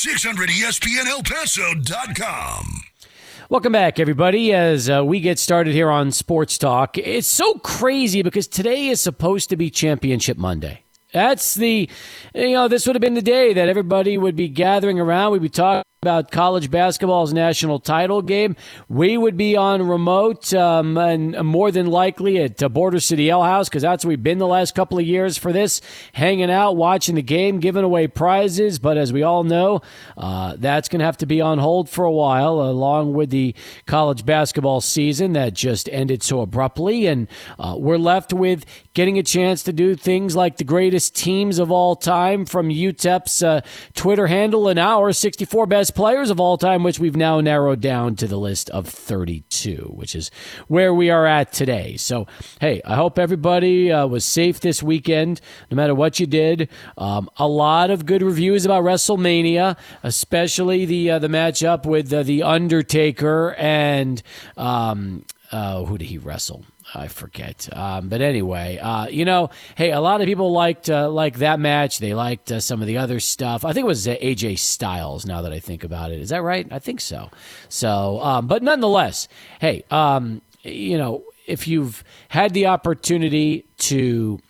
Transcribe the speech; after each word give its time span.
600ESPNElPaso.com. 0.00 2.82
Welcome 3.50 3.72
back, 3.72 4.00
everybody, 4.00 4.54
as 4.54 4.88
uh, 4.88 5.04
we 5.04 5.20
get 5.20 5.38
started 5.38 5.74
here 5.74 5.90
on 5.90 6.10
Sports 6.10 6.56
Talk. 6.56 6.96
It's 6.96 7.28
so 7.28 7.56
crazy 7.56 8.22
because 8.22 8.48
today 8.48 8.88
is 8.88 9.02
supposed 9.02 9.50
to 9.50 9.56
be 9.56 9.68
Championship 9.68 10.38
Monday. 10.38 10.84
That's 11.12 11.54
the, 11.54 11.86
you 12.34 12.52
know, 12.52 12.66
this 12.66 12.86
would 12.86 12.96
have 12.96 13.02
been 13.02 13.12
the 13.12 13.20
day 13.20 13.52
that 13.52 13.68
everybody 13.68 14.16
would 14.16 14.36
be 14.36 14.48
gathering 14.48 14.98
around. 14.98 15.32
We'd 15.32 15.42
be 15.42 15.50
talking 15.50 15.82
about 16.02 16.30
college 16.30 16.70
basketball's 16.70 17.34
national 17.34 17.78
title 17.78 18.22
game. 18.22 18.56
We 18.88 19.18
would 19.18 19.36
be 19.36 19.54
on 19.54 19.86
remote 19.86 20.54
um, 20.54 20.96
and 20.96 21.38
more 21.44 21.70
than 21.70 21.88
likely 21.88 22.38
at 22.38 22.62
uh, 22.62 22.70
Border 22.70 23.00
City 23.00 23.28
L 23.28 23.42
House 23.42 23.68
because 23.68 23.82
that's 23.82 24.02
where 24.02 24.08
we've 24.08 24.22
been 24.22 24.38
the 24.38 24.46
last 24.46 24.74
couple 24.74 24.98
of 24.98 25.04
years 25.04 25.36
for 25.36 25.52
this, 25.52 25.82
hanging 26.14 26.50
out, 26.50 26.78
watching 26.78 27.16
the 27.16 27.22
game, 27.22 27.60
giving 27.60 27.84
away 27.84 28.06
prizes. 28.06 28.78
But 28.78 28.96
as 28.96 29.12
we 29.12 29.22
all 29.22 29.44
know, 29.44 29.82
uh, 30.16 30.56
that's 30.56 30.88
going 30.88 31.00
to 31.00 31.04
have 31.04 31.18
to 31.18 31.26
be 31.26 31.42
on 31.42 31.58
hold 31.58 31.90
for 31.90 32.06
a 32.06 32.10
while, 32.10 32.62
along 32.62 33.12
with 33.12 33.28
the 33.28 33.54
college 33.84 34.24
basketball 34.24 34.80
season 34.80 35.34
that 35.34 35.52
just 35.52 35.86
ended 35.90 36.22
so 36.22 36.40
abruptly. 36.40 37.08
And 37.08 37.28
uh, 37.58 37.74
we're 37.76 37.98
left 37.98 38.32
with 38.32 38.64
getting 38.94 39.18
a 39.18 39.22
chance 39.22 39.62
to 39.64 39.72
do 39.74 39.94
things 39.96 40.34
like 40.34 40.56
the 40.56 40.64
greatest 40.64 41.14
teams 41.14 41.58
of 41.58 41.70
all 41.70 41.94
time 41.94 42.46
from 42.46 42.70
UTEP's 42.70 43.42
uh, 43.42 43.60
Twitter 43.92 44.28
handle 44.28 44.66
and 44.66 44.78
our 44.78 45.12
64 45.12 45.66
best 45.66 45.89
players 45.90 46.30
of 46.30 46.40
all 46.40 46.56
time, 46.56 46.82
which 46.82 46.98
we've 46.98 47.16
now 47.16 47.40
narrowed 47.40 47.80
down 47.80 48.16
to 48.16 48.26
the 48.26 48.38
list 48.38 48.70
of 48.70 48.86
32, 48.86 49.92
which 49.94 50.14
is 50.14 50.30
where 50.68 50.92
we 50.92 51.10
are 51.10 51.26
at 51.26 51.52
today. 51.52 51.96
So, 51.96 52.26
hey, 52.60 52.80
I 52.84 52.96
hope 52.96 53.18
everybody 53.18 53.90
uh, 53.90 54.06
was 54.06 54.24
safe 54.24 54.60
this 54.60 54.82
weekend, 54.82 55.40
no 55.70 55.76
matter 55.76 55.94
what 55.94 56.20
you 56.20 56.26
did. 56.26 56.68
Um, 56.96 57.28
a 57.36 57.48
lot 57.48 57.90
of 57.90 58.06
good 58.06 58.22
reviews 58.22 58.64
about 58.64 58.84
WrestleMania, 58.84 59.76
especially 60.02 60.84
the 60.84 61.10
uh, 61.10 61.18
the 61.18 61.28
matchup 61.28 61.86
with 61.86 62.12
uh, 62.12 62.22
the 62.22 62.42
Undertaker 62.42 63.54
and 63.58 64.22
um, 64.56 65.24
uh, 65.52 65.84
who 65.84 65.98
did 65.98 66.08
he 66.08 66.18
wrestle? 66.18 66.64
I 66.94 67.08
forget. 67.08 67.68
Um, 67.76 68.08
but 68.08 68.20
anyway, 68.20 68.78
uh, 68.78 69.06
you 69.06 69.24
know, 69.24 69.50
hey, 69.76 69.92
a 69.92 70.00
lot 70.00 70.20
of 70.20 70.26
people 70.26 70.52
liked 70.52 70.90
uh, 70.90 71.10
like 71.10 71.38
that 71.38 71.60
match. 71.60 71.98
They 71.98 72.14
liked 72.14 72.50
uh, 72.50 72.60
some 72.60 72.80
of 72.80 72.86
the 72.86 72.98
other 72.98 73.20
stuff. 73.20 73.64
I 73.64 73.72
think 73.72 73.84
it 73.84 73.88
was 73.88 74.08
uh, 74.08 74.16
AJ 74.16 74.58
Styles. 74.58 75.26
Now 75.26 75.42
that 75.42 75.52
I 75.52 75.60
think 75.60 75.84
about 75.84 76.10
it, 76.12 76.20
is 76.20 76.30
that 76.30 76.42
right? 76.42 76.66
I 76.70 76.78
think 76.78 77.00
so. 77.00 77.30
So, 77.68 78.20
um, 78.20 78.46
but 78.46 78.62
nonetheless, 78.62 79.28
hey, 79.60 79.84
um, 79.90 80.42
you 80.62 80.98
know, 80.98 81.24
if 81.46 81.66
you've 81.66 82.04
had 82.28 82.54
the 82.54 82.66
opportunity 82.66 83.66
to 83.78 84.40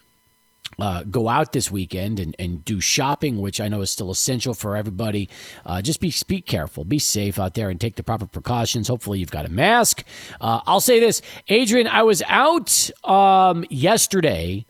uh, 0.81 1.05
go 1.05 1.28
out 1.28 1.53
this 1.53 1.70
weekend 1.70 2.19
and, 2.19 2.34
and 2.39 2.64
do 2.64 2.81
shopping, 2.81 3.41
which 3.41 3.61
I 3.61 3.69
know 3.69 3.81
is 3.81 3.91
still 3.91 4.11
essential 4.11 4.55
for 4.55 4.77
everybody. 4.77 5.28
Uh, 5.64 5.83
just 5.83 6.00
be 6.00 6.12
be 6.27 6.41
careful, 6.41 6.84
be 6.84 6.98
safe 6.98 7.39
out 7.39 7.55
there, 7.55 7.70
and 7.70 7.81
take 7.81 7.97
the 7.97 8.03
proper 8.03 8.27
precautions. 8.27 8.89
Hopefully, 8.89 9.19
you've 9.19 9.31
got 9.31 9.47
a 9.47 9.50
mask. 9.50 10.05
Uh, 10.41 10.61
I'll 10.67 10.81
say 10.81 11.00
this, 11.00 11.22
Adrian. 11.48 11.87
I 11.87 12.03
was 12.03 12.22
out 12.27 12.91
um, 13.05 13.64
yesterday. 13.70 14.67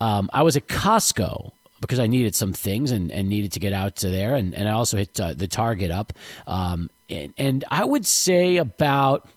Um, 0.00 0.30
I 0.32 0.42
was 0.42 0.56
at 0.56 0.66
Costco 0.66 1.52
because 1.80 1.98
I 1.98 2.06
needed 2.06 2.34
some 2.34 2.52
things 2.52 2.90
and, 2.90 3.10
and 3.10 3.28
needed 3.28 3.52
to 3.52 3.60
get 3.60 3.72
out 3.72 3.96
to 3.96 4.10
there, 4.10 4.34
and, 4.34 4.54
and 4.54 4.68
I 4.68 4.72
also 4.72 4.96
hit 4.96 5.18
uh, 5.20 5.34
the 5.34 5.46
Target 5.48 5.90
up. 5.90 6.12
Um, 6.46 6.90
and, 7.08 7.34
and 7.36 7.64
I 7.70 7.84
would 7.84 8.06
say 8.06 8.56
about 8.58 9.28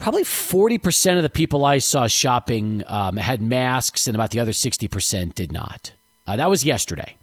probably 0.00 0.24
40% 0.24 1.16
of 1.16 1.22
the 1.22 1.30
people 1.30 1.64
I 1.64 1.78
saw 1.78 2.08
shopping 2.08 2.82
um, 2.88 3.16
had 3.16 3.40
masks, 3.40 4.08
and 4.08 4.16
about 4.16 4.30
the 4.30 4.40
other 4.40 4.52
60% 4.52 5.34
did 5.34 5.52
not. 5.52 5.92
Uh, 6.26 6.36
that 6.36 6.50
was 6.50 6.64
yesterday. 6.64 7.16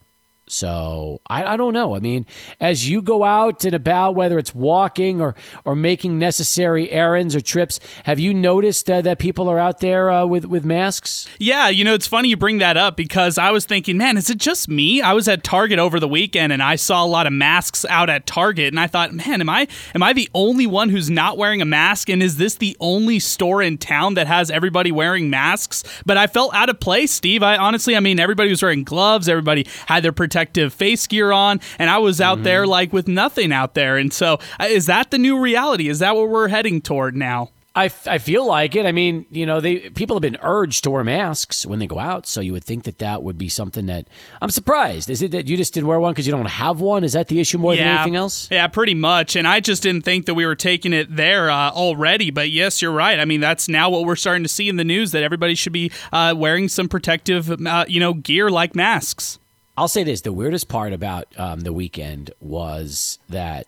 So 0.50 1.20
I, 1.28 1.44
I 1.44 1.58
don't 1.58 1.74
know. 1.74 1.96
I 1.96 2.00
mean, 2.00 2.26
as 2.60 2.90
you 2.90 3.02
go 3.02 3.24
out 3.26 3.66
and 3.66 3.74
about, 3.74 4.16
whether 4.16 4.40
it's 4.40 4.56
walking 4.56 5.20
or 5.20 5.36
or 5.66 5.76
making 5.76 6.18
necessary 6.18 6.90
errands 6.90 7.36
or 7.36 7.42
trips, 7.42 7.82
have 8.06 8.18
you 8.18 8.34
noticed 8.34 8.90
uh, 8.90 9.02
that 9.02 9.20
people 9.20 9.50
are 9.50 9.60
out 9.60 9.82
there 9.82 10.10
uh, 10.10 10.26
with 10.26 10.46
with 10.46 10.64
masks? 10.64 11.28
Yeah, 11.38 11.68
you 11.68 11.84
know, 11.84 11.94
it's 11.94 12.08
funny 12.08 12.30
you 12.30 12.38
bring 12.38 12.60
that 12.60 12.78
up 12.78 12.96
because 12.96 13.38
I 13.38 13.52
was 13.52 13.66
thinking, 13.66 13.98
man, 13.98 14.16
is 14.16 14.30
it 14.30 14.38
just 14.38 14.70
me? 14.70 15.02
I 15.02 15.12
was 15.12 15.28
at 15.28 15.44
Target 15.44 15.80
over 15.80 16.00
the 16.00 16.08
weekend 16.08 16.54
and 16.54 16.64
I 16.64 16.78
saw 16.78 17.04
a 17.04 17.08
lot 17.08 17.28
of 17.28 17.34
masks 17.34 17.84
out 17.90 18.10
at 18.10 18.26
Target, 18.26 18.70
and 18.70 18.80
I 18.80 18.88
thought, 18.88 19.14
man, 19.14 19.42
am 19.42 19.50
I 19.50 19.68
am 19.94 20.02
I 20.02 20.14
the 20.14 20.30
only 20.34 20.66
one 20.66 20.90
who's 20.90 21.10
not 21.10 21.38
wearing 21.38 21.62
a 21.62 21.66
mask? 21.66 22.10
And 22.10 22.24
is 22.24 22.38
this 22.38 22.56
the 22.56 22.78
only 22.80 23.20
store 23.20 23.62
in 23.62 23.78
town 23.78 24.14
that 24.14 24.28
has 24.28 24.50
everybody 24.50 24.94
wearing 24.94 25.30
masks? 25.30 25.84
But 26.06 26.16
I 26.16 26.28
felt 26.28 26.54
out 26.54 26.70
of 26.70 26.80
place, 26.80 27.12
Steve. 27.12 27.44
I 27.44 27.58
honestly, 27.58 27.98
I 27.98 28.00
mean, 28.00 28.18
everybody 28.18 28.50
was 28.50 28.62
wearing 28.62 28.86
gloves, 28.86 29.28
everybody 29.28 29.68
had 29.88 30.04
their 30.04 30.14
protective 30.14 30.37
protective 30.38 30.72
face 30.72 31.08
gear 31.08 31.32
on, 31.32 31.60
and 31.80 31.90
I 31.90 31.98
was 31.98 32.22
out 32.22 32.36
mm-hmm. 32.36 32.44
there 32.44 32.68
like 32.68 32.94
with 32.94 33.08
nothing 33.08 33.52
out 33.52 33.74
there. 33.74 33.98
And 33.98 34.14
so, 34.14 34.38
uh, 34.60 34.66
is 34.66 34.86
that 34.86 35.10
the 35.10 35.18
new 35.18 35.40
reality? 35.40 35.90
Is 35.90 35.98
that 36.00 36.16
what 36.16 36.30
we're 36.30 36.48
heading 36.48 36.80
toward 36.80 37.16
now? 37.16 37.50
I, 37.76 37.92
I 38.06 38.18
feel 38.20 38.46
like 38.46 38.76
it. 38.76 38.86
I 38.86 38.92
mean, 38.92 39.26
you 39.32 39.48
know, 39.48 39.60
they 39.62 39.90
people 39.92 40.16
have 40.16 40.22
been 40.22 40.38
urged 40.42 40.84
to 40.84 40.92
wear 40.92 41.04
masks 41.04 41.66
when 41.66 41.80
they 41.80 41.88
go 41.88 41.98
out, 41.98 42.28
so 42.28 42.40
you 42.40 42.54
would 42.54 42.64
think 42.64 42.84
that 42.84 43.00
that 43.00 43.24
would 43.24 43.38
be 43.40 43.50
something 43.50 43.88
that 43.88 44.08
I'm 44.42 44.52
surprised. 44.52 45.10
Is 45.10 45.24
it 45.24 45.32
that 45.32 45.48
you 45.48 45.58
just 45.58 45.74
didn't 45.74 45.88
wear 45.88 46.00
one 46.00 46.14
because 46.14 46.28
you 46.28 46.34
don't 46.34 46.46
have 46.46 46.82
one? 46.82 47.04
Is 47.04 47.14
that 47.14 47.30
the 47.30 47.40
issue 47.40 47.58
more 47.58 47.74
yeah, 47.74 47.84
than 47.84 47.96
anything 47.96 48.16
else? 48.16 48.48
Yeah, 48.52 48.68
pretty 48.68 48.94
much. 48.94 49.36
And 49.36 49.48
I 49.48 49.60
just 49.60 49.82
didn't 49.82 50.04
think 50.04 50.28
that 50.28 50.36
we 50.36 50.46
were 50.46 50.56
taking 50.56 50.94
it 50.94 51.16
there 51.16 51.50
uh, 51.50 51.72
already. 51.72 52.30
But 52.30 52.52
yes, 52.52 52.80
you're 52.82 52.92
right. 52.92 53.20
I 53.20 53.26
mean, 53.26 53.42
that's 53.42 53.68
now 53.68 53.90
what 53.90 54.06
we're 54.06 54.16
starting 54.16 54.44
to 54.44 54.50
see 54.50 54.70
in 54.70 54.76
the 54.76 54.84
news 54.84 55.12
that 55.14 55.24
everybody 55.24 55.56
should 55.56 55.74
be 55.74 55.92
uh, 56.12 56.36
wearing 56.38 56.70
some 56.70 56.88
protective, 56.88 57.50
uh, 57.66 57.86
you 57.88 58.00
know, 58.00 58.14
gear 58.14 58.50
like 58.50 58.76
masks. 58.76 59.40
I'll 59.78 59.88
say 59.88 60.04
this: 60.04 60.22
the 60.22 60.34
weirdest 60.34 60.68
part 60.68 60.92
about 60.92 61.28
um, 61.38 61.62
the 61.62 61.72
weekend 61.72 62.32
was 62.42 63.20
that 63.30 63.68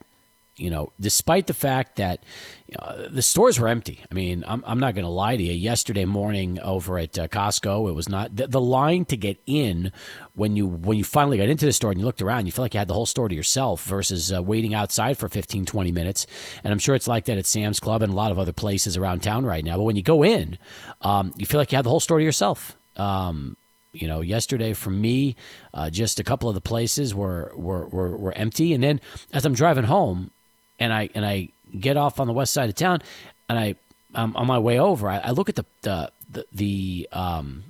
you 0.60 0.70
know, 0.70 0.92
despite 1.00 1.48
the 1.48 1.54
fact 1.54 1.96
that 1.96 2.22
you 2.68 2.76
know, 2.80 3.08
the 3.10 3.22
stores 3.22 3.60
were 3.60 3.68
empty. 3.68 4.04
I 4.12 4.14
mean, 4.14 4.44
I'm, 4.46 4.64
I'm 4.68 4.80
not 4.80 4.94
going 4.94 5.06
to 5.06 5.10
lie 5.10 5.38
to 5.38 5.42
you. 5.42 5.54
Yesterday 5.54 6.06
morning 6.06 6.60
over 6.60 7.00
at 7.00 7.18
uh, 7.18 7.28
Costco, 7.28 7.90
it 7.90 7.94
was 7.94 8.10
not 8.10 8.36
the, 8.36 8.48
the, 8.48 8.60
line 8.62 9.06
to 9.06 9.18
get 9.18 9.40
in 9.46 9.92
when 10.36 10.56
you 10.56 10.68
when 10.68 10.98
you 10.98 11.04
finally 11.04 11.38
got 11.38 11.48
into 11.48 11.66
the 11.66 11.72
store 11.72 11.92
and 11.92 12.00
you 12.00 12.06
looked 12.06 12.22
around. 12.22 12.46
You 12.46 12.52
felt 12.52 12.66
like 12.66 12.74
you 12.74 12.80
had 12.80 12.90
the 12.90 12.94
whole 12.94 13.06
store 13.06 13.30
to 13.30 13.36
yourself 13.36 13.86
versus 13.86 14.34
uh, 14.34 14.44
waiting 14.44 14.74
outside 14.74 15.18
for 15.18 15.30
15, 15.30 15.66
20 15.66 15.92
minutes. 15.92 16.28
And 16.64 16.72
I'm 16.72 16.80
sure 16.80 16.94
it's 16.94 17.08
like 17.08 17.26
that 17.26 17.38
at 17.38 17.46
Sam's 17.46 17.80
Club 17.80 18.04
and 18.04 18.12
a 18.12 18.16
lot 18.16 18.32
of 18.32 18.38
other 18.38 18.54
places 18.54 18.98
around 18.98 19.24
town 19.24 19.46
right 19.46 19.64
now. 19.64 19.78
But 19.78 19.84
when 19.84 19.96
you 19.96 20.04
go 20.04 20.24
in, 20.24 20.58
um, 21.02 21.34
you 21.38 21.46
feel 21.46 21.60
like 21.60 21.72
you 21.72 21.78
have 21.78 21.86
the 21.86 21.90
whole 21.90 22.02
store 22.02 22.20
to 22.20 22.24
yourself. 22.24 22.76
Um, 22.98 23.56
you 23.92 24.08
know, 24.08 24.22
yesterday 24.22 24.74
for 24.74 24.90
me, 24.90 25.36
uh, 25.74 25.90
just 25.90 26.20
a 26.20 26.24
couple 26.24 26.50
of 26.50 26.56
the 26.56 26.62
places 26.62 27.16
were, 27.16 27.52
were, 27.56 27.88
were, 27.88 28.16
were 28.18 28.34
empty. 28.34 28.74
And 28.74 28.84
then 28.84 29.02
as 29.34 29.46
I'm 29.46 29.54
driving 29.54 29.86
home 29.86 30.32
and 30.80 30.94
I, 30.94 31.10
and 31.16 31.26
I 31.26 31.50
get 31.80 31.98
off 31.98 32.20
on 32.20 32.28
the 32.28 32.34
west 32.34 32.54
side 32.54 32.70
of 32.70 32.76
town 32.76 33.02
and 33.48 33.58
I, 33.58 33.76
I'm 34.14 34.36
on 34.36 34.48
my 34.48 34.60
way 34.60 34.80
over, 34.80 35.10
I, 35.10 35.18
I 35.20 35.32
look 35.32 35.50
at 35.50 35.56
the, 35.56 35.66
the, 35.82 36.12
the, 36.32 36.46
the 36.52 37.10
um, 37.12 37.64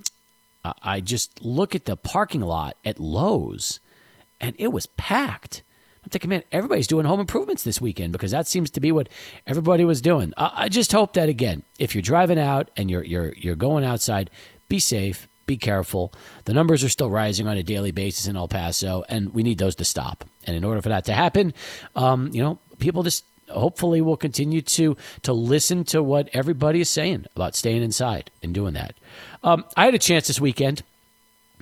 I 0.82 1.00
just 1.00 1.42
look 1.42 1.74
at 1.74 1.86
the 1.86 1.96
parking 1.96 2.42
lot 2.42 2.76
at 2.84 3.00
Lowe's 3.00 3.80
and 4.40 4.54
it 4.58 4.68
was 4.68 4.86
packed. 4.86 5.62
I'm 6.04 6.10
thinking, 6.10 6.30
man, 6.30 6.42
everybody's 6.50 6.86
doing 6.86 7.06
home 7.06 7.20
improvements 7.20 7.62
this 7.62 7.80
weekend 7.80 8.12
because 8.12 8.30
that 8.30 8.46
seems 8.46 8.70
to 8.70 8.80
be 8.80 8.92
what 8.92 9.08
everybody 9.46 9.84
was 9.84 10.00
doing. 10.00 10.32
I, 10.36 10.52
I 10.54 10.68
just 10.68 10.92
hope 10.92 11.14
that 11.14 11.28
again, 11.28 11.62
if 11.78 11.94
you're 11.94 12.02
driving 12.02 12.38
out 12.38 12.70
and 12.76 12.90
you're 12.90 13.04
you're 13.04 13.32
you're 13.34 13.56
going 13.56 13.84
outside, 13.84 14.30
be 14.68 14.78
safe, 14.78 15.28
be 15.50 15.56
careful. 15.56 16.12
The 16.44 16.54
numbers 16.54 16.84
are 16.84 16.88
still 16.88 17.10
rising 17.10 17.48
on 17.48 17.56
a 17.56 17.62
daily 17.64 17.90
basis 17.90 18.28
in 18.28 18.36
El 18.36 18.46
Paso, 18.46 19.04
and 19.08 19.34
we 19.34 19.42
need 19.42 19.58
those 19.58 19.74
to 19.76 19.84
stop. 19.84 20.24
And 20.46 20.56
in 20.56 20.62
order 20.62 20.80
for 20.80 20.90
that 20.90 21.04
to 21.06 21.12
happen, 21.12 21.52
um, 21.96 22.30
you 22.32 22.40
know, 22.40 22.60
people 22.78 23.02
just 23.02 23.24
hopefully 23.48 24.00
will 24.00 24.16
continue 24.16 24.62
to 24.62 24.96
to 25.22 25.32
listen 25.32 25.82
to 25.82 26.00
what 26.04 26.28
everybody 26.32 26.80
is 26.80 26.88
saying 26.88 27.26
about 27.34 27.56
staying 27.56 27.82
inside 27.82 28.30
and 28.44 28.54
doing 28.54 28.74
that. 28.74 28.94
Um, 29.42 29.64
I 29.76 29.86
had 29.86 29.94
a 29.94 29.98
chance 29.98 30.28
this 30.28 30.40
weekend 30.40 30.84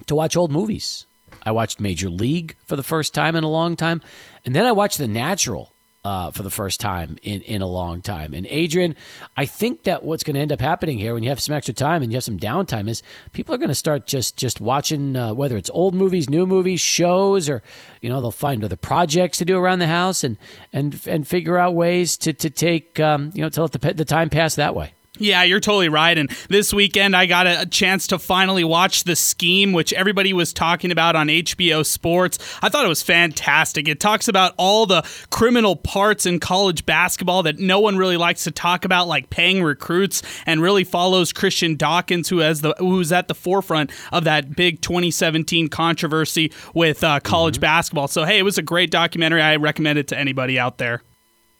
to 0.06 0.14
watch 0.14 0.36
old 0.36 0.52
movies. 0.52 1.06
I 1.42 1.52
watched 1.52 1.80
Major 1.80 2.10
League 2.10 2.56
for 2.66 2.76
the 2.76 2.82
first 2.82 3.14
time 3.14 3.36
in 3.36 3.44
a 3.44 3.48
long 3.48 3.74
time, 3.74 4.02
and 4.44 4.54
then 4.54 4.66
I 4.66 4.72
watched 4.72 4.98
The 4.98 5.08
Natural 5.08 5.72
uh, 6.08 6.30
for 6.30 6.42
the 6.42 6.48
first 6.48 6.80
time 6.80 7.18
in, 7.22 7.42
in 7.42 7.60
a 7.60 7.66
long 7.66 8.00
time. 8.00 8.32
And 8.32 8.46
Adrian, 8.46 8.96
I 9.36 9.44
think 9.44 9.82
that 9.82 10.04
what's 10.04 10.24
going 10.24 10.36
to 10.36 10.40
end 10.40 10.52
up 10.52 10.60
happening 10.60 10.96
here 10.96 11.12
when 11.12 11.22
you 11.22 11.28
have 11.28 11.38
some 11.38 11.54
extra 11.54 11.74
time 11.74 12.02
and 12.02 12.10
you 12.10 12.16
have 12.16 12.24
some 12.24 12.38
downtime 12.38 12.88
is 12.88 13.02
people 13.32 13.54
are 13.54 13.58
going 13.58 13.68
to 13.68 13.74
start 13.74 14.06
just 14.06 14.38
just 14.38 14.58
watching 14.58 15.16
uh, 15.16 15.34
whether 15.34 15.58
it's 15.58 15.68
old 15.68 15.94
movies, 15.94 16.30
new 16.30 16.46
movies, 16.46 16.80
shows, 16.80 17.50
or 17.50 17.62
you 18.00 18.08
know 18.08 18.22
they'll 18.22 18.30
find 18.30 18.64
other 18.64 18.74
projects 18.74 19.36
to 19.36 19.44
do 19.44 19.58
around 19.58 19.80
the 19.80 19.86
house 19.86 20.24
and 20.24 20.38
and 20.72 20.98
and 21.06 21.28
figure 21.28 21.58
out 21.58 21.74
ways 21.74 22.16
to 22.16 22.32
to 22.32 22.48
take 22.48 22.98
um, 22.98 23.30
you 23.34 23.42
know 23.42 23.50
to 23.50 23.60
let 23.60 23.72
the 23.72 23.92
the 23.92 24.06
time 24.06 24.30
pass 24.30 24.54
that 24.54 24.74
way. 24.74 24.94
Yeah, 25.18 25.42
you're 25.42 25.60
totally 25.60 25.88
right. 25.88 26.16
And 26.16 26.30
this 26.48 26.72
weekend, 26.72 27.16
I 27.16 27.26
got 27.26 27.46
a, 27.46 27.66
chance 27.68 28.06
to 28.08 28.18
finally 28.18 28.64
watch 28.64 29.04
The 29.04 29.14
Scheme, 29.14 29.72
which 29.72 29.92
everybody 29.92 30.32
was 30.32 30.52
talking 30.52 30.90
about 30.90 31.16
on 31.16 31.28
HBO 31.28 31.84
Sports. 31.84 32.38
I 32.62 32.68
thought 32.68 32.84
it 32.84 32.88
was 32.88 33.02
fantastic. 33.02 33.88
It 33.88 34.00
talks 34.00 34.26
about 34.26 34.54
all 34.56 34.86
the 34.86 35.06
criminal 35.30 35.76
parts 35.76 36.24
in 36.24 36.40
college 36.40 36.86
basketball 36.86 37.42
that 37.42 37.58
no 37.58 37.78
one 37.78 37.96
really 37.96 38.16
likes 38.16 38.44
to 38.44 38.50
talk 38.50 38.84
about, 38.84 39.06
like 39.06 39.30
paying 39.30 39.62
recruits, 39.62 40.22
and 40.46 40.62
really 40.62 40.82
follows 40.82 41.32
Christian 41.32 41.76
Dawkins, 41.76 42.28
who 42.28 42.38
has 42.38 42.62
the 42.62 42.74
who's 42.78 43.12
at 43.12 43.28
the 43.28 43.34
forefront 43.34 43.90
of 44.12 44.24
that 44.24 44.56
big 44.56 44.80
2017 44.80 45.68
controversy 45.68 46.52
with 46.74 47.04
uh, 47.04 47.20
college 47.20 47.56
mm-hmm. 47.56 47.62
basketball. 47.62 48.08
So, 48.08 48.24
hey, 48.24 48.38
it 48.38 48.44
was 48.44 48.58
a 48.58 48.62
great 48.62 48.90
documentary. 48.90 49.42
I 49.42 49.56
recommend 49.56 49.98
it 49.98 50.08
to 50.08 50.18
anybody 50.18 50.58
out 50.58 50.78
there. 50.78 51.02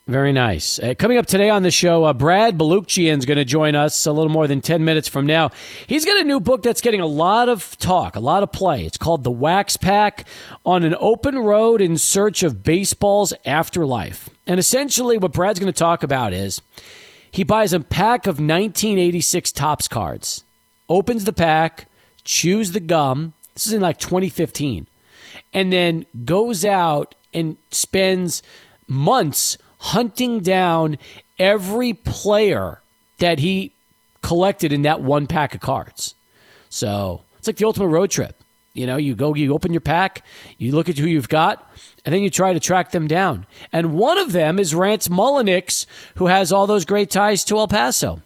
Very 0.09 0.33
nice. 0.33 0.79
Uh, 0.79 0.95
coming 0.99 1.19
up 1.19 1.27
today 1.27 1.51
on 1.51 1.63
the 1.63 1.71
show, 1.71 2.05
uh, 2.05 2.15
Brad 2.15 2.57
Balukjian 2.57 3.19
is 3.19 3.27
going 3.27 3.37
to 3.37 3.45
join 3.45 3.75
us 3.75 4.07
a 4.07 4.11
little 4.11 4.33
more 4.33 4.47
than 4.47 4.63
10 4.63 4.83
minutes 4.83 5.07
from 5.07 5.27
now. 5.27 5.51
He's 5.87 6.07
got 6.07 6.19
a 6.19 6.25
new 6.25 6.41
book 6.41 6.63
that's 6.63 6.81
getting 6.81 7.03
a 7.03 7.07
lot 7.07 7.51
of 7.51 7.77
talk, 7.77 8.17
a 8.17 8.21
lot 8.21 8.43
of 8.43 8.51
play. 8.51 8.87
It's 8.87 8.97
called 8.97 9.23
The 9.23 9.31
Wax 9.31 9.77
Pack 9.77 10.27
on 10.65 10.83
an 10.83 10.97
Open 10.99 11.39
Road 11.39 11.83
in 11.83 11.99
Search 11.99 12.43
of 12.43 12.63
Baseball's 12.63 13.35
Afterlife. 13.45 14.31
And 14.47 14.59
essentially, 14.59 15.19
what 15.19 15.35
Brad's 15.35 15.59
going 15.59 15.71
to 15.71 15.79
talk 15.79 16.03
about 16.03 16.33
is 16.33 16.63
he 17.31 17.45
buys 17.45 17.75
a 17.75 17.81
pack 17.81 18.27
of 18.27 18.37
1986 18.37 19.53
Topps 19.53 19.89
cards, 19.89 20.43
opens 20.89 21.27
the 21.27 21.35
pack, 21.35 21.87
chews 22.25 22.73
the 22.73 22.81
gum. 22.81 23.35
This 23.53 23.67
is 23.67 23.75
in 23.75 23.83
like 23.83 23.99
2015. 23.99 24.87
And 25.53 25.71
then 25.71 26.07
goes 26.25 26.65
out 26.65 27.15
and 27.35 27.59
spends 27.71 28.43
months 28.87 29.59
hunting 29.79 30.41
down 30.41 30.99
every 31.39 31.93
player 31.93 32.81
that 33.19 33.39
he 33.39 33.73
collected 34.23 34.73
in 34.73 34.83
that 34.83 35.01
one 35.01 35.27
pack 35.27 35.55
of 35.55 35.61
cards. 35.61 36.15
So 36.69 37.23
it's 37.39 37.47
like 37.47 37.57
the 37.57 37.67
ultimate 37.67 37.89
road 37.89 38.11
trip. 38.11 38.35
You 38.75 38.87
know, 38.87 38.97
you 38.97 39.15
go, 39.17 39.35
you 39.35 39.53
open 39.55 39.73
your 39.73 39.81
pack, 39.81 40.25
you 40.57 40.73
look 40.73 40.89
at 40.89 40.99
who 40.99 41.07
you've 41.07 41.29
got, 41.29 41.69
and 42.05 42.15
then 42.15 42.23
you 42.23 42.31
try 42.31 42.53
to 42.53 42.61
track 42.61 42.93
them 42.93 43.09
down. 43.09 43.47
And 43.73 43.95
one 43.95 44.19
of 44.19 44.33
them 44.33 44.59
is 44.59 44.75
Rance 44.75 45.09
Mulliniks, 45.09 45.87
who 46.17 46.27
has 46.27 46.53
all 46.53 46.67
those 46.67 46.85
great 46.85 47.11
ties 47.11 47.43
to 47.45 47.59
El 47.59 47.67
Paso. 47.67 48.23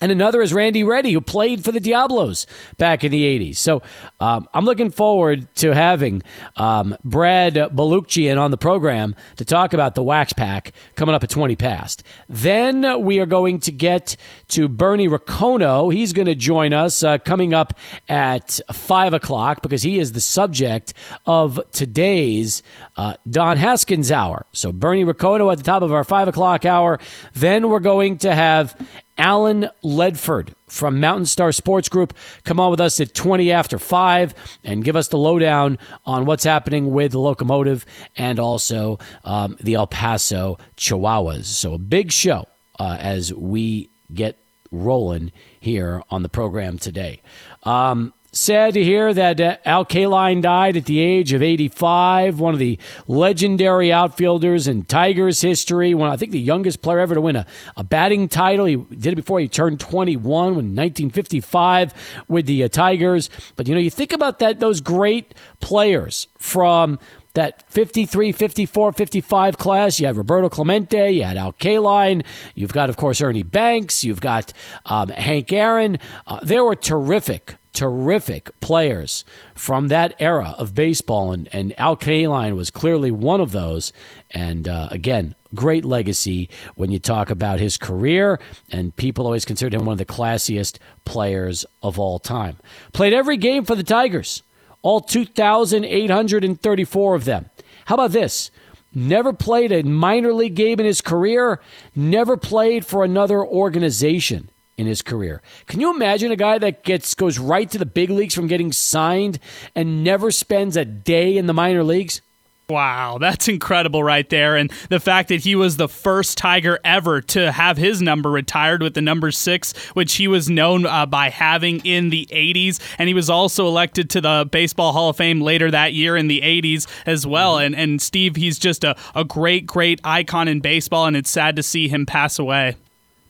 And 0.00 0.12
another 0.12 0.42
is 0.42 0.52
Randy 0.52 0.84
Ready, 0.84 1.12
who 1.12 1.20
played 1.20 1.64
for 1.64 1.72
the 1.72 1.80
Diablos 1.80 2.46
back 2.76 3.04
in 3.04 3.10
the 3.10 3.22
80s. 3.22 3.56
So 3.56 3.82
um, 4.20 4.48
I'm 4.52 4.64
looking 4.64 4.90
forward 4.90 5.52
to 5.56 5.74
having 5.74 6.22
um, 6.56 6.96
Brad 7.04 7.54
Balukjian 7.54 8.40
on 8.40 8.50
the 8.50 8.58
program 8.58 9.14
to 9.36 9.44
talk 9.44 9.72
about 9.72 9.94
the 9.94 10.02
Wax 10.02 10.32
Pack 10.32 10.72
coming 10.94 11.14
up 11.14 11.24
at 11.24 11.30
20 11.30 11.56
past. 11.56 12.02
Then 12.28 13.02
we 13.02 13.20
are 13.20 13.26
going 13.26 13.60
to 13.60 13.72
get 13.72 14.16
to 14.48 14.68
Bernie 14.68 15.08
Ricono. 15.08 15.88
He's 15.88 16.12
going 16.12 16.26
to 16.26 16.34
join 16.34 16.72
us 16.72 17.02
uh, 17.02 17.18
coming 17.18 17.54
up 17.54 17.74
at 18.08 18.60
5 18.72 19.14
o'clock 19.14 19.62
because 19.62 19.82
he 19.82 19.98
is 19.98 20.12
the 20.12 20.20
subject 20.20 20.92
of 21.24 21.60
today's 21.72 22.62
uh, 22.96 23.14
Don 23.28 23.56
Haskins 23.56 24.12
Hour. 24.12 24.46
So 24.52 24.72
Bernie 24.72 25.04
Ricono 25.04 25.50
at 25.50 25.58
the 25.58 25.64
top 25.64 25.82
of 25.82 25.92
our 25.92 26.04
5 26.04 26.28
o'clock 26.28 26.64
hour. 26.64 26.98
Then 27.34 27.68
we're 27.68 27.80
going 27.80 28.18
to 28.18 28.34
have 28.34 28.76
Alan 29.18 29.68
Ledford 29.82 30.54
from 30.68 31.00
Mountain 31.00 31.26
Star 31.26 31.52
Sports 31.52 31.88
Group 31.88 32.14
come 32.44 32.60
on 32.60 32.70
with 32.70 32.80
us 32.80 33.00
at 33.00 33.14
20 33.14 33.50
after 33.52 33.78
5 33.78 34.34
and 34.64 34.84
give 34.84 34.96
us 34.96 35.08
the 35.08 35.18
lowdown 35.18 35.78
on 36.04 36.26
what's 36.26 36.44
happening 36.44 36.92
with 36.92 37.12
the 37.12 37.18
locomotive 37.18 37.86
and 38.16 38.38
also 38.38 38.98
um, 39.24 39.56
the 39.60 39.74
El 39.74 39.86
Paso 39.86 40.58
Chihuahuas. 40.76 41.44
So, 41.44 41.74
a 41.74 41.78
big 41.78 42.12
show 42.12 42.46
uh, 42.78 42.96
as 43.00 43.32
we 43.32 43.90
get 44.12 44.38
rolling 44.70 45.32
here 45.60 46.02
on 46.10 46.22
the 46.22 46.28
program 46.28 46.78
today. 46.78 47.22
Um, 47.62 48.12
Sad 48.36 48.74
to 48.74 48.84
hear 48.84 49.14
that 49.14 49.40
uh, 49.40 49.56
Al 49.64 49.86
Kaline 49.86 50.42
died 50.42 50.76
at 50.76 50.84
the 50.84 51.00
age 51.00 51.32
of 51.32 51.40
85, 51.40 52.38
one 52.38 52.52
of 52.52 52.60
the 52.60 52.78
legendary 53.08 53.90
outfielders 53.90 54.68
in 54.68 54.84
Tigers 54.84 55.40
history. 55.40 55.94
One, 55.94 56.10
I 56.10 56.18
think 56.18 56.32
the 56.32 56.38
youngest 56.38 56.82
player 56.82 56.98
ever 56.98 57.14
to 57.14 57.20
win 57.22 57.36
a, 57.36 57.46
a 57.78 57.82
batting 57.82 58.28
title. 58.28 58.66
He 58.66 58.76
did 58.76 59.14
it 59.14 59.16
before 59.16 59.40
he 59.40 59.48
turned 59.48 59.80
21 59.80 60.48
in 60.48 60.52
1955 60.52 61.94
with 62.28 62.44
the 62.44 62.64
uh, 62.64 62.68
Tigers. 62.68 63.30
But 63.56 63.68
you 63.68 63.74
know, 63.74 63.80
you 63.80 63.88
think 63.88 64.12
about 64.12 64.38
that; 64.40 64.60
those 64.60 64.82
great 64.82 65.34
players 65.60 66.28
from 66.36 66.98
that 67.32 67.62
53, 67.70 68.32
54, 68.32 68.92
55 68.92 69.56
class. 69.56 69.98
You 69.98 70.08
had 70.08 70.16
Roberto 70.18 70.50
Clemente, 70.50 71.10
you 71.10 71.22
had 71.22 71.38
Al 71.38 71.54
Kaline, 71.54 72.22
you've 72.54 72.74
got, 72.74 72.90
of 72.90 72.98
course, 72.98 73.22
Ernie 73.22 73.42
Banks, 73.42 74.04
you've 74.04 74.20
got 74.20 74.52
um, 74.84 75.08
Hank 75.08 75.54
Aaron. 75.54 75.98
Uh, 76.26 76.40
they 76.42 76.60
were 76.60 76.76
terrific 76.76 77.56
terrific 77.76 78.58
players 78.60 79.24
from 79.54 79.86
that 79.88 80.14
era 80.18 80.54
of 80.56 80.74
baseball, 80.74 81.30
and, 81.30 81.46
and 81.52 81.78
Al 81.78 81.94
Kaline 81.94 82.56
was 82.56 82.70
clearly 82.70 83.10
one 83.10 83.42
of 83.42 83.52
those. 83.52 83.92
And 84.30 84.66
uh, 84.66 84.88
again, 84.90 85.34
great 85.54 85.84
legacy 85.84 86.48
when 86.74 86.90
you 86.90 86.98
talk 86.98 87.28
about 87.28 87.60
his 87.60 87.76
career, 87.76 88.40
and 88.70 88.96
people 88.96 89.26
always 89.26 89.44
considered 89.44 89.74
him 89.74 89.84
one 89.84 89.92
of 89.92 89.98
the 89.98 90.06
classiest 90.06 90.78
players 91.04 91.66
of 91.82 91.98
all 91.98 92.18
time. 92.18 92.56
Played 92.94 93.12
every 93.12 93.36
game 93.36 93.66
for 93.66 93.74
the 93.74 93.84
Tigers, 93.84 94.42
all 94.80 95.02
2,834 95.02 97.14
of 97.14 97.26
them. 97.26 97.50
How 97.84 97.96
about 97.96 98.12
this? 98.12 98.50
Never 98.94 99.34
played 99.34 99.70
a 99.70 99.82
minor 99.82 100.32
league 100.32 100.54
game 100.54 100.80
in 100.80 100.86
his 100.86 101.02
career, 101.02 101.60
never 101.94 102.38
played 102.38 102.86
for 102.86 103.04
another 103.04 103.44
organization 103.44 104.48
in 104.76 104.86
his 104.86 105.02
career. 105.02 105.42
Can 105.66 105.80
you 105.80 105.94
imagine 105.94 106.30
a 106.30 106.36
guy 106.36 106.58
that 106.58 106.84
gets 106.84 107.14
goes 107.14 107.38
right 107.38 107.70
to 107.70 107.78
the 107.78 107.86
big 107.86 108.10
leagues 108.10 108.34
from 108.34 108.46
getting 108.46 108.72
signed 108.72 109.38
and 109.74 110.04
never 110.04 110.30
spends 110.30 110.76
a 110.76 110.84
day 110.84 111.36
in 111.36 111.46
the 111.46 111.54
minor 111.54 111.82
leagues? 111.82 112.20
Wow, 112.68 113.18
that's 113.20 113.46
incredible 113.46 114.02
right 114.02 114.28
there. 114.28 114.56
And 114.56 114.72
the 114.88 114.98
fact 114.98 115.28
that 115.28 115.42
he 115.42 115.54
was 115.54 115.76
the 115.76 115.88
first 115.88 116.36
Tiger 116.36 116.80
ever 116.82 117.20
to 117.20 117.52
have 117.52 117.76
his 117.76 118.02
number 118.02 118.28
retired 118.28 118.82
with 118.82 118.94
the 118.94 119.00
number 119.00 119.30
six, 119.30 119.72
which 119.94 120.16
he 120.16 120.26
was 120.26 120.50
known 120.50 120.84
uh, 120.84 121.06
by 121.06 121.30
having 121.30 121.78
in 121.86 122.10
the 122.10 122.26
80s. 122.32 122.80
And 122.98 123.06
he 123.06 123.14
was 123.14 123.30
also 123.30 123.68
elected 123.68 124.10
to 124.10 124.20
the 124.20 124.48
Baseball 124.50 124.92
Hall 124.92 125.10
of 125.10 125.16
Fame 125.16 125.40
later 125.40 125.70
that 125.70 125.92
year 125.92 126.16
in 126.16 126.26
the 126.26 126.40
80s 126.40 126.88
as 127.06 127.24
well. 127.24 127.54
Mm-hmm. 127.54 127.66
And, 127.66 127.76
and 127.76 128.02
Steve, 128.02 128.34
he's 128.34 128.58
just 128.58 128.82
a, 128.82 128.96
a 129.14 129.24
great, 129.24 129.66
great 129.66 130.00
icon 130.02 130.48
in 130.48 130.58
baseball. 130.58 131.06
And 131.06 131.16
it's 131.16 131.30
sad 131.30 131.54
to 131.56 131.62
see 131.62 131.86
him 131.86 132.04
pass 132.04 132.36
away. 132.36 132.74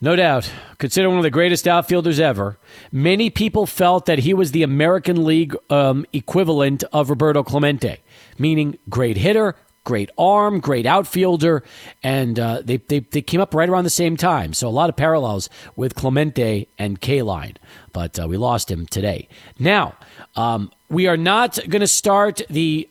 No 0.00 0.14
doubt. 0.14 0.50
Considered 0.78 1.08
one 1.08 1.18
of 1.18 1.24
the 1.24 1.30
greatest 1.30 1.66
outfielders 1.66 2.20
ever. 2.20 2.58
Many 2.92 3.30
people 3.30 3.64
felt 3.66 4.06
that 4.06 4.20
he 4.20 4.34
was 4.34 4.52
the 4.52 4.62
American 4.62 5.24
League 5.24 5.56
um, 5.70 6.04
equivalent 6.12 6.84
of 6.92 7.08
Roberto 7.08 7.42
Clemente, 7.42 8.02
meaning 8.38 8.78
great 8.90 9.16
hitter, 9.16 9.56
great 9.84 10.10
arm, 10.18 10.60
great 10.60 10.84
outfielder, 10.84 11.62
and 12.02 12.38
uh, 12.38 12.60
they, 12.62 12.76
they, 12.76 13.00
they, 13.00 13.22
came 13.22 13.40
up 13.40 13.54
right 13.54 13.68
around 13.68 13.84
the 13.84 13.90
same 13.90 14.18
time. 14.18 14.52
So 14.52 14.68
a 14.68 14.70
lot 14.70 14.90
of 14.90 14.96
parallels 14.96 15.48
with 15.76 15.94
Clemente 15.94 16.68
and 16.76 17.00
Kaline, 17.00 17.56
but 17.92 18.18
uh, 18.18 18.28
we 18.28 18.36
lost 18.36 18.70
him 18.70 18.84
today. 18.84 19.28
Now, 19.58 19.94
um, 20.34 20.70
we 20.90 21.06
are 21.06 21.16
not 21.16 21.58
going 21.68 21.80
to 21.80 21.86
start 21.86 22.42
the 22.50 22.88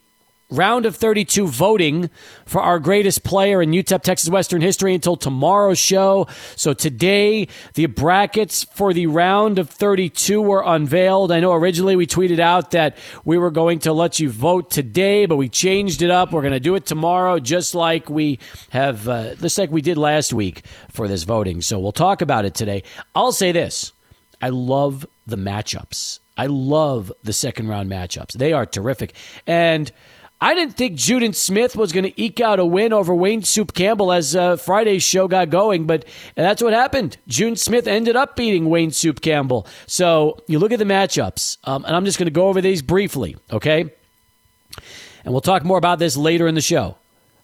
round 0.56 0.86
of 0.86 0.96
32 0.96 1.48
voting 1.48 2.10
for 2.46 2.62
our 2.62 2.80
greatest 2.80 3.24
player 3.24 3.62
in 3.62 3.72
UTEP 3.72 4.02
Texas 4.02 4.30
Western 4.30 4.62
history 4.62 4.94
until 4.94 5.16
tomorrow's 5.16 5.78
show. 5.78 6.28
So 6.56 6.74
today, 6.74 7.48
the 7.74 7.86
brackets 7.88 8.64
for 8.64 8.94
the 8.94 9.08
round 9.08 9.60
of 9.60 9.70
32 9.70 10.42
were 10.42 10.64
unveiled. 10.66 11.32
I 11.32 11.40
know 11.40 11.54
originally 11.54 11.96
we 11.96 12.08
tweeted 12.08 12.40
out 12.40 12.72
that 12.72 12.98
we 13.24 13.38
were 13.38 13.52
going 13.52 13.80
to 13.80 13.94
let 13.94 14.20
you 14.20 14.30
vote 14.30 14.72
today, 14.72 15.26
but 15.26 15.36
we 15.36 15.50
changed 15.50 16.02
it 16.02 16.10
up. 16.10 16.32
We're 16.32 16.42
going 16.42 16.54
to 16.54 16.60
do 16.60 16.76
it 16.76 16.86
tomorrow, 16.86 17.40
just 17.40 17.76
like 17.76 18.10
we 18.10 18.40
have, 18.70 19.08
uh, 19.08 19.36
just 19.36 19.58
like 19.58 19.72
we 19.72 19.82
did 19.82 19.98
last 19.98 20.34
week 20.34 20.66
for 20.92 21.08
this 21.08 21.24
voting. 21.24 21.62
So 21.62 21.80
we'll 21.80 21.92
talk 21.92 22.22
about 22.22 22.46
it 22.46 22.56
today. 22.56 22.84
I'll 23.14 23.32
say 23.32 23.52
this. 23.52 23.92
I 24.42 24.50
love 24.50 25.06
the 25.26 25.38
matchups. 25.38 26.20
I 26.38 26.48
love 26.48 27.12
the 27.24 27.34
second 27.34 27.68
round 27.68 27.90
matchups. 27.90 28.34
They 28.34 28.54
are 28.54 28.66
terrific. 28.66 29.16
And 29.48 29.92
I 30.42 30.54
didn't 30.54 30.76
think 30.76 30.98
Juden 30.98 31.34
Smith 31.34 31.76
was 31.76 31.94
going 31.94 32.04
to 32.04 32.22
eke 32.22 32.42
out 32.42 32.60
a 32.60 32.66
win 32.66 32.92
over 32.92 33.16
Wayne 33.16 33.42
Soup 33.42 33.74
Campbell 33.74 34.12
as 34.12 34.36
uh, 34.36 34.58
Friday's 34.58 35.02
show 35.02 35.28
got 35.28 35.50
going, 35.50 35.86
but 35.86 36.06
that's 36.36 36.62
what 36.62 36.74
happened. 36.74 37.18
Juden 37.28 37.58
Smith 37.58 37.88
ended 37.88 38.16
up 38.16 38.36
beating 38.36 38.70
Wayne 38.70 38.92
Soup 38.92 39.20
Campbell. 39.22 39.66
So 39.88 40.38
you 40.48 40.60
look 40.60 40.74
at 40.74 40.80
the 40.80 40.86
matchups, 40.86 41.58
um, 41.64 41.86
and 41.86 41.96
I'm 41.96 42.04
just 42.04 42.18
going 42.18 42.28
to 42.28 42.32
go 42.32 42.48
over 42.50 42.60
these 42.60 42.82
briefly, 42.82 43.38
okay? 43.52 43.94
And 45.24 45.34
we'll 45.34 45.42
talk 45.42 45.64
more 45.64 45.78
about 45.78 46.00
this 46.00 46.18
later 46.18 46.48
in 46.48 46.56
the 46.56 46.62
show. 46.62 46.98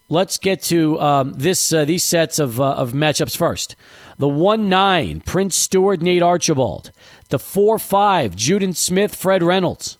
Let's 0.08 0.36
get 0.36 0.62
to 0.64 1.00
um, 1.00 1.32
this 1.32 1.72
uh, 1.72 1.86
these 1.86 2.04
sets 2.04 2.38
of, 2.38 2.60
uh, 2.60 2.72
of 2.74 2.92
matchups 2.92 3.36
first. 3.36 3.74
The 4.18 4.28
1 4.28 4.68
9, 4.68 5.20
Prince 5.22 5.56
Stewart, 5.56 6.02
Nate 6.02 6.22
Archibald. 6.22 6.92
The 7.30 7.38
4 7.38 7.78
5, 7.78 8.36
Juden 8.36 8.76
Smith, 8.76 9.14
Fred 9.14 9.42
Reynolds. 9.42 9.96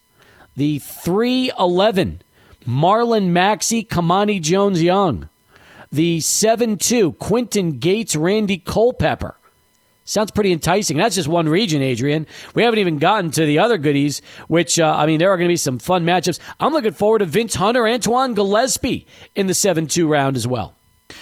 The 0.55 0.79
3 0.81 1.51
11, 1.59 2.22
Marlon 2.64 3.28
Maxey, 3.28 3.85
Kamani 3.85 4.40
Jones 4.40 4.83
Young. 4.83 5.28
The 5.90 6.21
7 6.21 6.78
2, 6.78 7.12
Quinton 7.12 7.78
Gates, 7.78 8.16
Randy 8.16 8.59
Culpepper. 8.59 9.37
Sounds 10.04 10.31
pretty 10.31 10.52
enticing. 10.52 10.97
That's 10.97 11.14
just 11.14 11.28
one 11.28 11.49
region, 11.49 11.81
Adrian. 11.81 12.26
We 12.54 12.64
haven't 12.64 12.81
even 12.81 12.99
gotten 12.99 13.31
to 13.33 13.47
the 13.47 13.61
other 13.61 13.78
goodies, 13.78 14.21
which, 14.49 14.78
uh, 14.78 14.95
I 14.97 15.07
mean, 15.07 15.19
there 15.19 15.31
are 15.31 15.37
going 15.37 15.49
to 15.49 15.52
be 15.52 15.57
some 15.57 15.78
fun 15.78 16.04
matchups. 16.04 16.40
I'm 16.59 16.73
looking 16.73 16.92
forward 16.92 17.21
to 17.21 17.25
Vince 17.26 17.54
Hunter, 17.54 17.87
Antoine 17.87 18.35
Gillespie 18.35 19.07
in 19.35 19.47
the 19.47 19.54
7 19.54 19.87
2 19.87 20.09
round 20.09 20.37
as 20.37 20.47
well. 20.47 20.75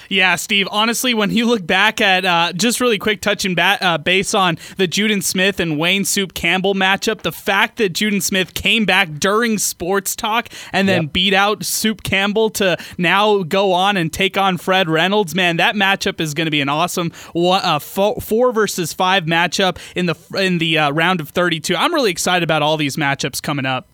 Yeah, 0.08 0.36
Steve. 0.36 0.68
Honestly, 0.70 1.14
when 1.14 1.30
you 1.30 1.46
look 1.46 1.66
back 1.66 2.00
at 2.00 2.24
uh, 2.24 2.52
just 2.52 2.80
really 2.80 2.98
quick 2.98 3.20
touching 3.20 3.54
ba- 3.54 3.78
uh, 3.80 3.98
base 3.98 4.34
on 4.34 4.58
the 4.76 4.88
Juden 4.88 5.22
Smith 5.22 5.60
and 5.60 5.78
Wayne 5.78 6.04
Soup 6.04 6.34
Campbell 6.34 6.74
matchup, 6.74 7.22
the 7.22 7.32
fact 7.32 7.76
that 7.78 7.92
Juden 7.92 8.22
Smith 8.22 8.54
came 8.54 8.84
back 8.84 9.10
during 9.18 9.58
sports 9.58 10.16
talk 10.16 10.48
and 10.72 10.88
then 10.88 11.04
yep. 11.04 11.12
beat 11.12 11.34
out 11.34 11.64
Soup 11.64 12.02
Campbell 12.02 12.50
to 12.50 12.76
now 12.98 13.42
go 13.42 13.72
on 13.72 13.96
and 13.96 14.12
take 14.12 14.36
on 14.36 14.58
Fred 14.58 14.88
Reynolds, 14.88 15.34
man, 15.34 15.56
that 15.58 15.74
matchup 15.74 16.20
is 16.20 16.34
going 16.34 16.46
to 16.46 16.50
be 16.50 16.60
an 16.60 16.68
awesome 16.68 17.10
one, 17.32 17.62
uh, 17.64 17.78
four, 17.78 18.20
four, 18.20 18.52
versus 18.52 18.92
five 18.92 19.24
matchup 19.24 19.78
in 19.94 20.06
the 20.06 20.16
in 20.36 20.58
the 20.58 20.78
uh, 20.78 20.90
round 20.90 21.20
of 21.20 21.30
32. 21.30 21.76
I'm 21.76 21.94
really 21.94 22.10
excited 22.10 22.42
about 22.42 22.62
all 22.62 22.76
these 22.76 22.96
matchups 22.96 23.42
coming 23.42 23.66
up. 23.66 23.90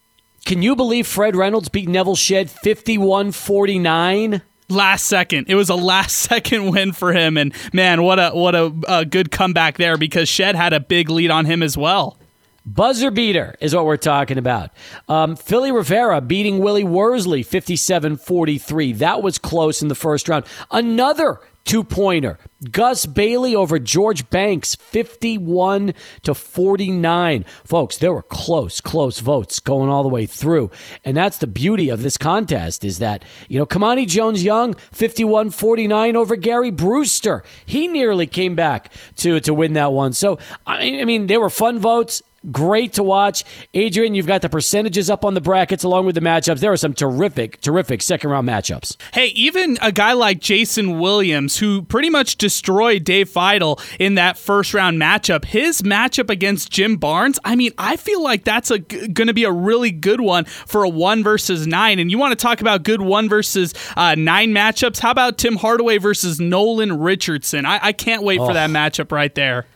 Can 0.46 0.62
you 0.62 0.76
believe 0.76 1.08
Fred 1.08 1.34
Reynolds 1.34 1.68
beat 1.68 1.88
Neville 1.88 2.14
Shed 2.14 2.48
51 2.48 3.32
49? 3.32 4.42
Last 4.68 5.06
second. 5.06 5.46
It 5.49 5.54
was 5.54 5.68
a 5.68 5.75
last 5.75 6.12
second 6.16 6.73
win 6.73 6.92
for 6.92 7.12
him, 7.12 7.37
and 7.37 7.52
man, 7.73 8.02
what 8.02 8.18
a 8.18 8.30
what 8.30 8.54
a, 8.54 8.73
a, 8.88 9.04
good 9.04 9.30
comeback 9.30 9.76
there 9.76 9.96
because 9.96 10.28
Shed 10.28 10.54
had 10.54 10.73
a 10.73 10.80
big 10.80 11.08
lead 11.11 11.30
on 11.30 11.44
him 11.44 11.62
as 11.62 11.76
well. 11.76 12.18
Buzzer 12.64 13.12
beater 13.12 13.54
is 13.61 13.75
what 13.75 13.85
we're 13.85 13.96
talking 13.96 14.38
about. 14.38 14.70
Um, 15.08 15.37
Philly 15.37 15.70
Rivera 15.70 16.20
beating 16.20 16.58
Willie 16.58 16.82
Worsley 16.82 17.44
57 17.44 18.16
43. 18.16 18.92
That 18.94 19.23
was 19.23 19.38
close 19.38 19.82
in 19.82 19.88
the 19.88 19.94
first 19.94 20.28
round. 20.28 20.46
Another 20.73 21.40
two 21.66 21.85
pointer. 21.85 22.38
Gus 22.70 23.04
Bailey 23.04 23.54
over 23.54 23.78
George 23.78 24.30
Banks, 24.30 24.75
51 24.76 25.92
to 26.23 26.35
49. 26.35 27.44
Folks, 27.64 27.99
there 27.99 28.14
were 28.14 28.23
close, 28.23 28.80
close 28.80 29.18
votes 29.18 29.61
going 29.61 29.90
all 29.90 30.02
the 30.02 30.08
way 30.08 30.25
through. 30.25 30.70
And 31.04 31.16
that's 31.16 31.37
the 31.38 31.46
beauty 31.46 31.90
of 31.90 32.02
this 32.02 32.16
contest 32.16 32.85
is 32.85 32.99
that, 33.00 33.25
you 33.49 33.58
know, 33.58 33.66
Kamani 33.66 34.06
Jones 34.06 34.42
Young, 34.42 34.75
51 34.92 35.50
49 35.50 36.16
over 36.16 36.37
Gary 36.37 36.70
Brewster. 36.70 37.42
He 37.66 37.88
nearly 37.88 38.26
came 38.26 38.54
back 38.54 38.90
to, 39.16 39.38
to 39.40 39.52
win 39.52 39.75
that 39.75 39.92
one. 39.92 40.14
So, 40.14 40.38
I 40.66 41.04
mean, 41.04 41.26
they 41.26 41.37
were 41.37 41.50
fun 41.50 41.78
votes. 41.78 42.23
Great 42.50 42.92
to 42.94 43.02
watch. 43.02 43.44
Adrian, 43.74 44.14
you've 44.14 44.26
got 44.26 44.42
the 44.42 44.48
percentages 44.48 45.10
up 45.10 45.24
on 45.24 45.34
the 45.34 45.40
brackets 45.40 45.82
along 45.82 46.06
with 46.06 46.14
the 46.14 46.20
matchups. 46.20 46.60
There 46.60 46.72
are 46.72 46.76
some 46.76 46.94
terrific, 46.94 47.60
terrific 47.60 48.02
second 48.02 48.30
round 48.30 48.48
matchups. 48.48 48.96
Hey, 49.12 49.28
even 49.28 49.78
a 49.82 49.90
guy 49.90 50.12
like 50.12 50.40
Jason 50.40 51.00
Williams, 51.00 51.58
who 51.58 51.82
pretty 51.82 52.10
much 52.10 52.36
destroyed 52.36 53.04
Dave 53.04 53.28
Feitl 53.28 53.80
in 53.98 54.14
that 54.14 54.38
first 54.38 54.74
round 54.74 55.00
matchup, 55.00 55.44
his 55.44 55.82
matchup 55.82 56.30
against 56.30 56.70
Jim 56.70 56.96
Barnes, 56.96 57.38
I 57.44 57.56
mean, 57.56 57.72
I 57.78 57.96
feel 57.96 58.22
like 58.22 58.44
that's 58.44 58.70
a, 58.70 58.78
going 58.78 59.26
to 59.28 59.34
be 59.34 59.44
a 59.44 59.52
really 59.52 59.90
good 59.90 60.20
one 60.20 60.44
for 60.44 60.84
a 60.84 60.88
one 60.88 61.24
versus 61.24 61.66
nine. 61.66 61.98
And 61.98 62.10
you 62.10 62.18
want 62.18 62.38
to 62.38 62.42
talk 62.42 62.60
about 62.60 62.84
good 62.84 63.00
one 63.00 63.28
versus 63.28 63.74
uh, 63.96 64.14
nine 64.14 64.52
matchups? 64.52 65.00
How 65.00 65.10
about 65.10 65.38
Tim 65.38 65.56
Hardaway 65.56 65.98
versus 65.98 66.40
Nolan 66.40 67.00
Richardson? 67.00 67.66
I, 67.66 67.80
I 67.82 67.92
can't 67.92 68.22
wait 68.22 68.38
oh. 68.38 68.46
for 68.46 68.54
that 68.54 68.70
matchup 68.70 69.10
right 69.10 69.34
there 69.34 69.66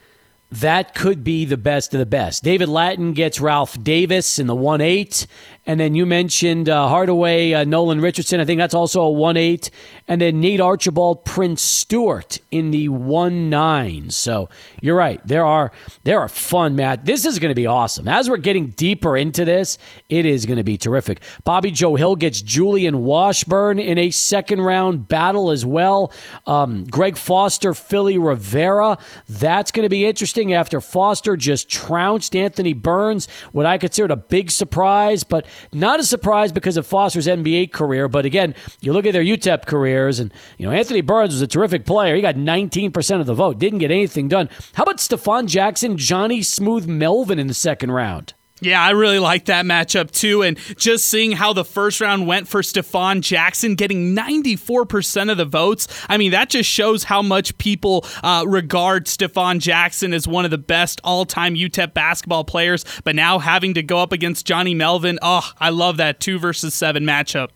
that 0.50 0.94
could 0.94 1.22
be 1.22 1.44
the 1.44 1.56
best 1.56 1.94
of 1.94 2.00
the 2.00 2.06
best. 2.06 2.42
David 2.42 2.68
Lattin 2.68 3.12
gets 3.12 3.40
Ralph 3.40 3.82
Davis 3.82 4.38
in 4.38 4.46
the 4.46 4.54
1 4.54 4.80
8. 4.80 5.26
And 5.70 5.78
then 5.78 5.94
you 5.94 6.04
mentioned 6.04 6.68
uh, 6.68 6.88
Hardaway, 6.88 7.52
uh, 7.52 7.62
Nolan 7.62 8.00
Richardson. 8.00 8.40
I 8.40 8.44
think 8.44 8.58
that's 8.58 8.74
also 8.74 9.02
a 9.02 9.10
1 9.12 9.36
8. 9.36 9.70
And 10.08 10.20
then 10.20 10.40
Nate 10.40 10.60
Archibald, 10.60 11.24
Prince 11.24 11.62
Stewart 11.62 12.40
in 12.50 12.72
the 12.72 12.88
1 12.88 13.48
9. 13.48 14.10
So 14.10 14.48
you're 14.80 14.96
right. 14.96 15.24
There 15.24 15.46
are 15.46 15.70
there 16.02 16.18
are 16.18 16.28
fun, 16.28 16.74
Matt. 16.74 17.04
This 17.04 17.24
is 17.24 17.38
going 17.38 17.52
to 17.52 17.54
be 17.54 17.68
awesome. 17.68 18.08
As 18.08 18.28
we're 18.28 18.38
getting 18.38 18.70
deeper 18.70 19.16
into 19.16 19.44
this, 19.44 19.78
it 20.08 20.26
is 20.26 20.44
going 20.44 20.56
to 20.56 20.64
be 20.64 20.76
terrific. 20.76 21.20
Bobby 21.44 21.70
Joe 21.70 21.94
Hill 21.94 22.16
gets 22.16 22.42
Julian 22.42 23.04
Washburn 23.04 23.78
in 23.78 23.96
a 23.96 24.10
second 24.10 24.62
round 24.62 25.06
battle 25.06 25.52
as 25.52 25.64
well. 25.64 26.12
Um, 26.48 26.82
Greg 26.82 27.16
Foster, 27.16 27.74
Philly 27.74 28.18
Rivera. 28.18 28.98
That's 29.28 29.70
going 29.70 29.84
to 29.84 29.88
be 29.88 30.04
interesting 30.04 30.52
after 30.52 30.80
Foster 30.80 31.36
just 31.36 31.70
trounced 31.70 32.34
Anthony 32.34 32.72
Burns, 32.72 33.28
what 33.52 33.66
I 33.66 33.78
considered 33.78 34.10
a 34.10 34.16
big 34.16 34.50
surprise. 34.50 35.22
But 35.22 35.46
not 35.72 36.00
a 36.00 36.04
surprise 36.04 36.52
because 36.52 36.76
of 36.76 36.86
Foster's 36.86 37.26
NBA 37.26 37.72
career, 37.72 38.08
but 38.08 38.24
again, 38.24 38.54
you 38.80 38.92
look 38.92 39.06
at 39.06 39.12
their 39.12 39.22
UTEP 39.22 39.66
careers, 39.66 40.18
and 40.18 40.32
you 40.58 40.66
know 40.66 40.72
Anthony 40.72 41.00
Burns 41.00 41.32
was 41.32 41.42
a 41.42 41.46
terrific 41.46 41.84
player. 41.84 42.14
He 42.14 42.22
got 42.22 42.34
19% 42.34 43.20
of 43.20 43.26
the 43.26 43.34
vote, 43.34 43.58
didn't 43.58 43.78
get 43.80 43.90
anything 43.90 44.28
done. 44.28 44.48
How 44.74 44.84
about 44.84 44.98
Stefon 44.98 45.46
Jackson, 45.46 45.96
Johnny 45.96 46.42
Smooth 46.42 46.86
Melvin 46.86 47.38
in 47.38 47.46
the 47.46 47.54
second 47.54 47.90
round? 47.90 48.34
Yeah, 48.60 48.82
I 48.82 48.90
really 48.90 49.18
like 49.18 49.46
that 49.46 49.64
matchup 49.64 50.10
too. 50.10 50.42
And 50.42 50.58
just 50.76 51.06
seeing 51.06 51.32
how 51.32 51.52
the 51.52 51.64
first 51.64 52.00
round 52.00 52.26
went 52.26 52.46
for 52.46 52.60
Stefon 52.62 53.22
Jackson, 53.22 53.74
getting 53.74 54.14
94% 54.14 55.30
of 55.30 55.38
the 55.38 55.44
votes. 55.44 55.88
I 56.08 56.18
mean, 56.18 56.32
that 56.32 56.50
just 56.50 56.68
shows 56.68 57.04
how 57.04 57.22
much 57.22 57.56
people 57.58 58.04
uh, 58.22 58.44
regard 58.46 59.06
Stefon 59.06 59.60
Jackson 59.60 60.12
as 60.12 60.28
one 60.28 60.44
of 60.44 60.50
the 60.50 60.58
best 60.58 61.00
all 61.04 61.24
time 61.24 61.54
UTEP 61.54 61.94
basketball 61.94 62.44
players. 62.44 62.84
But 63.04 63.16
now 63.16 63.38
having 63.38 63.74
to 63.74 63.82
go 63.82 63.98
up 63.98 64.12
against 64.12 64.46
Johnny 64.46 64.74
Melvin, 64.74 65.18
oh, 65.22 65.50
I 65.58 65.70
love 65.70 65.96
that 65.96 66.20
two 66.20 66.38
versus 66.38 66.74
seven 66.74 67.04
matchup. 67.04 67.48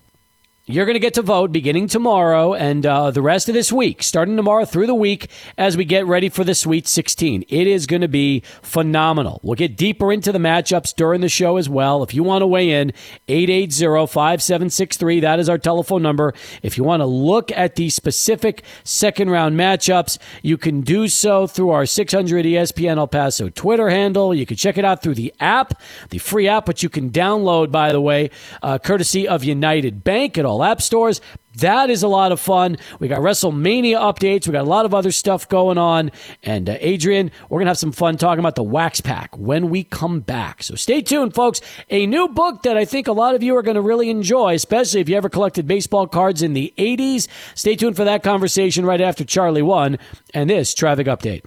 You're 0.66 0.86
going 0.86 0.94
to 0.94 1.00
get 1.00 1.12
to 1.14 1.20
vote 1.20 1.52
beginning 1.52 1.88
tomorrow 1.88 2.54
and 2.54 2.86
uh, 2.86 3.10
the 3.10 3.20
rest 3.20 3.50
of 3.50 3.54
this 3.54 3.70
week, 3.70 4.02
starting 4.02 4.34
tomorrow 4.34 4.64
through 4.64 4.86
the 4.86 4.94
week 4.94 5.28
as 5.58 5.76
we 5.76 5.84
get 5.84 6.06
ready 6.06 6.30
for 6.30 6.42
the 6.42 6.54
Sweet 6.54 6.88
16. 6.88 7.44
It 7.50 7.66
is 7.66 7.86
going 7.86 8.00
to 8.00 8.08
be 8.08 8.40
phenomenal. 8.62 9.40
We'll 9.42 9.56
get 9.56 9.76
deeper 9.76 10.10
into 10.10 10.32
the 10.32 10.38
matchups 10.38 10.94
during 10.96 11.20
the 11.20 11.28
show 11.28 11.58
as 11.58 11.68
well. 11.68 12.02
If 12.02 12.14
you 12.14 12.22
want 12.22 12.40
to 12.40 12.46
weigh 12.46 12.70
in, 12.70 12.94
880-5763, 13.28 15.20
that 15.20 15.38
is 15.38 15.50
our 15.50 15.58
telephone 15.58 16.00
number. 16.00 16.32
If 16.62 16.78
you 16.78 16.84
want 16.84 17.02
to 17.02 17.06
look 17.06 17.52
at 17.52 17.76
the 17.76 17.90
specific 17.90 18.64
second 18.84 19.28
round 19.28 19.58
matchups, 19.58 20.16
you 20.40 20.56
can 20.56 20.80
do 20.80 21.08
so 21.08 21.46
through 21.46 21.72
our 21.72 21.84
600 21.84 22.46
ESPN 22.46 22.96
El 22.96 23.08
Paso 23.08 23.50
Twitter 23.50 23.90
handle. 23.90 24.34
You 24.34 24.46
can 24.46 24.56
check 24.56 24.78
it 24.78 24.84
out 24.86 25.02
through 25.02 25.16
the 25.16 25.34
app, 25.40 25.78
the 26.08 26.16
free 26.16 26.48
app, 26.48 26.68
which 26.68 26.82
you 26.82 26.88
can 26.88 27.10
download, 27.10 27.70
by 27.70 27.92
the 27.92 28.00
way, 28.00 28.30
uh, 28.62 28.78
courtesy 28.78 29.28
of 29.28 29.44
United 29.44 30.02
Bank. 30.02 30.38
It 30.38 30.46
all 30.46 30.53
app 30.62 30.82
stores. 30.82 31.20
That 31.56 31.88
is 31.88 32.02
a 32.02 32.08
lot 32.08 32.32
of 32.32 32.40
fun. 32.40 32.76
We 32.98 33.08
got 33.08 33.20
WrestleMania 33.20 33.96
updates. 33.96 34.46
We 34.46 34.52
got 34.52 34.64
a 34.64 34.68
lot 34.68 34.86
of 34.86 34.94
other 34.94 35.12
stuff 35.12 35.48
going 35.48 35.78
on. 35.78 36.10
And 36.42 36.68
uh, 36.68 36.76
Adrian, 36.80 37.30
we're 37.48 37.58
going 37.58 37.66
to 37.66 37.70
have 37.70 37.78
some 37.78 37.92
fun 37.92 38.16
talking 38.16 38.40
about 38.40 38.56
the 38.56 38.62
Wax 38.62 39.00
Pack 39.00 39.36
when 39.38 39.70
we 39.70 39.84
come 39.84 40.20
back. 40.20 40.62
So 40.62 40.74
stay 40.74 41.00
tuned, 41.00 41.34
folks. 41.34 41.60
A 41.90 42.06
new 42.06 42.28
book 42.28 42.62
that 42.64 42.76
I 42.76 42.84
think 42.84 43.06
a 43.06 43.12
lot 43.12 43.34
of 43.34 43.42
you 43.42 43.56
are 43.56 43.62
going 43.62 43.76
to 43.76 43.80
really 43.80 44.10
enjoy, 44.10 44.54
especially 44.54 45.00
if 45.00 45.08
you 45.08 45.16
ever 45.16 45.28
collected 45.28 45.66
baseball 45.66 46.06
cards 46.06 46.42
in 46.42 46.54
the 46.54 46.74
80s. 46.76 47.28
Stay 47.54 47.76
tuned 47.76 47.96
for 47.96 48.04
that 48.04 48.22
conversation 48.22 48.84
right 48.84 49.00
after 49.00 49.24
Charlie 49.24 49.62
1 49.62 49.98
and 50.32 50.50
this 50.50 50.74
traffic 50.74 51.06
update. 51.06 51.44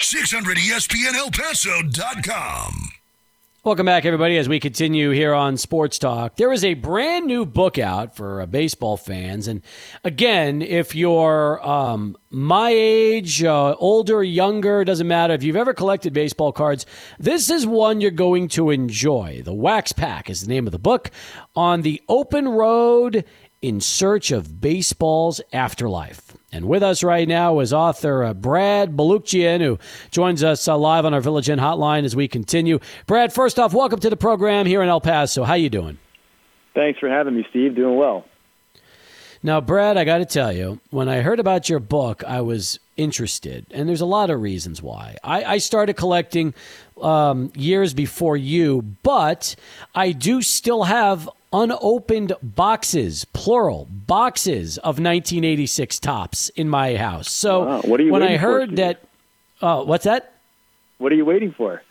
600 0.00 0.56
ESPN 0.58 1.14
El 1.14 1.30
Paso.com. 1.30 2.97
Welcome 3.68 3.84
back, 3.84 4.06
everybody, 4.06 4.38
as 4.38 4.48
we 4.48 4.60
continue 4.60 5.10
here 5.10 5.34
on 5.34 5.58
Sports 5.58 5.98
Talk. 5.98 6.36
There 6.36 6.54
is 6.54 6.64
a 6.64 6.72
brand 6.72 7.26
new 7.26 7.44
book 7.44 7.78
out 7.78 8.16
for 8.16 8.40
uh, 8.40 8.46
baseball 8.46 8.96
fans. 8.96 9.46
And 9.46 9.60
again, 10.02 10.62
if 10.62 10.94
you're 10.94 11.60
um, 11.62 12.16
my 12.30 12.70
age, 12.70 13.44
uh, 13.44 13.74
older, 13.74 14.24
younger, 14.24 14.86
doesn't 14.86 15.06
matter. 15.06 15.34
If 15.34 15.42
you've 15.42 15.54
ever 15.54 15.74
collected 15.74 16.14
baseball 16.14 16.50
cards, 16.50 16.86
this 17.18 17.50
is 17.50 17.66
one 17.66 18.00
you're 18.00 18.10
going 18.10 18.48
to 18.48 18.70
enjoy. 18.70 19.42
The 19.44 19.52
Wax 19.52 19.92
Pack 19.92 20.30
is 20.30 20.40
the 20.40 20.48
name 20.48 20.66
of 20.66 20.72
the 20.72 20.78
book. 20.78 21.10
On 21.54 21.82
the 21.82 22.00
open 22.08 22.48
road 22.48 23.26
in 23.60 23.82
search 23.82 24.30
of 24.30 24.62
baseball's 24.62 25.42
afterlife. 25.52 26.37
And 26.50 26.66
with 26.66 26.82
us 26.82 27.04
right 27.04 27.28
now 27.28 27.60
is 27.60 27.74
author 27.74 28.24
uh, 28.24 28.34
Brad 28.34 28.96
Balukjian, 28.96 29.60
who 29.60 29.78
joins 30.10 30.42
us 30.42 30.66
uh, 30.66 30.78
live 30.78 31.04
on 31.04 31.12
our 31.12 31.20
Village 31.20 31.50
Inn 31.50 31.58
hotline 31.58 32.04
as 32.04 32.16
we 32.16 32.26
continue. 32.26 32.78
Brad, 33.06 33.34
first 33.34 33.58
off, 33.58 33.74
welcome 33.74 34.00
to 34.00 34.08
the 34.08 34.16
program 34.16 34.64
here 34.64 34.82
in 34.82 34.88
El 34.88 35.00
Paso. 35.00 35.44
How 35.44 35.54
you 35.54 35.68
doing? 35.68 35.98
Thanks 36.74 36.98
for 36.98 37.08
having 37.10 37.36
me, 37.36 37.46
Steve. 37.50 37.74
Doing 37.74 37.96
well. 37.96 38.24
Now, 39.42 39.60
Brad, 39.60 39.96
I 39.96 40.04
got 40.04 40.18
to 40.18 40.24
tell 40.24 40.52
you, 40.52 40.80
when 40.90 41.08
I 41.08 41.20
heard 41.20 41.38
about 41.38 41.68
your 41.68 41.78
book, 41.78 42.24
I 42.24 42.40
was 42.40 42.80
interested, 42.96 43.66
and 43.70 43.88
there's 43.88 44.00
a 44.00 44.06
lot 44.06 44.30
of 44.30 44.40
reasons 44.40 44.82
why. 44.82 45.16
I, 45.22 45.44
I 45.44 45.58
started 45.58 45.94
collecting 45.94 46.54
um, 47.00 47.52
years 47.54 47.94
before 47.94 48.36
you, 48.36 48.82
but 49.02 49.54
I 49.94 50.10
do 50.10 50.42
still 50.42 50.84
have 50.84 51.28
unopened 51.52 52.32
boxes, 52.42 53.24
plural, 53.26 53.88
boxes 53.90 54.78
of 54.78 54.98
1986 54.98 55.98
Topps 56.00 56.48
in 56.50 56.68
my 56.68 56.96
house. 56.96 57.30
So 57.30 57.64
wow. 57.64 57.80
what 57.82 58.00
are 58.00 58.02
you 58.02 58.12
when 58.12 58.22
I 58.22 58.36
heard 58.36 58.70
for, 58.70 58.76
that, 58.76 59.02
uh, 59.60 59.82
what's 59.84 60.04
that? 60.04 60.34
What 60.98 61.12
are 61.12 61.16
you 61.16 61.24
waiting 61.24 61.52
for? 61.52 61.82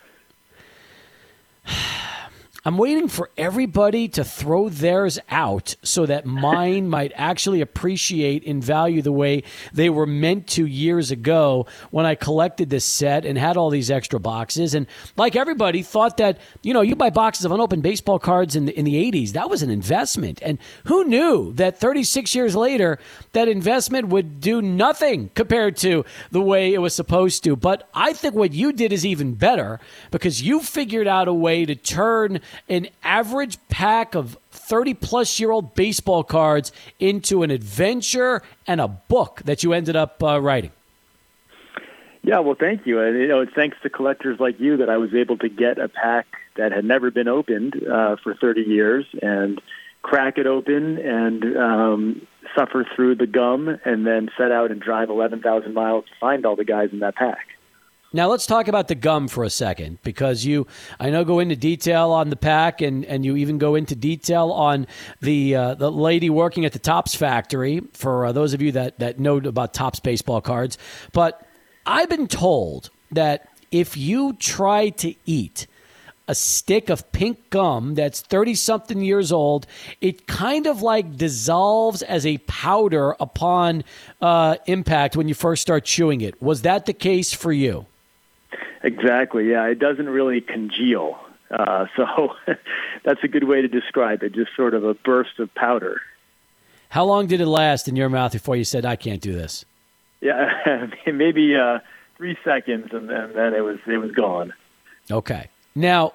I'm 2.68 2.78
waiting 2.78 3.08
for 3.08 3.30
everybody 3.38 4.10
to 4.10 4.26
throw 4.26 4.68
theirs 4.68 5.20
out 5.30 5.78
so 5.84 6.06
that 6.06 6.26
mine 6.26 6.90
might 6.98 7.14
actually 7.16 7.62
appreciate 7.62 8.44
in 8.44 8.60
value 8.60 9.02
the 9.02 9.14
way 9.14 9.44
they 9.72 9.90
were 9.90 10.06
meant 10.06 10.48
to 10.48 10.66
years 10.66 11.10
ago 11.10 11.66
when 11.92 12.06
I 12.06 12.16
collected 12.16 12.70
this 12.70 12.84
set 12.84 13.26
and 13.26 13.38
had 13.38 13.56
all 13.56 13.70
these 13.70 13.90
extra 13.90 14.20
boxes. 14.20 14.74
And 14.74 14.86
like 15.16 15.38
everybody, 15.38 15.82
thought 15.82 16.18
that, 16.18 16.40
you 16.62 16.74
know, 16.74 16.82
you 16.82 16.98
buy 16.98 17.10
boxes 17.10 17.46
of 17.46 17.54
unopened 17.54 17.84
baseball 17.84 18.20
cards 18.20 18.54
in 18.58 18.66
the, 18.66 18.78
in 18.78 18.84
the 18.84 18.96
80s, 19.14 19.32
that 19.32 19.50
was 19.50 19.62
an 19.62 19.70
investment. 19.70 20.42
And 20.42 20.58
who 20.88 21.06
knew 21.06 21.54
that 21.54 21.80
36 21.80 22.36
years 22.36 22.54
later, 22.54 23.00
that 23.32 23.48
investment 23.48 24.10
would 24.10 24.42
do 24.42 24.62
nothing 24.62 25.30
compared 25.36 25.78
to 25.78 26.04
the 26.32 26.42
way 26.42 26.74
it 26.74 26.80
was 26.80 26.94
supposed 26.94 27.46
to? 27.46 27.56
But 27.56 27.88
I 27.94 28.12
think 28.12 28.36
what 28.36 28.52
you 28.52 28.74
did 28.74 28.92
is 28.92 29.06
even 29.06 29.36
better 29.36 29.80
because 30.12 30.42
you 30.42 30.60
figured 30.60 31.08
out 31.08 31.30
a 31.30 31.34
way 31.34 31.64
to 31.64 31.74
turn 31.74 32.42
an 32.70 32.88
average 33.04 33.58
pack 33.70 34.16
of 34.16 34.38
30 34.52 34.94
plus 34.96 35.40
year 35.40 35.52
old 35.52 35.74
baseball 35.74 36.24
cards 36.24 36.72
into 37.00 37.44
an 37.44 37.52
adventure 37.52 38.42
and 38.66 38.82
a 38.82 38.88
book 38.88 39.42
that 39.46 39.64
you 39.64 39.74
ended 39.74 39.96
up 39.96 40.22
uh, 40.24 40.40
writing. 40.40 40.72
Yeah, 42.24 42.40
well, 42.40 42.58
thank 42.60 42.86
you. 42.86 43.00
And, 43.00 43.18
you 43.18 43.28
know, 43.28 43.40
it's 43.40 43.54
thanks 43.54 43.78
to 43.84 43.90
collectors 43.90 44.38
like 44.40 44.60
you 44.60 44.78
that 44.78 44.90
I 44.90 44.98
was 44.98 45.14
able 45.14 45.38
to 45.38 45.48
get 45.48 45.80
a 45.80 45.88
pack 45.88 46.26
that 46.58 46.74
had 46.74 46.84
never 46.84 47.10
been 47.10 47.30
opened 47.30 47.76
uh, 47.88 48.18
for 48.22 48.36
30 48.36 48.62
years 48.62 49.06
and 49.22 49.62
crack 50.02 50.38
it 50.38 50.46
open 50.46 50.98
and 50.98 51.58
um, 51.58 52.28
suffer 52.58 52.86
through 52.96 53.16
the 53.16 53.28
gum 53.28 53.70
and 53.86 54.06
then 54.06 54.30
set 54.38 54.52
out 54.52 54.72
and 54.72 54.82
drive 54.82 55.10
11,000 55.10 55.74
miles 55.74 56.06
to 56.06 56.12
find 56.20 56.46
all 56.46 56.56
the 56.56 56.66
guys 56.66 56.90
in 56.92 57.00
that 57.00 57.16
pack. 57.16 57.48
Now 58.18 58.30
let's 58.30 58.48
talk 58.48 58.68
about 58.68 58.88
the 58.88 58.96
gum 58.96 59.28
for 59.28 59.44
a 59.44 59.50
second 59.52 60.00
because 60.02 60.44
you, 60.44 60.66
I 61.00 61.12
know, 61.12 61.24
go 61.24 61.38
into 61.38 61.56
detail 61.56 62.10
on 62.10 62.32
the 62.32 62.36
pack 62.36 62.82
and, 62.82 63.06
and 63.06 63.24
you 63.24 63.36
even 63.36 63.60
go 63.60 63.76
into 63.76 63.96
detail 63.96 64.50
on 64.50 64.88
the 65.22 65.56
uh, 65.56 65.76
the 65.76 65.92
lady 65.92 66.32
working 66.32 66.66
at 66.66 66.74
the 66.74 66.80
Topps 66.80 67.14
factory. 67.14 67.80
For 67.94 68.26
uh, 68.26 68.32
those 68.32 68.56
of 68.56 68.62
you 68.64 68.72
that 68.72 68.98
that 68.98 69.20
know 69.20 69.38
about 69.38 69.76
Topps 69.76 70.00
baseball 70.00 70.42
cards, 70.42 70.80
but 71.14 71.48
I've 71.86 72.10
been 72.10 72.28
told 72.28 72.90
that 73.12 73.50
if 73.70 73.96
you 73.96 74.34
try 74.34 74.90
to 74.90 75.14
eat 75.28 75.68
a 76.28 76.34
stick 76.34 76.90
of 76.90 77.12
pink 77.12 77.52
gum 77.52 77.94
that's 77.94 78.22
30 78.22 78.56
something 78.56 79.02
years 79.04 79.32
old, 79.32 79.68
it 80.02 80.26
kind 80.26 80.66
of 80.66 80.82
like 80.82 81.18
dissolves 81.18 82.02
as 82.02 82.26
a 82.26 82.40
powder 82.40 83.16
upon 83.20 83.84
uh, 84.22 84.56
impact 84.66 85.16
when 85.16 85.28
you 85.28 85.36
first 85.36 85.62
start 85.62 85.86
chewing 85.86 86.22
it. 86.22 86.42
Was 86.42 86.64
that 86.64 86.88
the 86.88 86.94
case 86.94 87.32
for 87.32 87.54
you? 87.54 87.86
Exactly. 88.84 89.50
Yeah, 89.50 89.66
it 89.66 89.80
doesn't 89.80 90.10
really 90.10 90.42
congeal. 90.42 91.18
Uh, 91.50 91.86
so 91.96 92.34
that's 93.04 93.24
a 93.24 93.28
good 93.28 93.46
way 93.46 93.62
to 93.62 93.68
describe 93.68 94.24
it. 94.24 94.34
Just 94.34 94.56
sort 94.56 94.74
of 94.74 94.84
a 94.84 94.94
burst 94.94 95.40
of 95.40 95.54
powder. 95.56 96.02
How 96.90 97.06
long 97.06 97.28
did 97.28 97.42
it 97.42 97.48
last 97.48 97.88
in 97.88 97.96
your 97.96 98.10
mouth 98.10 98.32
before 98.32 98.56
you 98.56 98.64
said, 98.64 98.86
"I 98.86 98.96
can't 98.96 99.22
do 99.22 99.34
this"? 99.34 99.66
Yeah, 100.22 100.88
maybe 101.06 101.56
uh, 101.56 101.80
three 102.18 102.38
seconds, 102.44 102.90
and 102.92 103.10
then, 103.10 103.34
then 103.34 103.54
it 103.54 103.62
was 103.62 103.80
it 103.88 103.98
was 103.98 104.12
gone. 104.12 104.54
Okay. 105.12 105.50
Now, 105.76 106.14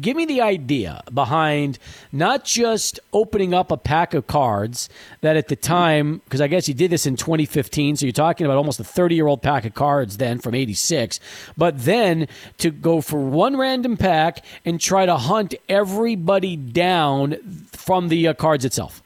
give 0.00 0.16
me 0.16 0.24
the 0.24 0.40
idea 0.40 1.02
behind 1.12 1.78
not 2.12 2.44
just 2.44 3.00
opening 3.12 3.54
up 3.54 3.70
a 3.70 3.76
pack 3.76 4.14
of 4.14 4.26
cards 4.26 4.88
that 5.20 5.36
at 5.36 5.48
the 5.48 5.56
time, 5.56 6.20
because 6.24 6.40
I 6.40 6.48
guess 6.48 6.68
you 6.68 6.74
did 6.74 6.90
this 6.90 7.06
in 7.06 7.16
2015, 7.16 7.96
so 7.96 8.06
you're 8.06 8.12
talking 8.12 8.46
about 8.46 8.56
almost 8.56 8.80
a 8.80 8.84
30 8.84 9.14
year 9.14 9.26
old 9.26 9.42
pack 9.42 9.64
of 9.64 9.74
cards 9.74 10.16
then 10.16 10.38
from 10.38 10.54
86, 10.54 11.20
but 11.56 11.78
then 11.84 12.28
to 12.58 12.70
go 12.70 13.00
for 13.00 13.20
one 13.20 13.56
random 13.56 13.96
pack 13.96 14.44
and 14.64 14.80
try 14.80 15.06
to 15.06 15.16
hunt 15.16 15.54
everybody 15.68 16.56
down 16.56 17.36
from 17.72 18.08
the 18.08 18.28
uh, 18.28 18.34
cards 18.34 18.64
itself. 18.64 19.02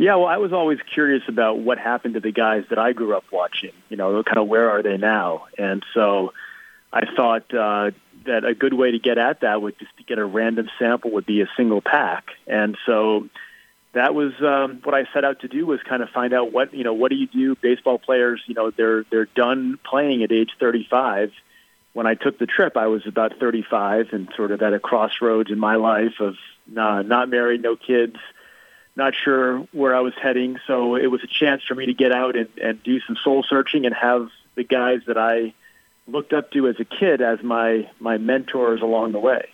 Yeah, 0.00 0.14
well, 0.14 0.28
I 0.28 0.38
was 0.38 0.50
always 0.50 0.78
curious 0.94 1.22
about 1.28 1.58
what 1.58 1.76
happened 1.76 2.14
to 2.14 2.20
the 2.20 2.32
guys 2.32 2.64
that 2.70 2.78
I 2.78 2.92
grew 2.92 3.14
up 3.14 3.24
watching. 3.30 3.72
You 3.90 3.98
know, 3.98 4.22
kind 4.22 4.38
of 4.38 4.48
where 4.48 4.70
are 4.70 4.82
they 4.82 4.96
now? 4.96 5.44
And 5.58 5.84
so 5.92 6.32
I 6.90 7.04
thought 7.14 7.52
uh, 7.54 7.90
that 8.26 8.44
a 8.44 8.54
good 8.54 8.74
way 8.74 8.92
to 8.92 8.98
get 8.98 9.18
at 9.18 9.40
that 9.40 9.60
would 9.60 9.78
just 9.78 9.96
to 9.96 10.02
get 10.02 10.18
a 10.18 10.24
random 10.24 10.68
sample 10.78 11.12
would 11.12 11.26
be 11.26 11.40
a 11.40 11.48
single 11.56 11.80
pack. 11.80 12.30
And 12.46 12.76
so 12.86 13.28
that 13.92 14.14
was 14.14 14.32
um, 14.40 14.80
what 14.84 14.94
I 14.94 15.04
set 15.12 15.24
out 15.24 15.40
to 15.40 15.48
do 15.48 15.66
was 15.66 15.80
kind 15.82 16.02
of 16.02 16.10
find 16.10 16.32
out 16.32 16.52
what 16.52 16.74
you 16.74 16.84
know 16.84 16.94
what 16.94 17.10
do 17.10 17.16
you 17.16 17.26
do? 17.26 17.56
Baseball 17.56 17.98
players 17.98 18.42
you 18.46 18.54
know 18.54 18.70
they're 18.70 19.04
they're 19.10 19.26
done 19.26 19.78
playing 19.84 20.22
at 20.22 20.32
age 20.32 20.50
35 20.58 21.32
when 21.92 22.06
I 22.06 22.14
took 22.14 22.38
the 22.38 22.46
trip 22.46 22.76
I 22.76 22.86
was 22.86 23.06
about 23.06 23.38
35 23.40 24.12
and 24.12 24.28
sort 24.36 24.52
of 24.52 24.62
at 24.62 24.72
a 24.72 24.78
crossroads 24.78 25.50
in 25.50 25.58
my 25.58 25.76
life 25.76 26.20
of 26.20 26.36
uh, 26.76 27.02
not 27.02 27.28
married 27.28 27.62
no 27.62 27.74
kids 27.76 28.16
not 28.96 29.14
sure 29.14 29.60
where 29.72 29.94
I 29.94 30.00
was 30.00 30.12
heading. 30.20 30.58
So 30.66 30.96
it 30.96 31.06
was 31.06 31.22
a 31.22 31.26
chance 31.26 31.62
for 31.66 31.74
me 31.74 31.86
to 31.86 31.94
get 31.94 32.12
out 32.12 32.36
and, 32.36 32.48
and 32.62 32.82
do 32.82 33.00
some 33.00 33.16
soul 33.16 33.42
searching 33.48 33.86
and 33.86 33.94
have 33.94 34.28
the 34.56 34.64
guys 34.64 35.00
that 35.06 35.16
I 35.16 35.54
looked 36.06 36.32
up 36.32 36.50
to 36.52 36.68
as 36.68 36.76
a 36.80 36.84
kid 36.84 37.20
as 37.20 37.42
my 37.42 37.88
my 37.98 38.18
mentors 38.18 38.82
along 38.82 39.12
the 39.12 39.18
way. 39.18 39.48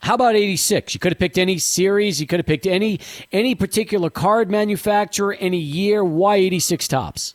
How 0.00 0.14
about 0.14 0.34
86? 0.34 0.94
You 0.94 1.00
could 1.00 1.12
have 1.12 1.18
picked 1.18 1.38
any 1.38 1.58
series, 1.58 2.20
you 2.20 2.26
could 2.26 2.40
have 2.40 2.46
picked 2.46 2.66
any 2.66 3.00
any 3.30 3.54
particular 3.54 4.10
card 4.10 4.50
manufacturer, 4.50 5.34
any 5.34 5.58
year. 5.58 6.04
Why 6.04 6.36
86 6.36 6.88
Topps? 6.88 7.34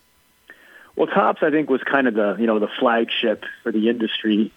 Well, 0.95 1.07
Topps 1.07 1.43
I 1.43 1.51
think 1.51 1.69
was 1.69 1.81
kind 1.83 2.07
of 2.07 2.15
the, 2.15 2.35
you 2.39 2.47
know, 2.47 2.59
the 2.59 2.69
flagship 2.79 3.45
for 3.63 3.71
the 3.71 3.87
industry 3.89 4.51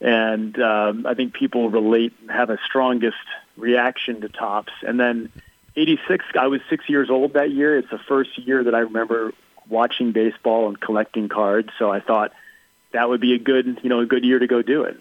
and 0.00 0.58
um, 0.60 1.06
I 1.06 1.14
think 1.14 1.34
people 1.34 1.68
relate 1.68 2.14
have 2.28 2.50
a 2.50 2.58
strongest 2.64 3.16
reaction 3.56 4.22
to 4.22 4.28
Topps. 4.28 4.72
And 4.86 4.98
then 4.98 5.30
86 5.76 6.24
I 6.38 6.46
was 6.46 6.60
6 6.70 6.88
years 6.88 7.10
old 7.10 7.34
that 7.34 7.50
year. 7.50 7.78
It's 7.78 7.90
the 7.90 7.98
first 7.98 8.38
year 8.38 8.64
that 8.64 8.74
I 8.74 8.80
remember 8.80 9.32
watching 9.68 10.12
baseball 10.12 10.68
and 10.68 10.80
collecting 10.80 11.28
cards, 11.28 11.70
so 11.78 11.92
I 11.92 12.00
thought 12.00 12.32
that 12.92 13.08
would 13.08 13.20
be 13.20 13.34
a 13.34 13.38
good, 13.38 13.78
you 13.82 13.88
know, 13.88 14.00
a 14.00 14.06
good 14.06 14.24
year 14.24 14.38
to 14.38 14.46
go 14.46 14.62
do 14.62 14.84
it. 14.84 14.96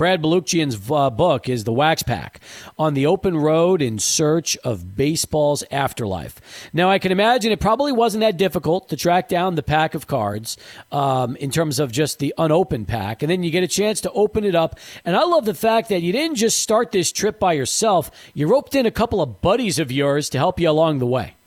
Brad 0.00 0.22
Balukjian's 0.22 0.90
uh, 0.90 1.10
book 1.10 1.46
is 1.46 1.64
The 1.64 1.74
Wax 1.74 2.02
Pack 2.02 2.40
on 2.78 2.94
the 2.94 3.04
open 3.04 3.36
road 3.36 3.82
in 3.82 3.98
search 3.98 4.56
of 4.64 4.96
baseball's 4.96 5.62
afterlife. 5.70 6.40
Now, 6.72 6.88
I 6.88 6.98
can 6.98 7.12
imagine 7.12 7.52
it 7.52 7.60
probably 7.60 7.92
wasn't 7.92 8.22
that 8.22 8.38
difficult 8.38 8.88
to 8.88 8.96
track 8.96 9.28
down 9.28 9.56
the 9.56 9.62
pack 9.62 9.94
of 9.94 10.06
cards 10.06 10.56
um, 10.90 11.36
in 11.36 11.50
terms 11.50 11.78
of 11.78 11.92
just 11.92 12.18
the 12.18 12.32
unopened 12.38 12.88
pack. 12.88 13.22
And 13.22 13.30
then 13.30 13.42
you 13.42 13.50
get 13.50 13.62
a 13.62 13.68
chance 13.68 14.00
to 14.00 14.10
open 14.12 14.42
it 14.42 14.54
up. 14.54 14.78
And 15.04 15.16
I 15.16 15.24
love 15.24 15.44
the 15.44 15.52
fact 15.52 15.90
that 15.90 16.00
you 16.00 16.12
didn't 16.12 16.36
just 16.36 16.62
start 16.62 16.92
this 16.92 17.12
trip 17.12 17.38
by 17.38 17.52
yourself, 17.52 18.10
you 18.32 18.46
roped 18.46 18.74
in 18.74 18.86
a 18.86 18.90
couple 18.90 19.20
of 19.20 19.42
buddies 19.42 19.78
of 19.78 19.92
yours 19.92 20.30
to 20.30 20.38
help 20.38 20.58
you 20.58 20.70
along 20.70 21.00
the 21.00 21.06
way. 21.06 21.34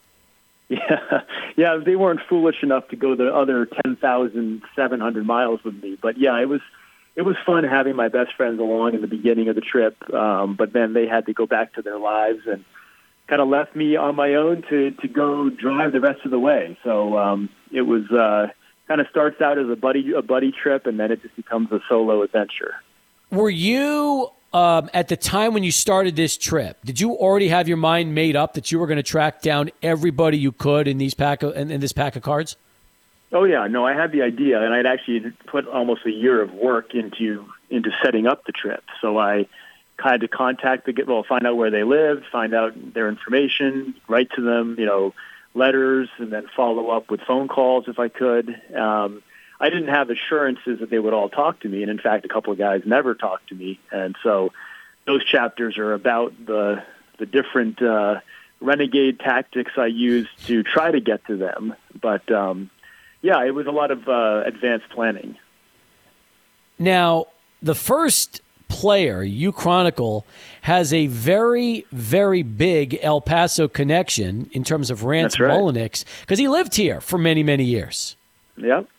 Yeah, 0.69 1.21
yeah, 1.55 1.77
they 1.83 1.95
weren't 1.95 2.21
foolish 2.27 2.63
enough 2.63 2.87
to 2.89 2.95
go 2.95 3.15
the 3.15 3.33
other 3.33 3.65
ten 3.65 3.95
thousand 3.95 4.63
seven 4.75 4.99
hundred 4.99 5.25
miles 5.25 5.63
with 5.63 5.75
me, 5.81 5.97
but 6.01 6.17
yeah, 6.17 6.39
it 6.41 6.49
was 6.49 6.61
it 7.15 7.21
was 7.21 7.35
fun 7.45 7.63
having 7.63 7.95
my 7.95 8.07
best 8.07 8.33
friends 8.35 8.59
along 8.59 8.95
in 8.95 9.01
the 9.01 9.07
beginning 9.07 9.47
of 9.49 9.55
the 9.55 9.61
trip. 9.61 9.95
Um, 10.13 10.55
but 10.55 10.73
then 10.73 10.93
they 10.93 11.07
had 11.07 11.27
to 11.27 11.33
go 11.33 11.45
back 11.45 11.73
to 11.73 11.81
their 11.81 11.99
lives 11.99 12.39
and 12.47 12.65
kind 13.27 13.41
of 13.41 13.47
left 13.47 13.75
me 13.75 13.95
on 13.95 14.15
my 14.15 14.33
own 14.35 14.63
to 14.69 14.91
to 14.91 15.07
go 15.07 15.49
drive 15.49 15.91
the 15.91 16.01
rest 16.01 16.21
of 16.25 16.31
the 16.31 16.39
way. 16.39 16.77
So 16.83 17.17
um, 17.17 17.49
it 17.71 17.83
was 17.83 18.09
uh, 18.11 18.47
kind 18.87 18.99
of 19.01 19.07
starts 19.09 19.41
out 19.41 19.57
as 19.57 19.69
a 19.69 19.75
buddy 19.75 20.13
a 20.13 20.21
buddy 20.21 20.51
trip, 20.51 20.85
and 20.85 20.99
then 20.99 21.11
it 21.11 21.21
just 21.21 21.35
becomes 21.35 21.71
a 21.71 21.79
solo 21.87 22.23
adventure. 22.23 22.75
Were 23.31 23.49
you 23.49 24.29
um, 24.53 24.89
at 24.93 25.07
the 25.07 25.17
time 25.17 25.53
when 25.53 25.63
you 25.63 25.71
started 25.71 26.15
this 26.15 26.37
trip, 26.37 26.77
did 26.85 26.99
you 26.99 27.13
already 27.13 27.47
have 27.47 27.67
your 27.67 27.77
mind 27.77 28.13
made 28.13 28.35
up 28.35 28.53
that 28.53 28.71
you 28.71 28.79
were 28.79 28.87
going 28.87 28.97
to 28.97 29.03
track 29.03 29.41
down 29.41 29.71
everybody 29.81 30.37
you 30.37 30.51
could 30.51 30.87
in 30.87 30.99
these 30.99 31.13
pack 31.13 31.41
of, 31.41 31.55
in, 31.55 31.71
in, 31.71 31.81
this 31.81 31.91
pack 31.91 32.15
of 32.15 32.21
cards? 32.21 32.55
Oh 33.31 33.45
yeah, 33.45 33.65
no, 33.65 33.85
I 33.85 33.93
had 33.93 34.11
the 34.11 34.21
idea, 34.21 34.61
and 34.61 34.73
I'd 34.73 34.85
actually 34.85 35.31
put 35.47 35.67
almost 35.67 36.05
a 36.05 36.11
year 36.11 36.41
of 36.41 36.53
work 36.53 36.93
into 36.93 37.45
into 37.71 37.89
setting 38.03 38.27
up 38.27 38.45
the 38.45 38.51
trip. 38.51 38.83
So 39.01 39.17
I 39.17 39.47
had 39.97 40.21
to 40.21 40.27
contact 40.27 40.85
the 40.85 41.03
well, 41.07 41.23
find 41.23 41.47
out 41.47 41.57
where 41.57 41.71
they 41.71 41.83
lived, 41.83 42.25
find 42.31 42.53
out 42.53 42.93
their 42.93 43.09
information, 43.09 43.95
write 44.07 44.29
to 44.35 44.41
them, 44.41 44.75
you 44.77 44.85
know, 44.85 45.15
letters, 45.55 46.09
and 46.19 46.31
then 46.31 46.45
follow 46.55 46.89
up 46.89 47.09
with 47.09 47.21
phone 47.21 47.47
calls 47.47 47.85
if 47.87 47.97
I 47.97 48.07
could. 48.07 48.55
Um, 48.75 49.23
I 49.63 49.69
didn't 49.69 49.87
have 49.87 50.09
assurances 50.09 50.81
that 50.81 50.89
they 50.89 50.99
would 50.99 51.13
all 51.13 51.29
talk 51.29 51.61
to 51.61 51.69
me, 51.69 51.83
and 51.83 51.89
in 51.89 51.97
fact, 51.97 52.25
a 52.25 52.27
couple 52.27 52.51
of 52.51 52.59
guys 52.59 52.81
never 52.85 53.15
talked 53.15 53.47
to 53.47 53.55
me, 53.55 53.79
and 53.93 54.13
so 54.21 54.51
those 55.07 55.23
chapters 55.23 55.77
are 55.77 55.93
about 55.93 56.33
the 56.45 56.83
the 57.17 57.25
different 57.25 57.81
uh, 57.81 58.19
renegade 58.59 59.21
tactics 59.21 59.71
I 59.77 59.85
used 59.85 60.31
to 60.47 60.63
try 60.63 60.91
to 60.91 60.99
get 60.99 61.25
to 61.27 61.37
them. 61.37 61.75
But 62.01 62.29
um, 62.29 62.71
yeah, 63.21 63.41
it 63.45 63.51
was 63.51 63.65
a 63.65 63.71
lot 63.71 63.89
of 63.91 64.05
uh, 64.09 64.43
advanced 64.45 64.89
planning. 64.89 65.37
Now, 66.77 67.27
the 67.61 67.75
first 67.75 68.41
player 68.67 69.23
you 69.23 69.53
chronicle 69.53 70.25
has 70.63 70.91
a 70.91 71.07
very, 71.07 71.85
very 71.93 72.43
big 72.43 72.99
El 73.01 73.21
Paso 73.21 73.69
connection 73.69 74.49
in 74.51 74.65
terms 74.65 74.91
of 74.91 75.05
Rance 75.05 75.39
right. 75.39 76.05
because 76.19 76.37
he 76.37 76.49
lived 76.49 76.75
here 76.75 76.99
for 76.99 77.17
many, 77.17 77.43
many 77.43 77.63
years. 77.63 78.17
Yep. 78.57 78.89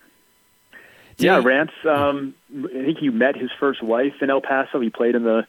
Yeah, 1.18 1.40
Rance. 1.42 1.72
Um, 1.88 2.35
I 2.53 2.85
think 2.85 2.98
he 2.98 3.11
met 3.11 3.37
his 3.37 3.50
first 3.59 3.83
wife 3.83 4.14
in 4.20 4.31
El 4.31 4.40
Paso. 4.40 4.81
He 4.81 4.90
played 4.90 5.14
in 5.14 5.24
the 5.24 5.46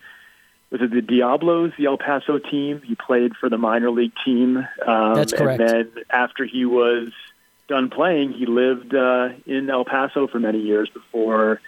was 0.71 0.81
it 0.81 0.91
the 0.91 1.01
Diablos, 1.01 1.71
the 1.77 1.85
El 1.85 1.97
Paso 1.97 2.39
team? 2.39 2.81
He 2.83 2.95
played 2.95 3.35
for 3.35 3.49
the 3.49 3.57
minor 3.57 3.91
league 3.91 4.13
team. 4.25 4.57
Um, 4.85 5.13
That's 5.13 5.31
correct. 5.31 5.61
And 5.61 5.69
then 5.69 6.03
after 6.09 6.45
he 6.45 6.65
was 6.65 7.09
done 7.67 7.89
playing, 7.89 8.33
he 8.33 8.45
lived 8.45 8.93
uh, 8.93 9.29
in 9.45 9.69
El 9.69 9.85
Paso 9.85 10.27
for 10.27 10.39
many 10.39 10.59
years 10.59 10.89
before 10.89 11.61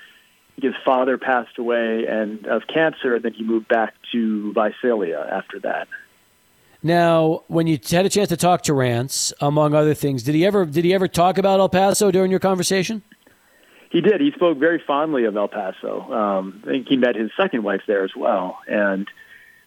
his 0.62 0.74
father 0.84 1.18
passed 1.18 1.58
away 1.58 2.06
and 2.08 2.46
of 2.48 2.64
cancer, 2.68 3.16
and 3.16 3.24
then 3.24 3.34
he 3.34 3.44
moved 3.44 3.68
back 3.68 3.94
to 4.12 4.54
Visalia 4.54 5.28
after 5.32 5.60
that. 5.60 5.88
Now, 6.82 7.44
when 7.48 7.68
you 7.68 7.80
had 7.90 8.06
a 8.06 8.10
chance 8.10 8.30
to 8.30 8.38
talk 8.38 8.64
to 8.64 8.74
Rance, 8.74 9.34
among 9.42 9.74
other 9.74 9.94
things, 9.94 10.24
did 10.24 10.36
he 10.36 10.46
ever 10.46 10.66
did 10.66 10.86
he 10.86 10.94
ever 10.94 11.08
talk 11.08 11.38
about 11.38 11.60
El 11.60 11.70
Paso 11.70 12.12
during 12.12 12.32
your 12.32 12.40
conversation? 12.40 13.04
He 13.90 14.02
did. 14.02 14.20
He 14.20 14.32
spoke 14.32 14.58
very 14.58 14.82
fondly 14.86 15.26
of 15.26 15.36
El 15.36 15.48
Paso. 15.48 16.02
Um, 16.12 16.64
I 16.66 16.72
think 16.72 16.88
he 16.88 16.98
met 16.98 17.16
his 17.16 17.32
second 17.38 17.64
wife 17.64 17.82
there 17.88 18.04
as 18.04 18.12
well. 18.16 18.60
And 18.68 19.08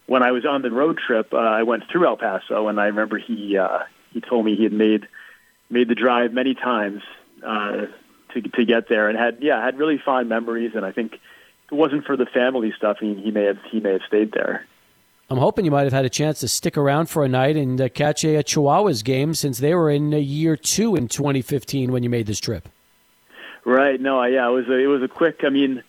when 0.07 0.23
I 0.23 0.33
was 0.33 0.45
on 0.45 0.63
the 0.63 0.71
road 0.71 0.99
trip, 0.99 1.33
uh, 1.33 1.37
I 1.37 1.63
went 1.63 1.85
through 1.91 2.07
El 2.07 2.17
Paso, 2.17 2.69
and 2.69 2.81
I 2.81 2.87
remember 2.87 3.19
he 3.19 3.57
uh, 3.57 3.81
he 4.13 4.21
told 4.21 4.45
me 4.45 4.57
he 4.57 4.65
had 4.65 4.73
made 4.73 5.07
made 5.71 5.89
the 5.89 5.95
drive 5.95 6.33
many 6.33 6.55
times 6.55 7.03
uh, 7.47 7.87
to 8.35 8.43
to 8.43 8.65
get 8.65 8.89
there, 8.89 9.09
and 9.09 9.19
had 9.19 9.39
yeah 9.41 9.65
had 9.65 9.79
really 9.79 9.99
fond 10.05 10.29
memories. 10.29 10.73
And 10.75 10.85
I 10.85 10.93
think 10.93 11.15
if 11.15 11.73
it 11.73 11.75
wasn't 11.75 12.05
for 12.05 12.17
the 12.17 12.27
family 12.27 12.73
stuff, 12.77 12.99
he, 13.01 13.15
he 13.15 13.31
may 13.31 13.45
have 13.45 13.59
he 13.71 13.81
may 13.81 13.93
have 13.93 14.03
stayed 14.07 14.33
there. 14.33 14.67
I'm 15.31 15.39
hoping 15.39 15.65
you 15.65 15.71
might 15.71 15.85
have 15.85 15.93
had 15.93 16.05
a 16.05 16.11
chance 16.11 16.41
to 16.41 16.49
stick 16.49 16.77
around 16.77 17.09
for 17.09 17.25
a 17.25 17.29
night 17.29 17.57
and 17.57 17.81
uh, 17.81 17.89
catch 17.89 18.25
a, 18.25 18.35
a 18.35 18.43
Chihuahuas 18.43 19.05
game 19.05 19.33
since 19.33 19.59
they 19.59 19.77
were 19.77 19.89
in 19.89 20.11
year 20.11 20.57
two 20.57 20.97
in 20.97 21.07
2015 21.07 21.93
when 21.93 22.03
you 22.03 22.11
made 22.11 22.27
this 22.27 22.41
trip. 22.41 22.69
Right. 23.65 24.01
No. 24.01 24.19
I, 24.19 24.29
Yeah. 24.29 24.49
It 24.49 24.53
was 24.53 24.69
a, 24.69 24.79
it 24.79 24.87
was 24.87 25.03
a 25.03 25.09
quick. 25.09 25.41
I 25.45 25.49
mean, 25.49 25.83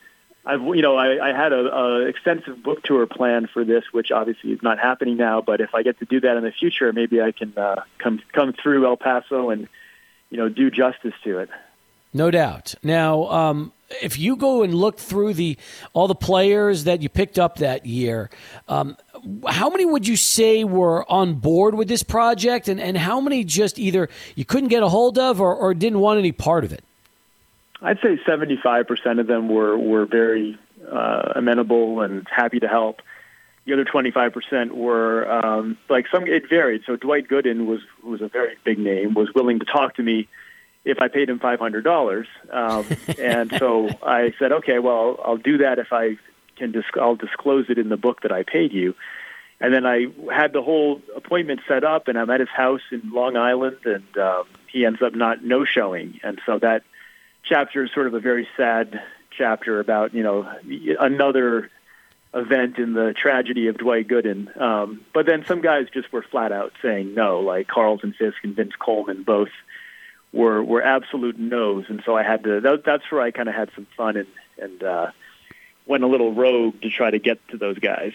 I've 0.46 0.62
you 0.62 0.82
know 0.82 0.96
I, 0.96 1.30
I 1.30 1.34
had 1.34 1.54
a, 1.54 1.72
a 1.72 2.06
extensive 2.08 2.64
book 2.64 2.82
tour 2.84 3.06
plan 3.06 3.48
for 3.52 3.64
this, 3.64 3.84
which 3.92 4.12
obviously 4.12 4.52
is 4.52 4.64
not 4.64 4.80
happening 4.80 5.18
now. 5.18 5.42
But 5.42 5.62
if 5.62 5.76
I 5.76 5.84
get 5.84 6.00
to 6.00 6.06
do 6.06 6.20
that 6.22 6.36
in 6.36 6.44
the 6.44 6.52
future, 6.52 6.92
maybe 6.92 7.22
I 7.22 7.32
can 7.32 7.54
uh, 7.56 7.84
come 8.00 8.22
come 8.34 8.54
through 8.54 8.86
El 8.88 8.98
Paso 8.98 9.52
and 9.52 9.68
you 10.30 10.38
know 10.38 10.50
do 10.50 10.72
justice 10.72 11.14
to 11.24 11.40
it. 11.40 11.50
No 12.14 12.30
doubt. 12.30 12.76
Now, 12.84 13.30
um, 13.30 13.72
if 14.02 14.18
you 14.20 14.36
go 14.36 14.64
and 14.64 14.74
look 14.74 14.98
through 14.98 15.36
the 15.36 15.58
all 15.94 16.08
the 16.08 16.16
players 16.16 16.86
that 16.86 17.02
you 17.04 17.10
picked 17.10 17.38
up 17.38 17.58
that 17.58 17.86
year, 17.86 18.32
um, 18.68 18.98
how 19.48 19.70
many 19.70 19.86
would 19.86 20.08
you 20.08 20.18
say 20.18 20.64
were 20.64 21.10
on 21.10 21.36
board 21.36 21.76
with 21.76 21.88
this 21.88 22.02
project, 22.02 22.68
and, 22.68 22.82
and 22.82 22.98
how 22.98 23.22
many 23.22 23.44
just 23.44 23.78
either 23.78 24.10
you 24.36 24.44
couldn't 24.44 24.70
get 24.70 24.82
a 24.82 24.90
hold 24.90 25.20
of 25.20 25.40
or, 25.40 25.56
or 25.56 25.76
didn't 25.76 26.00
want 26.00 26.18
any 26.18 26.32
part 26.32 26.64
of 26.64 26.74
it? 26.74 26.84
I'd 27.82 28.00
say 28.02 28.18
75% 28.28 29.20
of 29.20 29.28
them 29.28 29.50
were, 29.50 29.78
were 29.78 30.06
very 30.06 30.58
uh, 30.90 31.34
amenable 31.36 32.02
and 32.02 32.28
happy 32.30 32.60
to 32.60 32.68
help. 32.68 33.02
The 33.66 33.74
other 33.74 33.86
25% 33.86 34.72
were 34.72 35.30
um, 35.30 35.78
like 35.90 36.06
some. 36.12 36.26
It 36.26 36.50
varied. 36.50 36.82
So 36.86 36.96
Dwight 36.96 37.28
Gooden 37.28 37.66
was 37.68 37.80
who 38.02 38.10
was 38.10 38.22
a 38.22 38.28
very 38.28 38.56
big 38.64 38.80
name. 38.80 39.14
Was 39.14 39.30
willing 39.36 39.60
to 39.60 39.66
talk 39.66 39.96
to 39.96 40.04
me 40.04 40.28
if 40.84 41.00
I 41.00 41.10
paid 41.10 41.30
him 41.30 41.38
five 41.38 41.60
hundred 41.60 41.84
dollars, 41.84 42.26
um, 42.52 42.86
and 43.20 43.54
so 43.60 43.88
I 44.02 44.34
said, 44.40 44.52
okay, 44.52 44.80
well, 44.80 45.20
I'll 45.24 45.38
do 45.38 45.60
that 45.60 45.78
if 45.78 45.94
I 45.94 46.18
can. 46.56 46.72
Dis- 46.72 46.86
I'll 47.00 47.16
disclose 47.16 47.68
it 47.70 47.78
in 47.78 47.90
the 47.90 47.98
book 47.98 48.24
that 48.24 48.32
I 48.32 48.42
paid 48.42 48.74
you. 48.74 48.96
And 49.60 49.72
then 49.72 49.86
I 49.86 50.08
had 50.34 50.54
the 50.54 50.64
whole 50.64 51.00
appointment 51.16 51.62
set 51.68 51.84
up, 51.84 52.08
and 52.08 52.18
I'm 52.18 52.32
at 52.32 52.40
his 52.40 52.50
house 52.50 52.82
in 52.92 53.12
Long 53.14 53.38
Island, 53.38 53.78
and 53.86 54.18
um, 54.18 54.46
he 54.72 54.88
ends 54.88 55.04
up 55.04 55.14
not 55.14 55.44
no 55.44 55.66
showing, 55.66 56.20
and 56.24 56.42
so 56.48 56.58
that 56.58 56.82
chapter 57.52 57.84
is 57.84 57.92
sort 57.92 58.08
of 58.08 58.14
a 58.14 58.22
very 58.22 58.48
sad 58.56 59.02
chapter 59.38 59.80
about 59.82 60.14
you 60.14 60.24
know 60.24 60.50
another 61.00 61.70
event 62.34 62.78
in 62.78 62.94
the 62.94 63.14
tragedy 63.14 63.68
of 63.68 63.78
Dwight 63.78 64.08
Gooden. 64.08 64.56
Um, 64.60 65.02
but 65.14 65.26
then 65.26 65.44
some 65.46 65.60
guys 65.60 65.88
just 65.94 66.14
were 66.14 66.24
flat 66.24 66.54
out 66.54 66.72
saying 66.82 67.14
no, 67.14 67.42
like 67.42 67.68
Carlton 67.68 68.14
Fisk 68.18 68.38
and 68.44 68.56
Vince 68.56 68.72
Coleman 68.80 69.24
both 69.24 69.50
were 70.32 70.64
were 70.64 70.82
absolute 70.82 71.38
no's, 71.38 71.86
and 71.90 72.02
so 72.06 72.16
I 72.16 72.24
had 72.24 72.44
to. 72.46 72.62
That, 72.62 72.84
that's 72.86 73.12
where 73.12 73.22
I 73.22 73.32
kind 73.32 73.50
of 73.50 73.56
had 73.56 73.70
some 73.76 73.86
fun 73.98 74.16
and 74.16 74.28
and 74.58 74.82
uh, 74.82 75.12
went 75.86 76.06
a 76.06 76.08
little 76.08 76.34
rogue 76.34 76.82
to 76.84 76.90
try 76.90 77.12
to 77.12 77.20
get 77.20 77.46
to 77.50 77.58
those 77.58 77.80
guys. 77.80 78.14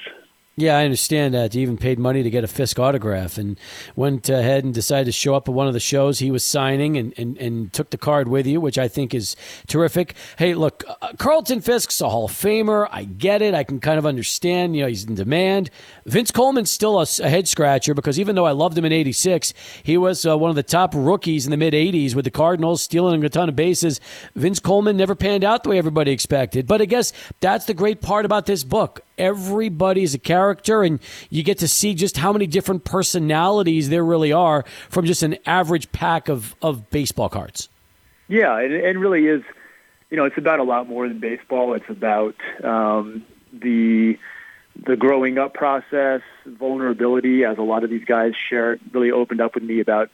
Yeah, 0.59 0.79
I 0.79 0.85
understand 0.85 1.35
that. 1.35 1.53
He 1.53 1.61
even 1.61 1.77
paid 1.77 1.99
money 1.99 2.23
to 2.23 2.31
get 2.31 2.43
a 2.43 2.47
Fisk 2.47 2.79
autograph 2.79 3.37
and 3.37 3.61
went 3.95 4.27
ahead 4.31 4.65
and 4.65 4.73
decided 4.73 5.05
to 5.05 5.13
show 5.13 5.35
up 5.35 5.51
at 5.51 5.55
one 5.55 5.67
of 5.67 5.75
the 5.75 5.81
shows 5.81 6.19
he 6.19 6.31
was 6.31 6.43
signing 6.45 6.97
and, 6.97 7.13
and, 7.19 7.37
and 7.37 7.71
took 7.75 7.91
the 7.91 7.99
card 7.99 8.27
with 8.27 8.47
you, 8.47 8.59
which 8.59 8.79
I 8.79 8.89
think 8.89 9.13
is 9.13 9.37
terrific. 9.67 10.15
Hey, 10.39 10.55
look, 10.55 10.83
uh, 11.03 11.13
Carlton 11.19 11.61
Fisk's 11.61 12.01
a 12.01 12.09
Hall 12.09 12.25
of 12.25 12.31
Famer. 12.31 12.89
I 12.91 13.05
get 13.05 13.43
it. 13.43 13.53
I 13.53 13.65
can 13.65 13.81
kind 13.81 13.99
of 13.99 14.07
understand. 14.07 14.75
You 14.75 14.85
know, 14.85 14.89
he's 14.89 15.05
in 15.05 15.15
demand. 15.15 15.69
Vince 16.07 16.31
Coleman's 16.31 16.71
still 16.71 16.99
a, 17.01 17.07
a 17.23 17.29
head 17.29 17.47
scratcher 17.47 17.93
because 17.93 18.19
even 18.19 18.35
though 18.35 18.47
I 18.47 18.53
loved 18.53 18.79
him 18.79 18.87
in 18.87 18.93
86, 18.93 19.53
he 19.83 19.99
was 19.99 20.25
uh, 20.25 20.39
one 20.39 20.49
of 20.49 20.57
the 20.57 20.63
top 20.63 20.95
rookies 20.95 21.45
in 21.45 21.51
the 21.51 21.59
mid 21.59 21.75
80s 21.75 22.15
with 22.15 22.25
the 22.25 22.31
Cardinals, 22.31 22.81
stealing 22.81 23.23
a 23.23 23.29
ton 23.29 23.51
of 23.51 23.57
bases. 23.57 24.01
Vince 24.35 24.59
Coleman 24.59 24.97
never 24.97 25.15
panned 25.15 25.45
out 25.45 25.65
the 25.65 25.69
way 25.69 25.77
everybody 25.77 26.13
expected. 26.13 26.67
But 26.67 26.81
I 26.81 26.87
guess 26.87 27.13
that's 27.41 27.67
the 27.67 27.75
great 27.75 28.01
part 28.01 28.25
about 28.25 28.47
this 28.47 28.65
book 28.65 29.03
everybody's 29.19 30.15
a 30.15 30.19
character 30.19 30.83
and 30.83 31.01
you 31.31 31.43
get 31.43 31.59
to 31.59 31.69
see 31.69 31.95
just 31.95 32.17
how 32.17 32.33
many 32.33 32.47
different 32.47 32.85
personalities 32.85 33.89
there 33.89 34.05
really 34.05 34.33
are 34.33 34.65
from 34.89 35.05
just 35.05 35.23
an 35.23 35.37
average 35.47 35.91
pack 35.93 36.29
of, 36.29 36.55
of 36.63 36.91
baseball 36.91 37.29
cards. 37.29 37.69
Yeah, 38.29 38.59
it, 38.59 38.73
it 38.73 38.99
really 38.99 39.27
is. 39.27 39.43
You 40.11 40.17
know, 40.17 40.25
it's 40.25 40.39
about 40.39 40.61
a 40.61 40.65
lot 40.65 40.89
more 40.89 41.09
than 41.09 41.19
baseball. 41.19 41.75
It's 41.75 41.89
about 41.89 42.37
um, 42.63 43.25
the 43.53 44.19
the 44.85 44.97
growing 44.97 45.39
up 45.39 45.55
process, 45.55 46.21
vulnerability, 46.45 47.45
as 47.45 47.57
a 47.57 47.63
lot 47.63 47.83
of 47.83 47.91
these 47.91 48.05
guys 48.05 48.35
shared, 48.51 48.81
really 48.93 49.11
opened 49.11 49.41
up 49.41 49.55
with 49.55 49.65
me 49.65 49.81
about 49.81 50.11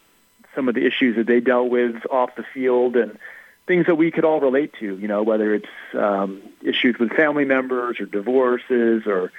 some 0.54 0.68
of 0.68 0.74
the 0.74 0.86
issues 0.86 1.16
that 1.16 1.26
they 1.26 1.40
dealt 1.40 1.70
with 1.70 1.96
off 2.10 2.30
the 2.36 2.44
field 2.54 2.96
and 2.96 3.18
things 3.66 3.86
that 3.86 3.94
we 3.94 4.10
could 4.10 4.24
all 4.24 4.40
relate 4.40 4.72
to, 4.80 4.98
you 4.98 5.08
know, 5.08 5.22
whether 5.22 5.54
it's 5.54 5.66
um, 5.94 6.42
issues 6.62 6.98
with 6.98 7.10
family 7.12 7.44
members 7.44 8.00
or 8.00 8.06
divorces 8.06 9.04
or 9.06 9.32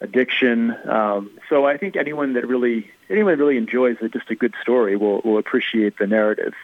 addiction. 0.00 0.76
Um, 0.88 1.30
so 1.48 1.64
I 1.64 1.76
think 1.76 1.96
anyone 1.96 2.34
that 2.34 2.46
really 2.46 2.90
anyone 3.08 3.32
that 3.32 3.42
really 3.42 3.56
enjoys 3.56 3.96
it, 4.00 4.12
just 4.12 4.30
a 4.30 4.34
good 4.34 4.54
story 4.60 4.96
will 4.96 5.20
will 5.24 5.38
appreciate 5.38 5.98
the 5.98 6.06
narrative. 6.06 6.54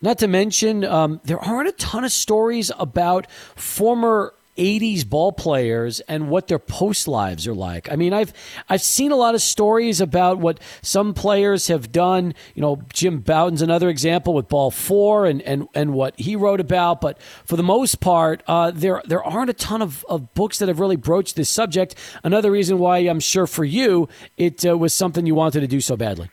Not 0.00 0.18
to 0.18 0.28
mention, 0.28 0.84
um, 0.84 1.20
there 1.24 1.40
aren't 1.40 1.68
a 1.68 1.72
ton 1.72 2.04
of 2.04 2.12
stories 2.12 2.70
about 2.78 3.30
former 3.56 4.32
80s 4.58 5.08
ball 5.08 5.32
players 5.32 6.00
and 6.00 6.28
what 6.28 6.48
their 6.48 6.58
post 6.58 7.08
lives 7.08 7.46
are 7.46 7.54
like. 7.54 7.90
I 7.90 7.96
mean, 7.96 8.12
I've 8.12 8.32
I've 8.68 8.82
seen 8.82 9.12
a 9.12 9.16
lot 9.16 9.34
of 9.34 9.40
stories 9.40 10.00
about 10.00 10.38
what 10.38 10.60
some 10.82 11.14
players 11.14 11.68
have 11.68 11.92
done. 11.92 12.34
You 12.54 12.62
know, 12.62 12.82
Jim 12.92 13.20
Bouton's 13.20 13.62
another 13.62 13.88
example 13.88 14.34
with 14.34 14.48
Ball 14.48 14.70
Four 14.70 15.26
and 15.26 15.40
and, 15.42 15.68
and 15.74 15.92
what 15.94 16.18
he 16.18 16.36
wrote 16.36 16.60
about. 16.60 17.00
But 17.00 17.20
for 17.44 17.56
the 17.56 17.62
most 17.62 18.00
part, 18.00 18.42
uh, 18.46 18.72
there 18.72 19.00
there 19.06 19.22
aren't 19.22 19.50
a 19.50 19.54
ton 19.54 19.80
of, 19.80 20.04
of 20.08 20.34
books 20.34 20.58
that 20.58 20.68
have 20.68 20.80
really 20.80 20.96
broached 20.96 21.36
this 21.36 21.48
subject. 21.48 21.94
Another 22.24 22.50
reason 22.50 22.78
why 22.78 22.98
I'm 22.98 23.20
sure 23.20 23.46
for 23.46 23.64
you 23.64 24.08
it 24.36 24.66
uh, 24.66 24.76
was 24.76 24.92
something 24.92 25.24
you 25.24 25.34
wanted 25.34 25.60
to 25.60 25.68
do 25.68 25.80
so 25.80 25.96
badly. 25.96 26.30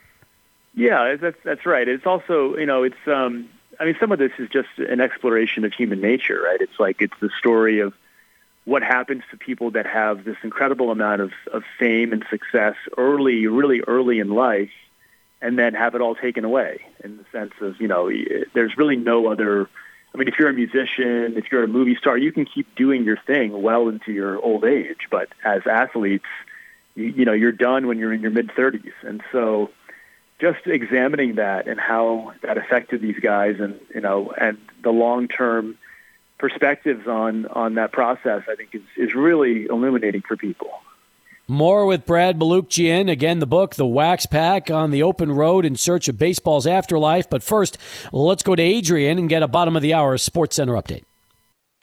Yeah, 0.74 1.16
that's 1.16 1.38
that's 1.44 1.66
right. 1.66 1.88
It's 1.88 2.06
also 2.06 2.58
you 2.58 2.66
know 2.66 2.84
it's 2.84 3.08
um, 3.08 3.50
I 3.80 3.86
mean 3.86 3.96
some 4.00 4.12
of 4.12 4.20
this 4.20 4.32
is 4.40 4.50
just 4.50 4.70
an 4.78 5.00
exploration 5.00 5.64
of 5.64 5.74
human 5.74 6.02
nature, 6.02 6.42
right? 6.44 6.60
It's 6.60 6.80
like 6.80 7.02
it's 7.02 7.18
the 7.22 7.30
story 7.38 7.80
of 7.80 7.94
what 8.66 8.82
happens 8.82 9.24
to 9.30 9.38
people 9.38 9.72
that 9.72 9.86
have 9.86 10.26
this 10.26 10.38
incredible 10.44 10.92
amount 10.92 11.22
of, 11.22 11.32
of 11.54 11.64
fame 11.80 12.12
and 12.12 12.26
success 12.30 12.76
early, 12.98 13.48
really 13.48 13.82
early 13.82 14.20
in 14.20 14.30
life, 14.30 14.72
and 15.42 15.58
then 15.58 15.76
have 15.76 15.94
it 15.94 16.02
all 16.02 16.16
taken 16.16 16.44
away 16.44 16.82
in 17.04 17.18
the 17.18 17.26
sense 17.32 17.54
of, 17.62 17.80
you 17.80 17.88
know, 17.88 18.12
there's 18.54 18.76
really 18.78 18.96
no 18.96 19.28
other. 19.28 19.70
I 20.14 20.18
mean, 20.18 20.28
if 20.28 20.40
you're 20.40 20.50
a 20.50 20.54
musician, 20.54 21.36
if 21.38 21.52
you're 21.52 21.64
a 21.64 21.68
movie 21.68 21.96
star, 21.96 22.18
you 22.18 22.32
can 22.32 22.46
keep 22.46 22.74
doing 22.76 23.04
your 23.04 23.18
thing 23.18 23.62
well 23.62 23.90
into 23.90 24.14
your 24.14 24.40
old 24.42 24.64
age. 24.64 25.08
But 25.12 25.28
as 25.44 25.68
athletes, 25.68 26.26
you, 26.96 27.06
you 27.06 27.26
know, 27.26 27.34
you're 27.34 27.52
done 27.52 27.86
when 27.86 28.00
you're 28.00 28.14
in 28.14 28.22
your 28.22 28.32
mid 28.32 28.48
30s. 28.48 28.94
And 29.04 29.22
so 29.34 29.72
just 30.40 30.66
examining 30.66 31.36
that 31.36 31.68
and 31.68 31.80
how 31.80 32.34
that 32.42 32.58
affected 32.58 33.02
these 33.02 33.20
guys 33.20 33.58
and, 33.60 33.80
you 33.94 34.02
know, 34.02 34.32
and 34.32 34.58
the 34.84 34.92
long 34.92 35.28
term 35.28 35.78
perspectives 36.50 37.08
on 37.08 37.48
on 37.48 37.76
that 37.76 37.92
process, 37.92 38.44
I 38.48 38.56
think 38.56 38.70
is 38.74 38.82
is 38.98 39.16
really 39.16 39.66
illuminating 39.66 40.22
for 40.28 40.38
people. 40.38 40.70
More 41.48 41.86
with 41.86 42.06
Brad 42.06 42.40
Balukjian. 42.40 43.10
Again, 43.10 43.40
the 43.40 43.46
book, 43.46 43.76
The 43.76 43.86
Wax 43.86 44.26
Pack 44.26 44.72
on 44.72 44.90
the 44.90 45.04
Open 45.04 45.32
Road 45.32 45.64
in 45.64 45.76
Search 45.76 46.08
of 46.08 46.18
Baseball's 46.18 46.66
Afterlife. 46.66 47.30
But 47.30 47.44
first, 47.44 47.78
let's 48.12 48.42
go 48.42 48.56
to 48.56 48.64
Adrian 48.64 49.20
and 49.20 49.30
get 49.30 49.44
a 49.44 49.48
bottom 49.48 49.76
of 49.76 49.84
the 49.84 49.94
hour 49.94 50.18
Sports 50.18 50.56
Center 50.56 50.74
update. 50.74 51.04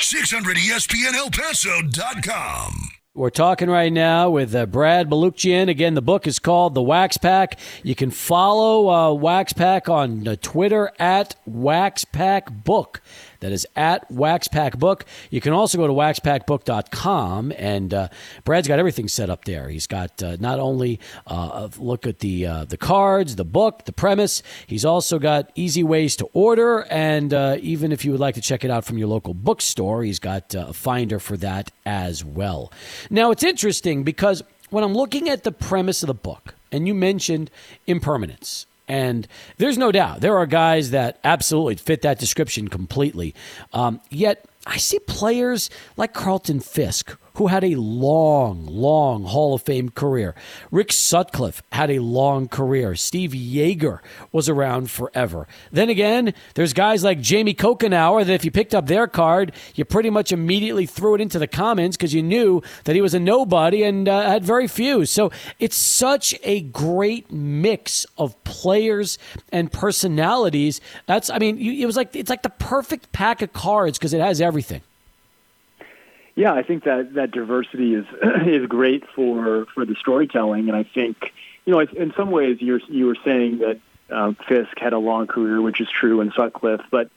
600 0.01 0.57
espn 0.57 1.15
el 1.15 1.29
ESPNElPaso.com. 1.31 2.91
We're 3.15 3.29
talking 3.29 3.69
right 3.69 3.93
now 3.93 4.31
with 4.31 4.55
uh, 4.55 4.65
Brad 4.65 5.11
Balukjian. 5.11 5.69
Again, 5.69 5.93
the 5.93 6.01
book 6.01 6.27
is 6.27 6.39
called 6.39 6.73
The 6.75 6.83
Wax 6.83 7.19
Pack. 7.19 7.59
You 7.83 7.95
can 7.95 8.11
follow 8.11 8.89
uh, 8.89 9.13
Wax 9.13 9.53
Pack 9.53 9.87
on 9.87 10.27
uh, 10.27 10.37
Twitter 10.41 10.91
at 10.99 11.35
Wax 11.45 12.07
Pack 12.07 12.51
Book. 12.51 13.03
That 13.43 13.51
is 13.51 13.67
at 13.75 14.09
Waxpack 14.09 14.79
Book. 14.79 15.05
You 15.31 15.41
can 15.41 15.53
also 15.53 15.77
go 15.77 15.89
to 15.89 15.93
waxpackbook.com, 15.93 17.53
and 17.59 17.93
uh, 17.93 18.09
Brad's 18.45 18.69
got 18.69 18.79
everything 18.79 19.09
set 19.09 19.31
up 19.31 19.45
there. 19.45 19.69
He's 19.69 19.89
got 19.89 20.23
uh, 20.23 20.37
not 20.39 20.61
only 20.61 21.01
uh, 21.27 21.69
a 21.69 21.81
look 21.81 22.07
at 22.07 22.21
the 22.21 22.47
uh, 22.47 22.65
the 22.65 22.77
cards, 22.77 23.35
the 23.35 23.45
book, 23.45 23.85
the 23.85 23.93
premise. 23.93 24.45
He's 24.67 24.85
also 24.85 25.19
got 25.19 25.51
easy 25.57 25.83
ways 25.83 26.15
to 26.17 26.27
order, 26.33 26.87
and 26.89 27.35
uh, 27.35 27.57
even 27.61 27.91
if 27.91 28.05
you 28.05 28.13
would 28.13 28.21
like 28.21 28.37
to 28.37 28.41
check 28.41 28.65
it 28.65 28.71
out 28.71 28.85
from 28.85 28.97
your 28.97 29.09
local 29.09 29.35
bookstore, 29.35 30.05
he's 30.05 30.21
got 30.21 30.55
uh, 30.55 30.67
a 30.69 30.73
finder 30.73 31.19
for 31.19 31.37
that 31.39 31.73
as 31.85 32.25
well. 32.25 32.73
Now 33.11 33.33
it's 33.33 33.43
interesting 33.43 34.05
because 34.05 34.45
when 34.71 34.85
I'm 34.85 34.95
looking 34.95 35.29
at 35.29 35.43
the 35.43 35.53
premise 35.53 36.05
of 36.05 36.07
the 36.07 36.15
book, 36.15 36.55
and 36.71 36.87
you 36.87 36.95
mentioned 36.95 37.51
impermanence. 37.87 38.67
And 38.93 39.27
there's 39.57 39.79
no 39.79 39.91
doubt 39.91 40.21
there 40.21 40.37
are 40.37 40.45
guys 40.45 40.91
that 40.91 41.19
absolutely 41.25 41.77
fit 41.77 42.03
that 42.03 42.19
description 42.19 42.69
completely. 42.69 43.35
Um, 43.73 44.03
yet 44.11 44.45
I 44.67 44.77
see 44.77 44.99
players 44.99 45.71
like 45.97 46.13
Carlton 46.13 46.61
Fisk 46.61 47.17
who 47.35 47.47
had 47.49 47.65
a 47.65 47.75
long, 47.77 48.67
long 48.67 49.25
Hall 49.25 49.55
of 49.55 49.63
Fame 49.63 49.89
career. 49.89 50.35
Rick 50.71 50.93
Sutcliffe 50.93 51.63
had 51.73 51.91
a 51.91 51.99
long 52.01 52.49
career. 52.49 52.95
Steve 52.95 53.31
Yeager 53.31 54.01
was 54.31 54.49
around 54.49 54.91
forever. 54.91 55.47
Then 55.71 55.89
again, 55.89 56.35
there's 56.55 56.73
guys 56.73 57.03
like 57.03 57.27
Jaime 57.27 57.55
Cocanower 57.55 58.25
that 58.25 58.33
if 58.33 58.45
you 58.45 58.51
picked 58.51 58.75
up 58.75 58.87
their 58.87 59.07
card, 59.07 59.53
you 59.75 59.85
pretty 59.85 60.11
much 60.11 60.33
immediately 60.33 60.87
threw 60.87 61.15
it 61.15 61.21
into 61.21 61.39
the 61.39 61.47
comments 61.47 61.97
because 61.97 62.15
you 62.15 62.23
knew 62.23 62.63
that 62.85 62.95
he 62.95 63.01
was 63.01 63.15
a 63.15 63.21
nobody 63.21 63.83
and 63.83 64.09
uh, 64.09 64.29
had 64.29 64.45
very 64.45 64.69
few. 64.69 65.07
So 65.07 65.31
it's 65.59 65.77
such 65.77 66.35
a 66.43 66.61
great 66.61 67.31
mix 67.33 68.05
of 68.19 68.43
players 68.45 69.19
and 69.51 69.73
personalities. 69.73 70.81
That's, 71.07 71.31
I 71.31 71.39
mean, 71.39 71.59
you, 71.59 71.83
it 71.83 71.87
was 71.87 71.97
like 71.97 72.15
it's 72.15 72.31
like 72.31 72.43
the 72.43 72.51
perfect 72.51 73.13
pack 73.13 73.43
of 73.43 73.53
cards 73.53 73.99
because 73.99 74.13
it 74.13 74.21
has 74.21 74.41
everything. 74.41 74.83
Yeah, 76.35 76.53
I 76.55 76.63
think 76.63 76.85
that 76.85 77.15
that 77.15 77.31
diversity 77.31 77.95
is 77.95 78.07
is 78.47 78.67
great 78.67 79.05
for 79.15 79.67
for 79.75 79.85
the 79.85 79.95
storytelling, 79.97 80.69
and 80.69 80.77
I 80.77 80.85
think 80.85 81.33
you 81.65 81.73
know 81.73 81.81
in 81.81 82.13
some 82.17 82.31
ways 82.31 82.59
you 82.61 82.81
you 82.89 83.07
were 83.07 83.19
saying 83.25 83.59
that 83.59 83.81
um, 84.11 84.37
Fisk 84.49 84.79
had 84.79 84.93
a 84.93 84.99
long 84.99 85.27
career, 85.27 85.61
which 85.61 85.81
is 85.81 85.89
true, 85.91 86.21
and 86.21 86.33
Sutcliffe, 86.35 86.83
but 86.91 87.11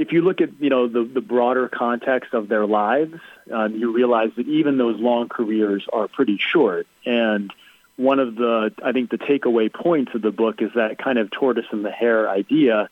if 0.00 0.12
you 0.12 0.22
look 0.22 0.40
at 0.40 0.50
you 0.60 0.70
know 0.70 0.88
the 0.88 1.04
the 1.04 1.20
broader 1.20 1.68
context 1.68 2.32
of 2.32 2.48
their 2.48 2.66
lives, 2.66 3.20
um, 3.52 3.74
you 3.76 3.92
realize 3.92 4.30
that 4.36 4.48
even 4.48 4.78
those 4.78 4.98
long 4.98 5.28
careers 5.28 5.86
are 5.92 6.08
pretty 6.08 6.38
short. 6.38 6.86
And 7.04 7.52
one 7.96 8.18
of 8.18 8.34
the 8.34 8.72
I 8.82 8.92
think 8.92 9.10
the 9.10 9.18
takeaway 9.18 9.72
points 9.72 10.14
of 10.14 10.22
the 10.22 10.30
book 10.30 10.62
is 10.62 10.70
that 10.74 10.98
kind 10.98 11.18
of 11.18 11.30
tortoise 11.30 11.66
and 11.70 11.84
the 11.84 11.90
hare 11.90 12.30
idea 12.30 12.88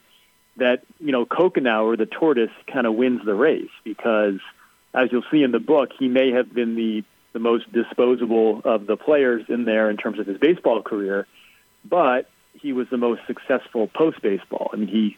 that 0.59 0.83
you 1.01 1.13
know 1.13 1.25
Cocanower, 1.25 1.97
the 1.97 2.05
tortoise, 2.05 2.53
kind 2.67 2.87
of 2.87 2.95
wins 2.95 3.25
the 3.25 3.35
race 3.35 3.71
because 3.85 4.41
as 4.95 5.11
you'll 5.13 5.25
see 5.31 5.43
in 5.43 5.53
the 5.53 5.59
book, 5.59 5.91
he 5.99 6.09
may 6.09 6.33
have 6.33 6.53
been 6.53 6.75
the, 6.75 7.05
the 7.33 7.39
most 7.39 7.71
disposable 7.73 8.63
of 8.65 8.87
the 8.87 8.97
players 8.97 9.45
in 9.49 9.65
there 9.65 9.91
in 9.91 9.97
terms 9.97 10.19
of 10.19 10.27
his 10.27 10.39
baseball 10.39 10.83
career, 10.83 11.27
but 11.85 12.29
he 12.55 12.73
was 12.73 12.89
the 12.91 12.97
most 12.97 13.21
successful 13.27 13.87
post 13.87 14.21
baseball. 14.23 14.71
I 14.73 14.77
mean, 14.77 14.89
he 14.89 15.17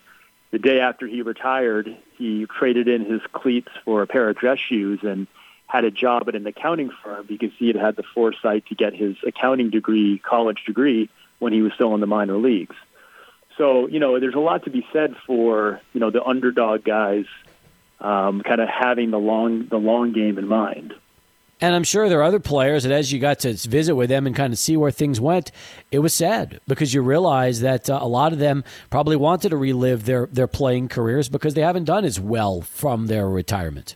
the 0.50 0.59
day 0.59 0.80
after 0.80 1.06
he 1.06 1.22
retired, 1.22 1.96
he 2.18 2.46
traded 2.46 2.88
in 2.88 3.04
his 3.04 3.20
cleats 3.33 3.68
for 3.85 4.02
a 4.02 4.06
pair 4.06 4.28
of 4.28 4.37
dress 4.37 4.59
shoes 4.59 4.98
and 5.02 5.28
had 5.68 5.85
a 5.85 5.90
job 5.92 6.28
at 6.28 6.35
an 6.35 6.46
accounting 6.46 6.90
firm 7.04 7.24
because 7.26 7.52
he 7.56 7.68
had 7.68 7.76
had 7.76 7.94
the 7.94 8.02
foresight 8.02 8.66
to 8.66 8.74
get 8.74 8.92
his 8.92 9.16
accounting 9.24 9.70
degree, 9.70 10.18
college 10.18 10.64
degree, 10.66 11.09
when 11.38 11.52
he 11.52 11.62
was 11.62 11.72
still 11.74 11.94
in 11.94 12.00
the 12.00 12.06
minor 12.06 12.37
leagues. 12.37 12.74
So, 13.56 13.87
you 13.87 14.00
know, 14.00 14.18
there's 14.18 14.35
a 14.35 14.40
lot 14.40 14.64
to 14.64 14.70
be 14.70 14.85
said 14.92 15.14
for, 15.26 15.80
you 15.92 16.00
know, 16.00 16.11
the 16.11 16.24
underdog 16.24 16.83
guys 16.83 17.26
um, 18.01 18.43
kind 18.43 18.61
of 18.61 18.69
having 18.69 19.11
the 19.11 19.19
long 19.19 19.67
the 19.69 19.79
long 19.79 20.13
game 20.13 20.39
in 20.39 20.49
mind. 20.49 20.95
And 21.63 21.75
I'm 21.75 21.85
sure 21.85 22.09
there 22.09 22.21
are 22.21 22.25
other 22.25 22.41
players 22.41 22.85
that, 22.85 22.93
as 22.93 23.13
you 23.13 23.19
got 23.19 23.41
to 23.41 23.53
visit 23.53 23.95
with 23.95 24.09
them 24.09 24.27
and 24.27 24.35
kind 24.35 24.53
of 24.53 24.59
see 24.59 24.79
where 24.79 24.91
things 24.91 25.21
went, 25.21 25.53
it 25.91 25.99
was 25.99 26.15
sad 26.15 26.59
because 26.67 26.95
you 26.95 27.03
realize 27.03 27.61
that 27.61 27.91
uh, 27.91 27.99
a 28.01 28.09
lot 28.09 28.33
of 28.33 28.39
them 28.39 28.65
probably 28.89 29.17
wanted 29.17 29.51
to 29.51 29.59
relive 29.59 30.07
their, 30.07 30.27
their 30.27 30.47
playing 30.47 30.89
careers 30.89 31.29
because 31.29 31.53
they 31.53 31.61
haven't 31.61 31.85
done 31.85 32.07
as 32.07 32.19
well 32.19 32.63
from 32.63 33.09
their 33.09 33.29
retirement. 33.29 33.95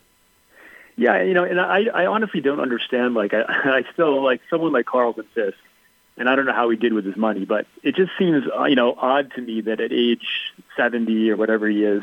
Yeah, 0.96 1.22
you 1.22 1.32
know, 1.32 1.44
and 1.44 1.58
I, 1.58 1.86
I 1.86 2.06
honestly 2.06 2.40
don't 2.40 2.60
understand. 2.60 3.14
Like, 3.14 3.32
I, 3.32 3.42
I 3.48 3.84
still 3.94 4.22
like 4.22 4.42
someone 4.50 4.72
like 4.72 4.84
Carlton 4.84 5.24
Fisk, 5.34 5.56
and 6.18 6.28
I 6.28 6.36
don't 6.36 6.44
know 6.44 6.52
how 6.52 6.68
he 6.68 6.76
did 6.76 6.92
with 6.92 7.06
his 7.06 7.16
money, 7.16 7.46
but 7.46 7.66
it 7.82 7.96
just 7.96 8.12
seems, 8.18 8.44
uh, 8.54 8.64
you 8.64 8.76
know, 8.76 8.94
odd 8.96 9.32
to 9.36 9.40
me 9.40 9.62
that 9.62 9.80
at 9.80 9.90
age 9.90 10.52
70 10.76 11.30
or 11.30 11.36
whatever 11.36 11.66
he 11.66 11.82
is, 11.82 12.02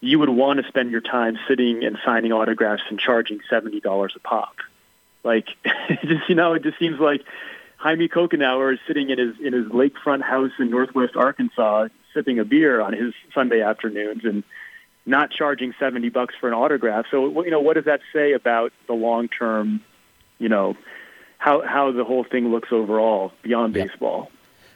you 0.00 0.18
would 0.18 0.30
want 0.30 0.60
to 0.60 0.68
spend 0.68 0.90
your 0.90 1.00
time 1.00 1.38
sitting 1.46 1.84
and 1.84 1.98
signing 2.04 2.32
autographs 2.32 2.82
and 2.88 2.98
charging 2.98 3.40
seventy 3.48 3.80
dollars 3.80 4.14
a 4.16 4.20
pop. 4.20 4.56
Like, 5.22 5.48
just 6.04 6.28
you 6.28 6.34
know, 6.34 6.54
it 6.54 6.62
just 6.62 6.78
seems 6.78 6.98
like 6.98 7.22
Jaime 7.76 8.08
Cocanower 8.08 8.72
is 8.74 8.80
sitting 8.86 9.10
in 9.10 9.18
his 9.18 9.34
in 9.40 9.52
his 9.52 9.66
lakefront 9.66 10.22
house 10.22 10.52
in 10.58 10.70
Northwest 10.70 11.16
Arkansas, 11.16 11.88
sipping 12.14 12.38
a 12.38 12.44
beer 12.44 12.80
on 12.80 12.92
his 12.92 13.14
Sunday 13.34 13.62
afternoons 13.62 14.24
and 14.24 14.42
not 15.04 15.30
charging 15.30 15.74
seventy 15.78 16.08
bucks 16.08 16.34
for 16.40 16.48
an 16.48 16.54
autograph. 16.54 17.06
So, 17.10 17.44
you 17.44 17.50
know, 17.50 17.60
what 17.60 17.74
does 17.74 17.84
that 17.84 18.00
say 18.12 18.32
about 18.32 18.72
the 18.86 18.94
long 18.94 19.28
term, 19.28 19.82
you 20.38 20.48
know, 20.48 20.76
how 21.38 21.62
how 21.66 21.92
the 21.92 22.04
whole 22.04 22.24
thing 22.24 22.50
looks 22.50 22.68
overall 22.72 23.32
beyond 23.42 23.74
baseball? 23.74 24.30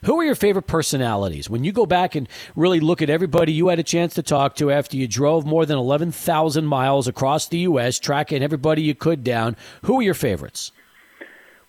Who 0.05 0.21
are 0.21 0.25
your 0.25 0.35
favorite 0.35 0.67
personalities? 0.67 1.49
When 1.49 1.65
you 1.65 1.73
go 1.73 1.87
back 1.87 2.15
and 2.15 2.29
really 2.55 2.79
look 2.79 3.01
at 3.01 3.09
everybody 3.09 3.53
you 3.53 3.69
had 3.69 3.79
a 3.79 3.83
chance 3.83 4.15
to 4.15 4.23
talk 4.23 4.55
to 4.57 4.71
after 4.71 4.97
you 4.97 5.09
drove 5.09 5.47
more 5.47 5.65
than 5.65 5.79
11,000 5.79 6.67
miles 6.67 7.09
across 7.09 7.49
the 7.49 7.59
U.S., 7.59 7.99
tracking 7.99 8.43
everybody 8.43 8.83
you 8.83 8.95
could 8.95 9.25
down, 9.25 9.57
who 9.83 10.01
are 10.01 10.03
your 10.03 10.15
favorites? 10.15 10.73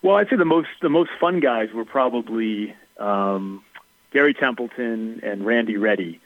Well, 0.02 0.16
I'd 0.16 0.28
say 0.28 0.36
the 0.36 0.44
most 0.44 0.68
the 0.82 0.90
most 0.90 1.10
fun 1.18 1.40
guys 1.40 1.72
were 1.72 1.86
probably 1.86 2.76
um, 2.98 3.64
Gary 4.12 4.34
Templeton 4.34 5.20
and 5.22 5.44
Randy 5.44 5.78
Ready. 5.78 6.20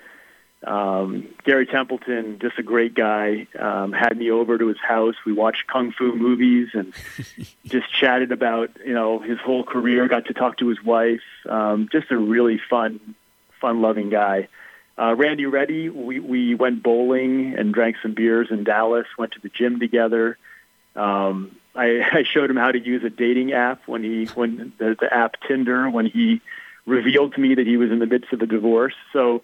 Um, 0.67 1.29
Gary 1.45 1.65
Templeton, 1.67 2.39
just 2.39 2.59
a 2.59 2.63
great 2.63 2.95
guy, 2.95 3.47
um, 3.59 3.93
had 3.93 4.17
me 4.19 4.31
over 4.31 4.59
to 4.59 4.67
his 4.67 4.79
house. 4.79 5.15
We 5.25 5.33
watched 5.33 5.67
kung 5.67 5.93
fu 5.93 6.15
movies 6.15 6.69
and 6.75 6.93
just 7.67 7.91
chatted 7.93 8.31
about 8.31 8.71
you 8.85 8.93
know 8.93 9.21
his 9.21 9.39
whole 9.39 9.65
career. 9.65 10.07
Got 10.07 10.27
to 10.27 10.35
talk 10.35 10.59
to 10.59 10.69
his 10.69 10.83
wife. 10.83 11.23
Um, 11.49 11.89
just 11.91 12.11
a 12.11 12.19
really 12.19 12.61
fun, 12.69 13.15
fun-loving 13.61 14.11
guy. 14.11 14.49
Uh, 14.99 15.15
Randy 15.15 15.47
Ready, 15.47 15.89
we 15.89 16.21
we 16.21 16.55
went 16.55 16.83
bowling 16.83 17.55
and 17.57 17.73
drank 17.73 17.97
some 18.03 18.13
beers 18.13 18.49
in 18.51 18.65
Dallas. 18.65 19.07
Went 19.17 19.33
to 19.33 19.41
the 19.41 19.49
gym 19.49 19.81
together. 19.81 20.37
Um, 20.95 21.57
I, 21.75 22.01
I 22.13 22.25
showed 22.25 22.51
him 22.51 22.57
how 22.57 22.71
to 22.71 22.79
use 22.79 23.03
a 23.03 23.11
dating 23.11 23.53
app 23.53 23.87
when 23.87 24.05
he 24.05 24.27
when 24.27 24.75
the, 24.79 24.97
the 25.01 25.13
app 25.13 25.37
Tinder 25.49 25.89
when 25.89 26.05
he 26.05 26.43
revealed 26.85 27.35
to 27.35 27.41
me 27.41 27.55
that 27.55 27.67
he 27.67 27.79
was 27.79 27.91
in 27.91 27.99
the 27.99 28.07
midst 28.07 28.33
of 28.33 28.43
a 28.43 28.47
divorce. 28.47 28.95
So 29.13 29.43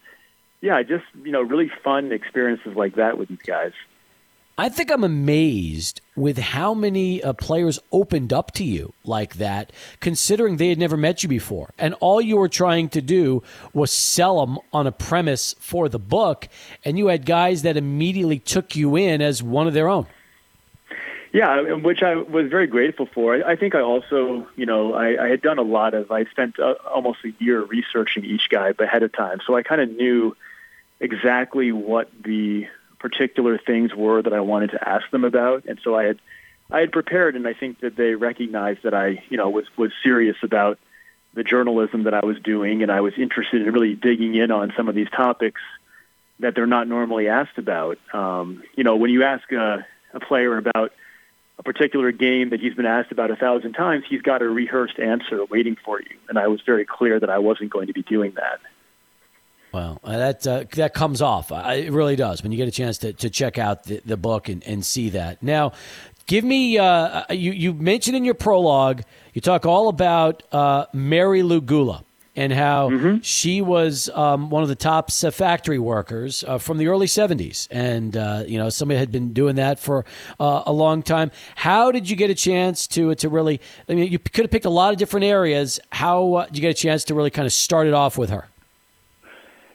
yeah, 0.61 0.83
just 0.83 1.05
you 1.23 1.33
know, 1.33 1.43
really 1.43 1.71
fun 1.85 2.13
experiences 2.13 2.75
like 2.77 2.97
that 2.97 3.19
with 3.19 3.29
these 3.29 3.43
guys. 3.47 3.73
I 4.59 4.71
think 4.71 4.91
I'm 4.91 5.05
amazed 5.05 6.01
with 6.17 6.39
how 6.39 6.73
many 6.73 7.23
uh, 7.23 7.35
players 7.35 7.79
opened 7.93 8.33
up 8.33 8.53
to 8.53 8.65
you 8.65 8.95
like 9.05 9.35
that, 9.35 9.71
considering 10.01 10.57
they 10.57 10.71
had 10.71 10.79
never 10.79 10.97
met 10.97 11.23
you 11.23 11.29
before, 11.29 11.75
and 11.79 11.93
all 12.01 12.23
you 12.23 12.39
were 12.39 12.49
trying 12.49 12.89
to 12.91 13.03
do 13.03 13.43
was 13.75 13.93
sell 13.93 14.45
them 14.45 14.59
on 14.73 14.87
a 14.87 14.93
premise 14.93 15.55
for 15.61 15.91
the 15.91 15.99
book, 15.99 16.49
and 16.87 16.97
you 16.97 17.09
had 17.09 17.27
guys 17.27 17.63
that 17.63 17.77
immediately 17.77 18.39
took 18.39 18.75
you 18.75 18.97
in 18.97 19.21
as 19.21 19.43
one 19.43 19.67
of 19.67 19.75
their 19.75 19.89
own. 19.89 20.07
Yeah, 21.33 21.73
which 21.75 22.03
I 22.03 22.17
was 22.17 22.49
very 22.49 22.67
grateful 22.67 23.07
for. 23.07 23.35
I 23.35 23.57
think 23.57 23.75
I 23.75 23.81
also, 23.81 24.47
you 24.57 24.67
know, 24.67 24.95
I, 24.95 25.25
I 25.25 25.29
had 25.29 25.43
done 25.43 25.59
a 25.59 25.63
lot 25.63 25.95
of. 25.95 26.11
I 26.11 26.25
spent 26.27 26.59
uh, 26.59 26.75
almost 26.93 27.19
a 27.25 27.33
year 27.43 27.63
researching 27.63 28.25
each 28.25 28.49
guy 28.49 28.73
ahead 28.79 29.03
of 29.03 29.13
time, 29.13 29.41
so 29.47 29.57
I 29.57 29.63
kind 29.63 29.81
of 29.81 29.91
knew 29.91 30.37
exactly 31.01 31.73
what 31.73 32.11
the 32.23 32.67
particular 32.99 33.59
things 33.59 33.95
were 33.95 34.23
that 34.23 34.33
I 34.33 34.41
wanted 34.41 34.71
to 34.71 34.89
ask 34.89 35.11
them 35.11 35.25
about, 35.25 35.65
and 35.67 35.79
so 35.83 35.97
I 35.97 36.05
had 36.05 36.19
I 36.71 36.81
had 36.81 36.93
prepared, 36.93 37.37
and 37.37 37.47
I 37.47 37.55
think 37.55 37.81
that 37.81 37.97
they 37.97 38.15
recognized 38.15 38.83
that 38.83 38.95
I, 38.95 39.23
you 39.29 39.37
know, 39.37 39.51
was 39.51 39.67
was 39.77 39.93
serious 40.03 40.37
about 40.43 40.79
the 41.35 41.45
journalism 41.45 42.05
that 42.05 42.15
I 42.15 42.25
was 42.25 42.39
doing, 42.41 42.83
and 42.83 42.91
I 42.91 43.03
was 43.03 43.13
interested 43.19 43.63
in 43.63 43.73
really 43.73 43.95
digging 43.95 44.35
in 44.35 44.51
on 44.51 44.73
some 44.77 44.89
of 44.89 44.95
these 44.95 45.11
topics 45.11 45.61
that 46.41 46.55
they're 46.55 46.67
not 46.67 46.89
normally 46.89 47.29
asked 47.29 47.59
about. 47.59 47.99
Um, 48.13 48.63
you 48.75 48.85
know, 48.85 48.97
when 48.97 49.11
you 49.11 49.23
ask 49.23 49.51
a, 49.53 49.87
a 50.13 50.21
player 50.21 50.57
about 50.57 50.93
a 51.59 51.63
particular 51.63 52.13
game 52.13 52.51
that 52.51 52.61
he's 52.61 52.75
been 52.75 52.87
asked 52.87 53.13
about 53.13 53.31
a 53.31 53.37
thousand 53.37 53.73
times, 53.73 54.05
he's 54.09 54.23
got 54.23 54.43
a 54.43 54.49
rehearsed 54.49 54.99
answer 54.99 55.45
waiting 55.47 55.77
for 55.85 56.01
you, 56.01 56.17
and 56.29 56.39
I 56.39 56.49
was 56.49 56.61
very 56.61 56.85
clear 56.85 57.19
that 57.19 57.31
I 57.31 57.39
wasn't 57.39 57.71
going 57.71 57.87
to 57.87 57.93
be 57.93 58.03
doing 58.03 58.33
that. 58.37 58.61
Well, 59.73 60.01
uh, 60.05 60.17
that 60.17 60.47
uh, 60.47 60.65
that 60.73 60.95
comes 60.95 61.21
off. 61.21 61.53
Uh, 61.53 61.75
it 61.77 61.93
really 61.93 62.17
does 62.17 62.43
when 62.43 62.53
you 62.53 62.57
get 62.57 62.69
a 62.69 62.73
chance 62.73 62.99
to, 62.99 63.13
to 63.15 63.29
check 63.29 63.59
out 63.59 63.85
the, 63.85 64.01
the 64.05 64.17
book 64.17 64.49
and, 64.49 64.63
and 64.65 64.85
see 64.85 65.11
that. 65.11 65.43
Now, 65.43 65.73
give 66.27 66.45
me 66.45 66.79
uh, 66.79 67.25
you 67.31 67.53
you 67.53 67.75
mentioned 67.75 68.17
in 68.17 68.25
your 68.25 68.35
prologue 68.35 69.03
you 69.35 69.41
talk 69.41 69.67
all 69.67 69.89
about 69.89 70.43
uh, 70.53 70.87
Mary 70.95 71.43
Lou 71.43 71.61
Gula 71.61 72.05
and 72.37 72.53
how 72.53 72.91
mm-hmm. 72.91 73.17
she 73.23 73.63
was 73.63 74.11
um, 74.11 74.51
one 74.51 74.63
of 74.63 74.69
the 74.69 74.77
top 74.77 75.11
factory 75.11 75.79
workers 75.79 76.45
uh, 76.45 76.59
from 76.59 76.77
the 76.77 76.87
early 76.87 77.07
70s. 77.07 77.67
And, 77.71 78.17
uh, 78.17 78.45
you 78.47 78.59
know, 78.59 78.69
somebody 78.69 78.99
had 78.99 79.11
been 79.11 79.33
doing 79.33 79.57
that 79.57 79.79
for 79.79 80.05
uh, 80.39 80.63
a 80.67 80.73
long 80.73 81.03
time. 81.03 81.31
How 81.57 81.91
did 81.91 82.09
you 82.11 82.17
get 82.17 82.29
a 82.29 82.35
chance 82.35 82.87
to, 82.89 83.15
to 83.17 83.29
really, 83.29 83.61
I 83.89 83.95
mean, 83.95 84.13
you 84.13 84.19
could 84.19 84.45
have 84.45 84.51
picked 84.51 84.67
a 84.67 84.71
lot 84.71 84.93
of 84.93 84.99
different 84.99 85.25
areas. 85.25 85.81
How 85.91 86.35
uh, 86.35 86.47
did 86.47 86.57
you 86.57 86.61
get 86.61 86.71
a 86.71 86.75
chance 86.75 87.05
to 87.05 87.15
really 87.15 87.31
kind 87.31 87.47
of 87.47 87.53
start 87.53 87.87
it 87.87 87.95
off 87.95 88.19
with 88.19 88.31
her? 88.31 88.47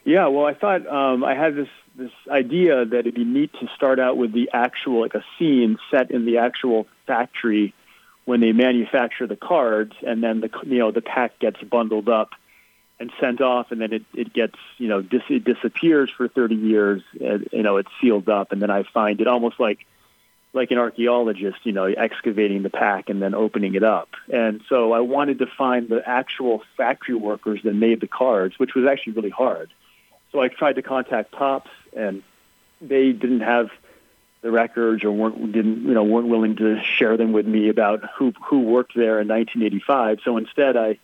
Yeah, 0.03 0.27
well, 0.27 0.45
I 0.45 0.53
thought 0.53 0.87
um, 0.87 1.23
I 1.23 1.35
had 1.35 1.55
this 1.55 1.67
this 1.93 2.11
idea 2.29 2.85
that 2.85 2.99
it'd 2.99 3.15
be 3.15 3.25
neat 3.25 3.51
to 3.59 3.67
start 3.75 3.99
out 3.99 4.15
with 4.15 4.31
the 4.33 4.49
actual 4.53 5.01
like 5.01 5.13
a 5.13 5.23
scene 5.37 5.77
set 5.91 6.09
in 6.09 6.25
the 6.25 6.37
actual 6.37 6.87
factory 7.05 7.73
when 8.25 8.39
they 8.39 8.53
manufacture 8.53 9.27
the 9.27 9.35
cards, 9.35 9.93
and 10.01 10.23
then 10.23 10.41
the 10.41 10.49
you 10.63 10.79
know 10.79 10.91
the 10.91 11.01
pack 11.01 11.37
gets 11.39 11.61
bundled 11.61 12.09
up 12.09 12.31
and 13.01 13.11
sent 13.19 13.41
off, 13.41 13.71
and 13.71 13.81
then 13.81 13.91
it 13.91 14.03
it 14.13 14.31
gets 14.31 14.55
you 14.77 14.87
know 14.87 15.01
dis- 15.01 15.23
it 15.29 15.43
disappears 15.43 16.09
for 16.15 16.27
30 16.27 16.55
years. 16.55 17.01
And, 17.19 17.49
you 17.51 17.63
know 17.63 17.77
it's 17.77 17.89
sealed 17.99 18.29
up, 18.29 18.51
and 18.51 18.61
then 18.61 18.69
I 18.69 18.83
find 18.83 19.19
it 19.19 19.27
almost 19.27 19.59
like 19.59 19.85
like 20.53 20.71
an 20.71 20.77
archaeologist, 20.77 21.59
you 21.63 21.71
know, 21.71 21.85
excavating 21.85 22.61
the 22.61 22.69
pack 22.69 23.09
and 23.09 23.21
then 23.21 23.33
opening 23.33 23.73
it 23.75 23.83
up. 23.83 24.09
And 24.31 24.61
so 24.67 24.91
I 24.91 24.99
wanted 24.99 25.39
to 25.39 25.45
find 25.45 25.87
the 25.87 26.01
actual 26.05 26.61
factory 26.75 27.15
workers 27.15 27.61
that 27.63 27.73
made 27.73 28.01
the 28.01 28.07
cards, 28.07 28.59
which 28.59 28.75
was 28.75 28.85
actually 28.85 29.13
really 29.13 29.29
hard. 29.29 29.71
So 30.33 30.41
I 30.41 30.49
tried 30.49 30.73
to 30.73 30.81
contact 30.81 31.31
Topps, 31.31 31.71
and 31.95 32.21
they 32.81 33.13
didn't 33.13 33.41
have 33.41 33.69
the 34.41 34.51
records 34.51 35.03
or 35.03 35.11
weren't 35.11 35.51
didn't 35.51 35.83
you 35.83 35.93
know 35.93 36.03
weren't 36.03 36.27
willing 36.27 36.55
to 36.57 36.81
share 36.83 37.15
them 37.15 37.31
with 37.31 37.45
me 37.45 37.69
about 37.69 38.03
who 38.17 38.33
who 38.43 38.61
worked 38.61 38.95
there 38.95 39.19
in 39.21 39.27
1985. 39.27 40.19
So 40.23 40.37
instead, 40.37 40.75
I 40.75 40.99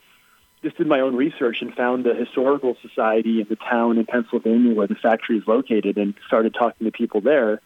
just 0.67 0.77
did 0.77 0.87
my 0.87 0.99
own 0.99 1.15
research 1.15 1.61
and 1.61 1.73
found 1.73 2.03
the 2.03 2.13
historical 2.13 2.75
society 2.81 3.39
in 3.39 3.47
the 3.47 3.55
town 3.55 3.97
in 3.97 4.05
Pennsylvania 4.05 4.73
where 4.73 4.87
the 4.87 4.95
factory 4.95 5.37
is 5.37 5.47
located, 5.47 5.97
and 5.97 6.13
started 6.27 6.53
talking 6.53 6.85
to 6.85 6.91
people 6.91 7.21
there. 7.21 7.61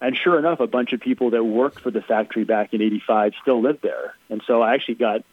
And 0.00 0.16
sure 0.16 0.38
enough, 0.38 0.60
a 0.60 0.66
bunch 0.66 0.92
of 0.92 1.00
people 1.00 1.30
that 1.30 1.44
worked 1.44 1.80
for 1.80 1.90
the 1.90 2.00
factory 2.00 2.44
back 2.44 2.74
in 2.74 2.82
'85 2.82 3.34
still 3.40 3.62
live 3.62 3.80
there. 3.82 4.14
And 4.28 4.42
so 4.46 4.62
I 4.62 4.74
actually 4.74 4.96
got 4.96 5.24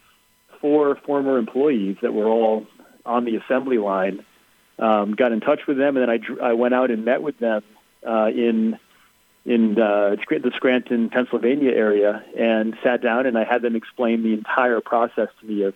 four 0.62 0.96
former 0.96 1.38
employees 1.38 1.98
that 2.02 2.14
were 2.14 2.28
all 2.28 2.68
on 3.06 3.26
the 3.26 3.38
assembly 3.38 3.78
line 3.78 4.24
um, 4.78 5.14
got 5.14 5.32
in 5.32 5.40
touch 5.40 5.62
with 5.68 5.78
them, 5.78 5.98
and 5.98 6.08
then 6.08 6.38
I, 6.42 6.50
I 6.50 6.54
went 6.54 6.74
out 6.74 6.92
and 6.92 7.04
met 7.04 7.22
with 7.22 7.40
them 7.40 7.64
uh, 8.06 8.28
in 8.28 8.78
in 9.46 9.80
uh, 9.80 10.18
the 10.30 10.52
Scranton, 10.56 11.10
Pennsylvania 11.10 11.72
area, 11.72 12.22
and 12.38 12.78
sat 12.84 13.02
down 13.02 13.26
and 13.26 13.38
I 13.38 13.46
had 13.46 13.62
them 13.62 13.78
explain 13.78 14.22
the 14.22 14.34
entire 14.34 14.82
process 14.82 15.30
to 15.40 15.46
me 15.48 15.64
of 15.64 15.74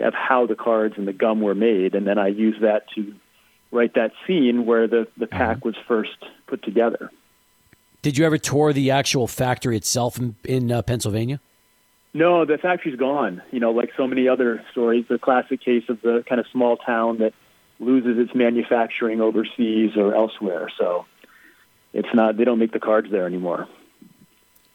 of 0.00 0.14
how 0.14 0.46
the 0.46 0.54
cards 0.54 0.94
and 0.96 1.06
the 1.06 1.12
gum 1.12 1.40
were 1.40 1.54
made, 1.54 1.94
and 1.94 2.06
then 2.06 2.18
I 2.18 2.28
used 2.28 2.62
that 2.62 2.84
to 2.94 3.14
write 3.70 3.94
that 3.94 4.12
scene 4.26 4.66
where 4.66 4.86
the 4.86 5.06
the 5.16 5.26
pack 5.26 5.58
mm-hmm. 5.58 5.68
was 5.68 5.76
first 5.88 6.16
put 6.46 6.62
together. 6.62 7.10
Did 8.02 8.18
you 8.18 8.26
ever 8.26 8.38
tour 8.38 8.72
the 8.72 8.90
actual 8.90 9.28
factory 9.28 9.76
itself 9.76 10.18
in, 10.18 10.34
in 10.44 10.72
uh, 10.72 10.82
Pennsylvania? 10.82 11.40
No, 12.14 12.44
the 12.44 12.58
factory's 12.58 12.98
gone. 12.98 13.40
You 13.52 13.60
know, 13.60 13.70
like 13.70 13.90
so 13.96 14.06
many 14.06 14.28
other 14.28 14.62
stories, 14.72 15.06
the 15.08 15.18
classic 15.18 15.62
case 15.62 15.84
of 15.88 16.00
the 16.02 16.24
kind 16.28 16.40
of 16.40 16.46
small 16.52 16.76
town 16.76 17.18
that 17.18 17.32
loses 17.78 18.18
its 18.18 18.34
manufacturing 18.34 19.20
overseas 19.20 19.92
or 19.96 20.14
elsewhere. 20.14 20.68
So 20.78 21.06
it's 21.92 22.08
not 22.14 22.36
they 22.36 22.44
don't 22.44 22.58
make 22.58 22.72
the 22.72 22.80
cards 22.80 23.08
there 23.10 23.26
anymore. 23.26 23.68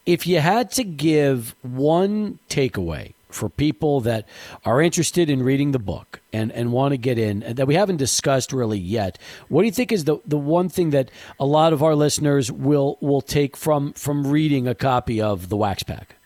If 0.06 0.26
you 0.26 0.40
had 0.40 0.72
to 0.74 0.84
give 0.84 1.56
one 1.62 2.40
takeaway 2.50 3.14
for 3.30 3.50
people 3.50 4.02
that 4.02 4.28
are 4.66 4.82
interested 4.82 5.30
in 5.30 5.44
reading 5.44 5.72
the 5.72 5.80
book 5.80 6.22
and, 6.32 6.52
and 6.52 6.72
want 6.72 6.94
to 6.94 6.98
get 6.98 7.18
in 7.18 7.40
that 7.48 7.68
we 7.68 7.76
haven't 7.76 7.98
discussed 7.98 8.54
really 8.54 8.80
yet, 8.80 9.18
what 9.50 9.62
do 9.62 9.66
you 9.66 9.72
think 9.72 9.92
is 9.92 10.06
the, 10.06 10.18
the 10.26 10.38
one 10.38 10.70
thing 10.70 10.92
that 10.92 11.12
a 11.40 11.46
lot 11.46 11.74
of 11.74 11.84
our 11.84 11.96
listeners 11.96 12.52
will 12.52 12.98
will 13.02 13.22
take 13.22 13.58
from 13.58 13.94
from 13.94 14.28
reading 14.28 14.68
a 14.68 14.76
copy 14.76 15.22
of 15.22 15.50
the 15.50 15.58
Wax 15.58 15.84
Pack? 15.84 16.18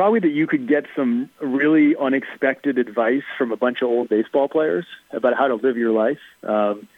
probably 0.00 0.20
that 0.20 0.30
you 0.30 0.46
could 0.46 0.66
get 0.66 0.86
some 0.96 1.28
really 1.40 1.94
unexpected 1.94 2.78
advice 2.78 3.22
from 3.36 3.52
a 3.52 3.56
bunch 3.56 3.82
of 3.82 3.88
old 3.88 4.08
baseball 4.08 4.48
players 4.48 4.86
about 5.10 5.36
how 5.36 5.46
to 5.46 5.56
live 5.56 5.76
your 5.76 5.92
life. 5.92 6.20
Um, 6.42 6.88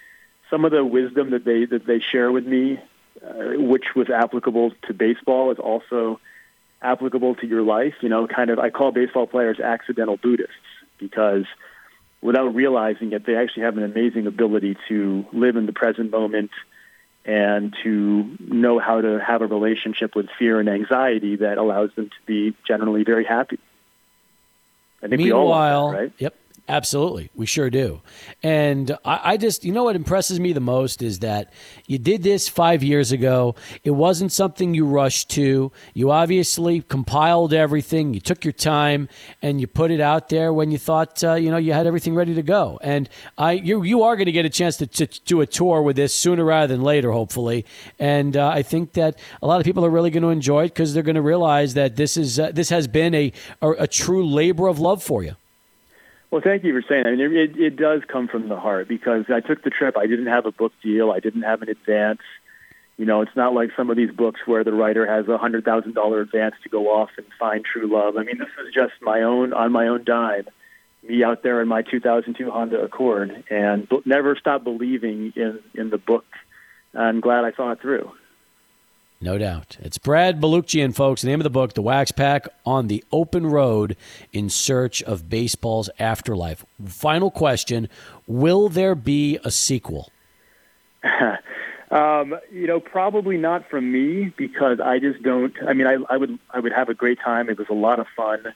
some 0.48 0.64
of 0.64 0.70
the 0.70 0.85
wisdom 0.85 1.31
that 1.31 1.44
they 1.44 1.64
that 1.64 1.85
they 1.85 1.98
share 1.98 2.31
with 2.31 2.46
me, 2.46 2.78
uh, 3.26 3.55
which 3.57 3.96
was 3.96 4.09
applicable 4.09 4.72
to 4.87 4.94
baseball, 4.94 5.50
is 5.50 5.59
also 5.59 6.20
applicable 6.83 7.37
to 7.37 7.47
your 7.47 7.62
life. 7.62 7.95
You 8.01 8.09
know, 8.09 8.27
kind 8.27 8.51
of 8.51 8.59
I 8.59 8.71
call 8.71 8.92
baseball 8.92 9.27
players 9.27 9.61
accidental 9.61 10.16
Buddhists 10.16 10.55
because 10.99 11.45
without 12.21 12.55
realizing 12.55 13.12
it, 13.12 13.27
they 13.27 13.37
actually 13.37 13.64
have 13.64 13.77
an 13.77 13.85
amazing 13.85 14.27
ability 14.27 14.77
to 14.88 15.27
live 15.33 15.57
in 15.57 15.66
the 15.66 15.73
present 15.73 16.11
moment 16.11 16.51
and 17.25 17.75
to 17.85 18.37
know 18.40 18.79
how 18.79 19.01
to 19.01 19.21
have 19.21 19.42
a 19.42 19.47
relationship 19.47 20.16
with 20.16 20.27
fear 20.38 20.59
and 20.59 20.68
anxiety 20.68 21.37
that 21.37 21.59
allows 21.59 21.90
them 21.95 22.09
to 22.09 22.27
be 22.27 22.57
generally 22.66 23.05
very 23.05 23.25
happy. 23.25 23.59
I 25.03 25.09
think 25.09 25.21
Meanwhile, 25.21 25.45
we 25.45 25.53
all 25.53 25.90
that, 25.90 25.99
right? 25.99 26.12
Yep. 26.18 26.35
Absolutely. 26.68 27.29
We 27.35 27.44
sure 27.44 27.70
do. 27.70 28.03
And 28.42 28.96
I, 29.05 29.33
I, 29.33 29.37
just, 29.37 29.64
you 29.64 29.72
know 29.72 29.85
what 29.85 29.96
impresses 29.96 30.38
me 30.38 30.53
the 30.53 30.61
most 30.61 31.03
is 31.03 31.18
that 31.18 31.53
you 31.87 31.98
did 31.98 32.22
this 32.22 32.48
five 32.48 32.85
years 32.85 33.11
ago. 33.11 33.57
It 33.83 33.90
wasn't 33.90 34.31
something 34.31 34.72
you 34.72 34.87
rushed 34.87 35.29
to. 35.31 35.72
You 35.92 36.12
obviously 36.12 36.81
compiled 36.83 37.53
everything. 37.53 38.14
You 38.14 38.20
took 38.20 38.44
your 38.44 38.53
time 38.53 39.09
and 39.42 39.61
you 39.61 39.66
put 39.66 39.90
it 39.90 40.01
out 40.01 40.29
there 40.29 40.53
when 40.53 40.70
you 40.70 40.79
thought, 40.79 41.22
uh, 41.25 41.35
you 41.35 41.51
know, 41.51 41.57
you 41.57 41.72
had 41.72 41.88
everything 41.88 42.14
ready 42.14 42.35
to 42.35 42.42
go. 42.42 42.79
And 42.81 43.09
I, 43.37 43.53
you, 43.53 43.83
you 43.83 44.05
are 44.05 44.14
going 44.14 44.27
to 44.27 44.33
get 44.33 44.44
a 44.44 44.51
chance 44.51 44.77
to, 44.77 44.87
to, 44.87 45.07
do 45.25 45.40
a 45.40 45.46
tour 45.46 45.83
with 45.83 45.96
this 45.96 46.14
sooner 46.14 46.44
rather 46.44 46.72
than 46.72 46.83
later, 46.83 47.11
hopefully. 47.11 47.66
And 47.98 48.37
uh, 48.37 48.48
I 48.48 48.62
think 48.62 48.92
that 48.92 49.18
a 49.42 49.46
lot 49.46 49.61
of 49.61 49.66
people 49.66 49.85
are 49.85 49.90
really 49.90 50.11
going 50.11 50.22
to 50.22 50.31
enjoy 50.31 50.64
it 50.64 50.68
because 50.68 50.94
they're 50.94 51.03
going 51.03 51.16
to 51.16 51.22
realize 51.22 51.75
that 51.75 51.96
this 51.96 52.16
is, 52.16 52.38
uh, 52.38 52.53
this 52.53 52.68
has 52.70 52.87
been 52.87 53.14
a, 53.14 53.33
a, 53.61 53.70
a 53.70 53.87
true 53.87 54.25
labor 54.27 54.68
of 54.68 54.79
love 54.79 55.03
for 55.03 55.25
you. 55.25 55.35
Well, 56.33 56.40
thank 56.42 56.64
you 56.64 56.73
for 56.73 56.83
saying 56.88 57.03
that. 57.03 57.11
I 57.11 57.29
mean, 57.29 57.37
it, 57.37 57.59
it 57.59 57.77
does 57.77 58.01
come 58.09 58.27
from 58.27 58.49
the 58.49 58.59
heart 58.59 58.88
because 58.88 59.27
I 59.29 59.40
took 59.40 59.62
the 59.62 59.68
trip. 59.68 59.99
I 59.99 60.07
didn't 60.07 60.29
have 60.29 60.47
a 60.47 60.51
book 60.51 60.73
deal. 60.83 61.11
I 61.12 61.21
didn't 61.21 61.42
have 61.42 61.61
an 61.61 61.68
advance. 61.68 62.23
You 62.97 63.05
know, 63.05 63.21
it's 63.21 63.37
not 63.37 63.53
like 63.53 63.68
some 63.77 63.90
of 63.90 63.99
these 63.99 64.11
books 64.11 64.40
where 64.47 64.64
the 64.64 64.73
writer 64.73 65.07
has 65.07 65.29
a 65.29 65.37
hundred 65.37 65.66
thousand 65.66 65.92
dollar 65.92 66.23
advance 66.23 66.55
to 66.62 66.71
go 66.71 66.87
off 66.87 67.11
and 67.18 67.27
find 67.38 67.62
true 67.62 67.87
love. 67.87 68.16
I 68.16 68.23
mean, 68.23 68.38
this 68.38 68.49
is 68.66 68.73
just 68.73 68.95
my 69.03 69.21
own 69.21 69.53
on 69.53 69.73
my 69.73 69.88
own 69.88 70.05
dime, 70.05 70.47
me 71.07 71.23
out 71.23 71.42
there 71.42 71.61
in 71.61 71.68
my 71.68 71.83
2002 71.83 72.51
Honda 72.51 72.81
Accord, 72.81 73.45
and 73.51 73.87
never 74.07 74.35
stop 74.35 74.64
believing 74.64 75.35
in 75.37 75.59
in 75.75 75.90
the 75.90 75.99
book. 75.99 76.25
I'm 76.95 77.21
glad 77.21 77.45
I 77.45 77.53
saw 77.53 77.73
it 77.73 77.83
through. 77.83 78.11
No 79.23 79.39
doubt. 79.39 79.77
It's 79.81 79.99
Brad 79.99 80.41
Balukjian, 80.41 80.93
folks. 80.93 81.23
The 81.23 81.29
name 81.29 81.39
of 81.39 81.45
the 81.45 81.51
book, 81.51 81.75
The 81.75 81.83
Wax 81.83 82.11
Pack 82.11 82.49
on 82.67 82.89
the 82.89 83.05
Open 83.13 83.47
Road 83.47 83.97
in 84.33 84.51
Search 84.51 85.01
of 85.01 85.29
Baseball's 85.29 85.89
Afterlife. 86.01 86.67
Final 86.85 87.31
question 87.31 87.89
Will 88.27 88.69
there 88.69 88.97
be 88.97 89.39
a 89.45 89.53
sequel? 89.53 90.11
um, 91.93 92.35
you 92.51 92.67
know, 92.67 92.81
probably 92.81 93.37
not 93.37 93.71
from 93.71 93.93
me 93.93 94.35
because 94.37 94.81
I 94.81 94.99
just 94.99 95.23
don't. 95.23 95.55
I 95.69 95.73
mean, 95.73 95.87
I, 95.87 95.99
I 96.11 96.17
would 96.17 96.37
I 96.51 96.59
would 96.59 96.73
have 96.73 96.89
a 96.89 96.95
great 96.95 97.21
time. 97.21 97.49
It 97.49 97.59
was 97.59 97.69
a 97.71 97.75
lot 97.75 98.01
of 98.01 98.09
fun. 98.17 98.53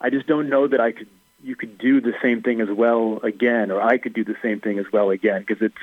I 0.00 0.10
just 0.10 0.26
don't 0.26 0.48
know 0.48 0.66
that 0.66 0.80
I 0.80 0.90
could. 0.90 1.08
You 1.44 1.54
could 1.54 1.78
do 1.78 2.00
the 2.00 2.14
same 2.20 2.42
thing 2.42 2.60
as 2.60 2.68
well 2.68 3.20
again, 3.22 3.70
or 3.70 3.80
I 3.80 3.96
could 3.96 4.14
do 4.14 4.24
the 4.24 4.36
same 4.42 4.60
thing 4.60 4.80
as 4.80 4.86
well 4.92 5.10
again 5.10 5.44
because 5.46 5.62
it's, 5.62 5.82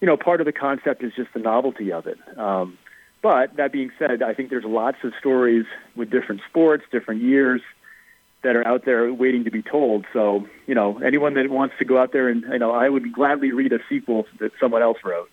you 0.00 0.06
know, 0.06 0.16
part 0.16 0.40
of 0.40 0.46
the 0.46 0.52
concept 0.52 1.02
is 1.02 1.12
just 1.16 1.34
the 1.34 1.40
novelty 1.40 1.92
of 1.92 2.06
it. 2.06 2.18
Um, 2.38 2.78
but 3.26 3.56
that 3.56 3.72
being 3.72 3.90
said, 3.98 4.22
I 4.22 4.34
think 4.34 4.50
there's 4.50 4.64
lots 4.64 4.98
of 5.02 5.12
stories 5.18 5.64
with 5.96 6.10
different 6.10 6.42
sports, 6.48 6.84
different 6.92 7.22
years 7.22 7.60
that 8.44 8.54
are 8.54 8.64
out 8.64 8.84
there 8.84 9.12
waiting 9.12 9.42
to 9.42 9.50
be 9.50 9.62
told. 9.62 10.04
So, 10.12 10.46
you 10.68 10.76
know, 10.76 10.98
anyone 10.98 11.34
that 11.34 11.50
wants 11.50 11.74
to 11.80 11.84
go 11.84 11.98
out 11.98 12.12
there 12.12 12.28
and, 12.28 12.44
you 12.44 12.60
know, 12.60 12.70
I 12.70 12.88
would 12.88 13.12
gladly 13.12 13.50
read 13.50 13.72
a 13.72 13.80
sequel 13.88 14.26
that 14.38 14.52
someone 14.60 14.80
else 14.80 14.98
wrote. 15.04 15.28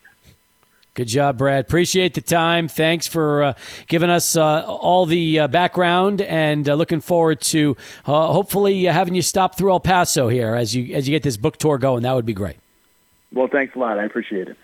Good 0.96 1.08
job, 1.08 1.38
Brad. 1.38 1.66
Appreciate 1.66 2.16
the 2.16 2.22
time. 2.22 2.68
Thanks 2.68 3.06
for 3.06 3.44
uh, 3.44 3.54
giving 3.88 4.10
us 4.10 4.36
uh, 4.36 4.64
all 4.66 5.06
the 5.06 5.42
uh, 5.42 5.48
background, 5.48 6.22
and 6.22 6.68
uh, 6.68 6.74
looking 6.74 7.00
forward 7.00 7.42
to 7.42 7.78
uh, 8.08 8.34
hopefully 8.34 8.86
having 8.86 9.14
you 9.14 9.22
stop 9.22 9.56
through 9.56 9.70
El 9.70 9.82
Paso 9.82 10.30
here 10.30 10.56
as 10.56 10.76
you 10.76 10.96
as 10.96 11.08
you 11.08 11.14
get 11.14 11.22
this 11.22 11.38
book 11.38 11.58
tour 11.58 11.78
going. 11.78 12.02
That 12.02 12.16
would 12.16 12.26
be 12.26 12.34
great. 12.34 12.58
Well, 13.32 13.50
thanks 13.52 13.76
a 13.76 13.80
lot. 13.80 14.00
I 14.00 14.06
appreciate 14.06 14.48
it. 14.48 14.58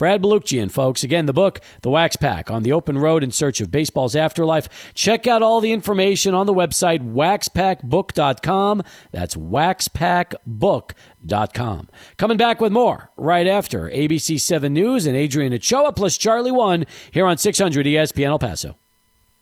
Brad 0.00 0.20
Balukjian, 0.22 0.70
folks. 0.70 1.04
Again, 1.04 1.26
the 1.26 1.34
book, 1.34 1.60
The 1.82 1.90
Wax 1.90 2.16
Pack, 2.16 2.50
on 2.50 2.62
the 2.62 2.72
open 2.72 2.96
road 2.96 3.22
in 3.22 3.30
search 3.30 3.60
of 3.60 3.70
baseball's 3.70 4.16
afterlife. 4.16 4.94
Check 4.94 5.26
out 5.26 5.42
all 5.42 5.60
the 5.60 5.72
information 5.72 6.34
on 6.34 6.46
the 6.46 6.54
website, 6.54 7.12
waxpackbook.com. 7.12 8.82
That's 9.12 9.34
waxpackbook.com. 9.34 11.88
Coming 12.16 12.36
back 12.38 12.62
with 12.62 12.72
more 12.72 13.10
right 13.18 13.46
after 13.46 13.90
ABC 13.90 14.40
7 14.40 14.72
News 14.72 15.04
and 15.04 15.14
Adrian 15.14 15.52
Ochoa 15.52 15.92
plus 15.92 16.16
Charlie 16.16 16.50
1 16.50 16.86
here 17.10 17.26
on 17.26 17.36
600 17.36 17.84
ESPN 17.84 18.28
El 18.28 18.38
Paso. 18.38 18.78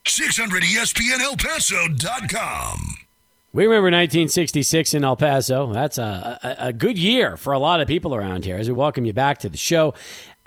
600 0.07 0.65
ESPN 0.65 1.21
El 1.21 1.37
Paso.com. 1.37 2.97
We 3.51 3.65
remember 3.65 3.87
1966 3.87 4.93
in 4.93 5.05
El 5.05 5.17
Paso. 5.17 5.73
That's 5.73 5.97
a, 5.97 6.39
a, 6.43 6.67
a, 6.67 6.73
good 6.73 6.99
year 6.99 7.39
for 7.39 7.55
a 7.55 7.59
lot 7.59 7.81
of 7.81 7.89
people 7.89 8.15
around 8.15 8.45
here. 8.45 8.57
As 8.57 8.69
we 8.69 8.75
welcome 8.75 9.07
you 9.07 9.15
back 9.15 9.39
to 9.39 9.49
the 9.49 9.57
show, 9.57 9.95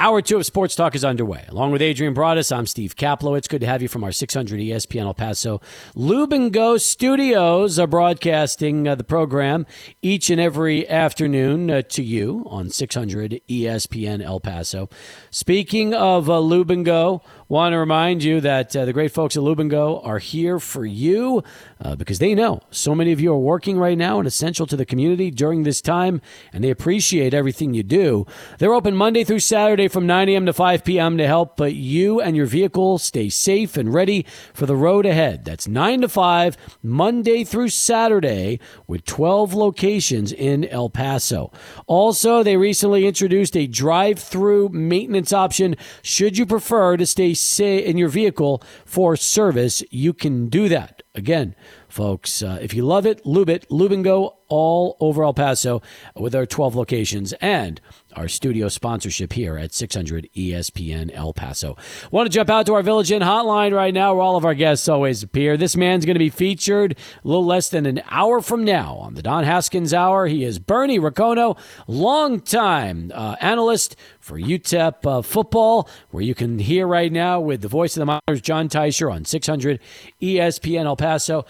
Hour 0.01 0.23
two 0.23 0.37
of 0.37 0.47
Sports 0.47 0.73
Talk 0.73 0.95
is 0.95 1.05
underway. 1.05 1.45
Along 1.47 1.71
with 1.71 1.79
Adrian 1.79 2.15
Broadus, 2.15 2.51
I'm 2.51 2.65
Steve 2.65 2.95
Kaplow. 2.95 3.37
It's 3.37 3.47
good 3.47 3.61
to 3.61 3.67
have 3.67 3.83
you 3.83 3.87
from 3.87 4.03
our 4.03 4.11
600 4.11 4.59
ESPN 4.59 5.03
El 5.03 5.13
Paso 5.13 5.61
Lube 5.93 6.33
and 6.33 6.51
Go 6.51 6.77
studios, 6.77 7.77
are 7.77 7.85
broadcasting 7.85 8.87
uh, 8.87 8.95
the 8.95 9.03
program 9.03 9.67
each 10.01 10.31
and 10.31 10.41
every 10.41 10.89
afternoon 10.89 11.69
uh, 11.69 11.83
to 11.83 12.01
you 12.01 12.43
on 12.47 12.71
600 12.71 13.41
ESPN 13.47 14.23
El 14.23 14.39
Paso. 14.39 14.89
Speaking 15.29 15.93
of 15.93 16.27
uh, 16.31 16.39
Lube 16.39 16.71
and 16.71 16.83
Go, 16.83 17.21
want 17.47 17.73
to 17.73 17.77
remind 17.77 18.23
you 18.23 18.41
that 18.41 18.75
uh, 18.75 18.85
the 18.85 18.93
great 18.93 19.11
folks 19.11 19.35
at 19.35 19.43
Lube 19.43 19.59
and 19.59 19.69
Go 19.69 19.99
are 19.99 20.17
here 20.17 20.57
for 20.57 20.83
you 20.83 21.43
uh, 21.79 21.95
because 21.95 22.17
they 22.17 22.33
know 22.33 22.61
so 22.71 22.95
many 22.95 23.11
of 23.11 23.19
you 23.19 23.31
are 23.33 23.37
working 23.37 23.77
right 23.77 23.97
now 23.97 24.17
and 24.17 24.27
essential 24.27 24.65
to 24.65 24.77
the 24.77 24.85
community 24.85 25.29
during 25.29 25.61
this 25.61 25.81
time, 25.81 26.21
and 26.53 26.63
they 26.63 26.71
appreciate 26.71 27.35
everything 27.35 27.75
you 27.75 27.83
do. 27.83 28.25
They're 28.57 28.73
open 28.73 28.95
Monday 28.95 29.23
through 29.23 29.41
Saturday 29.41 29.89
from 29.91 30.07
9 30.07 30.29
a.m. 30.29 30.45
to 30.45 30.53
5 30.53 30.83
p.m. 30.83 31.17
to 31.17 31.27
help 31.27 31.57
but 31.57 31.73
you 31.75 32.21
and 32.21 32.35
your 32.35 32.45
vehicle 32.45 32.97
stay 32.97 33.29
safe 33.29 33.77
and 33.77 33.93
ready 33.93 34.25
for 34.53 34.65
the 34.65 34.75
road 34.75 35.05
ahead. 35.05 35.45
That's 35.45 35.67
9 35.67 36.01
to 36.01 36.09
5, 36.09 36.57
Monday 36.81 37.43
through 37.43 37.69
Saturday, 37.69 38.59
with 38.87 39.05
12 39.05 39.53
locations 39.53 40.31
in 40.31 40.65
El 40.65 40.89
Paso. 40.89 41.51
Also, 41.87 42.43
they 42.43 42.57
recently 42.57 43.05
introduced 43.05 43.55
a 43.55 43.67
drive 43.67 44.19
through 44.19 44.69
maintenance 44.69 45.33
option 45.33 45.75
should 46.01 46.37
you 46.37 46.45
prefer 46.45 46.97
to 46.97 47.05
stay 47.05 47.33
in 47.61 47.97
your 47.97 48.09
vehicle 48.09 48.63
for 48.85 49.15
service, 49.15 49.83
you 49.89 50.13
can 50.13 50.49
do 50.49 50.69
that. 50.69 51.03
Again, 51.13 51.55
folks, 51.89 52.41
uh, 52.41 52.59
if 52.61 52.73
you 52.73 52.85
love 52.85 53.05
it, 53.05 53.25
lube 53.25 53.49
it, 53.49 53.69
lube 53.69 53.91
and 53.91 54.03
go 54.03 54.37
all 54.51 54.97
over 54.99 55.23
El 55.23 55.33
Paso 55.33 55.81
with 56.15 56.35
our 56.35 56.45
12 56.45 56.75
locations 56.75 57.33
and 57.39 57.79
our 58.15 58.27
studio 58.27 58.67
sponsorship 58.67 59.31
here 59.31 59.57
at 59.57 59.73
600 59.73 60.29
ESPN 60.35 61.09
El 61.13 61.31
Paso. 61.31 61.77
Want 62.11 62.29
to 62.29 62.33
jump 62.33 62.49
out 62.49 62.65
to 62.65 62.73
our 62.73 62.83
Village 62.83 63.11
Inn 63.11 63.21
hotline 63.21 63.73
right 63.73 63.93
now 63.93 64.13
where 64.13 64.21
all 64.21 64.35
of 64.35 64.43
our 64.43 64.53
guests 64.53 64.89
always 64.89 65.23
appear. 65.23 65.55
This 65.55 65.77
man's 65.77 66.05
going 66.05 66.15
to 66.15 66.19
be 66.19 66.29
featured 66.29 66.97
a 67.23 67.27
little 67.27 67.45
less 67.45 67.69
than 67.69 67.85
an 67.85 68.01
hour 68.09 68.41
from 68.41 68.65
now 68.65 68.95
on 68.95 69.13
the 69.13 69.21
Don 69.21 69.45
Haskins 69.45 69.93
Hour. 69.93 70.27
He 70.27 70.43
is 70.43 70.59
Bernie 70.59 70.99
Ricono, 70.99 71.55
longtime 71.87 73.13
uh, 73.15 73.37
analyst 73.39 73.95
for 74.19 74.37
UTEP 74.37 75.05
uh, 75.05 75.21
football, 75.21 75.89
where 76.09 76.23
you 76.23 76.35
can 76.35 76.59
hear 76.59 76.85
right 76.85 77.11
now 77.11 77.39
with 77.39 77.61
the 77.61 77.69
voice 77.69 77.95
of 77.95 78.01
the 78.01 78.05
Miners, 78.27 78.41
John 78.41 78.67
Teicher 78.67 79.11
on 79.11 79.23
600 79.23 79.79
ESPN 80.21 80.85
El 80.85 80.97
Paso. 80.97 81.45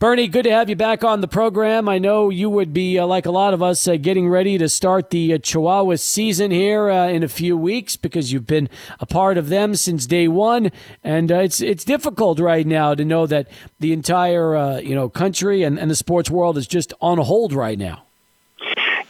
Bernie, 0.00 0.26
good 0.26 0.42
to 0.42 0.50
have 0.50 0.68
you 0.68 0.74
back 0.74 1.04
on 1.04 1.20
the 1.20 1.28
program. 1.28 1.88
I 1.88 1.98
know 1.98 2.28
you 2.28 2.50
would 2.50 2.72
be, 2.72 2.98
uh, 2.98 3.06
like 3.06 3.26
a 3.26 3.30
lot 3.30 3.54
of 3.54 3.62
us, 3.62 3.86
uh, 3.86 3.96
getting 3.96 4.28
ready 4.28 4.58
to 4.58 4.68
start 4.68 5.10
the 5.10 5.34
uh, 5.34 5.38
Chihuahua 5.38 5.96
season 5.96 6.50
here 6.50 6.90
uh, 6.90 7.08
in 7.08 7.22
a 7.22 7.28
few 7.28 7.56
weeks 7.56 7.96
because 7.96 8.32
you've 8.32 8.46
been 8.46 8.68
a 8.98 9.06
part 9.06 9.38
of 9.38 9.50
them 9.50 9.76
since 9.76 10.06
day 10.06 10.26
one, 10.26 10.72
and 11.04 11.30
uh, 11.30 11.36
it's 11.36 11.60
it's 11.60 11.84
difficult 11.84 12.40
right 12.40 12.66
now 12.66 12.94
to 12.94 13.04
know 13.04 13.26
that 13.26 13.48
the 13.78 13.92
entire 13.92 14.56
uh, 14.56 14.78
you 14.78 14.96
know 14.96 15.08
country 15.08 15.62
and, 15.62 15.78
and 15.78 15.90
the 15.90 15.96
sports 15.96 16.28
world 16.28 16.58
is 16.58 16.66
just 16.66 16.92
on 17.00 17.18
hold 17.18 17.52
right 17.52 17.78
now. 17.78 18.02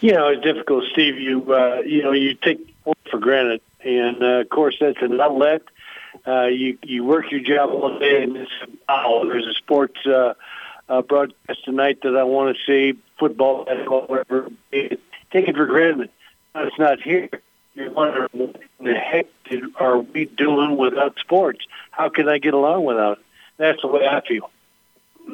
You 0.01 0.13
know, 0.13 0.27
it's 0.27 0.43
difficult, 0.43 0.83
Steve. 0.91 1.19
You 1.19 1.39
you 1.83 2.03
know 2.03 2.11
you 2.11 2.35
take 2.35 2.59
for 3.09 3.17
granted, 3.17 3.61
and 3.83 4.21
of 4.21 4.49
course 4.49 4.75
that's 4.79 5.01
an 5.01 5.19
outlet. 5.19 5.63
you 6.27 6.77
you 6.83 7.03
work 7.03 7.31
your 7.31 7.41
job 7.41 7.71
all 7.71 7.97
day, 7.97 8.21
and 8.21 8.37
it's, 8.37 8.51
oh, 8.87 9.27
there's 9.27 9.47
a 9.47 9.53
sports 9.53 9.99
uh, 10.89 11.01
broadcast 11.01 11.63
tonight 11.65 11.99
that 12.03 12.15
I 12.15 12.23
want 12.23 12.55
to 12.55 12.61
see, 12.65 12.99
football, 13.19 13.65
basketball, 13.65 14.01
whatever. 14.07 14.49
Take 14.71 14.99
it 15.31 15.55
for 15.55 15.65
granted. 15.65 16.09
It's 16.55 16.79
not 16.79 17.01
here. 17.01 17.29
You're 17.73 17.91
wondering, 17.91 18.29
what 18.31 18.55
the 18.79 18.93
heck 18.93 19.27
did, 19.49 19.63
are 19.77 19.99
we 19.99 20.25
doing 20.25 20.77
without 20.77 21.17
sports? 21.19 21.59
How 21.91 22.07
can 22.09 22.29
I 22.29 22.37
get 22.37 22.53
along 22.53 22.85
without 22.85 23.17
it? 23.17 23.25
That's 23.57 23.81
the 23.81 23.87
way 23.87 24.07
I 24.07 24.21
feel. 24.25 24.49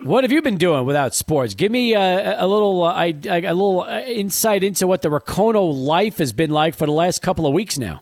What 0.03 0.23
have 0.23 0.31
you 0.31 0.41
been 0.41 0.57
doing 0.57 0.85
without 0.85 1.13
sports? 1.13 1.53
Give 1.53 1.71
me 1.71 1.93
uh, 1.93 2.43
a 2.43 2.47
little, 2.47 2.83
uh, 2.83 3.05
a 3.05 3.11
little 3.13 3.81
uh, 3.81 3.99
insight 4.01 4.63
into 4.63 4.87
what 4.87 5.01
the 5.01 5.09
Ricono 5.09 5.65
life 5.65 6.17
has 6.17 6.33
been 6.33 6.49
like 6.49 6.75
for 6.75 6.85
the 6.85 6.93
last 6.93 7.21
couple 7.21 7.45
of 7.45 7.53
weeks 7.53 7.77
now. 7.77 8.01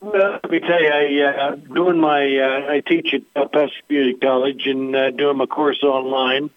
Well, 0.00 0.40
let 0.42 0.50
me 0.50 0.60
tell 0.60 0.80
you, 0.82 0.88
I 0.88 1.50
uh, 1.50 1.54
doing 1.56 2.00
my 2.00 2.24
uh, 2.38 2.72
I 2.72 2.80
teach 2.80 3.12
at 3.12 3.20
El 3.36 3.48
Paso 3.48 3.72
Community 3.86 4.18
College 4.18 4.66
and 4.66 4.96
uh, 4.96 5.10
doing 5.10 5.36
my 5.36 5.44
course 5.44 5.82
online. 5.82 6.48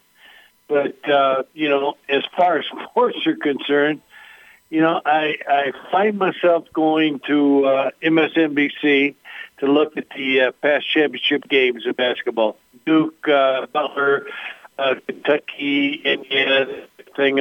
But 0.69 1.09
uh, 1.09 1.43
you 1.53 1.67
know, 1.67 1.95
as 2.07 2.23
far 2.37 2.59
as 2.59 2.65
sports 2.89 3.17
are 3.27 3.35
concerned, 3.35 4.01
you 4.69 4.79
know, 4.79 5.01
I 5.05 5.35
I 5.45 5.71
find 5.91 6.17
myself 6.17 6.67
going 6.73 7.19
to 7.27 7.65
uh, 7.65 7.89
MSNBC 8.01 9.15
to 9.59 9.65
look 9.65 9.97
at 9.97 10.05
the 10.15 10.41
uh, 10.41 10.51
past 10.61 10.89
championship 10.89 11.43
games 11.49 11.85
of 11.85 11.97
basketball. 11.97 12.55
Duke, 12.85 13.27
uh, 13.27 13.65
Butler, 13.73 14.25
uh, 14.79 14.95
Kentucky, 15.05 16.01
Indiana, 16.05 16.85
thing. 17.17 17.35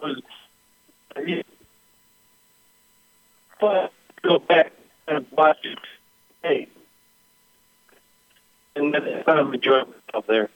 Was, 0.00 0.22
but 3.60 3.92
go 4.22 4.38
back 4.38 4.75
and 5.08 5.26
watch 5.32 5.58
it. 5.64 5.78
Hey. 6.42 6.68
And 8.74 8.92
then 8.92 9.24
I'm 9.26 9.54
enjoying 9.54 9.86
myself 10.06 10.26
there. 10.26 10.50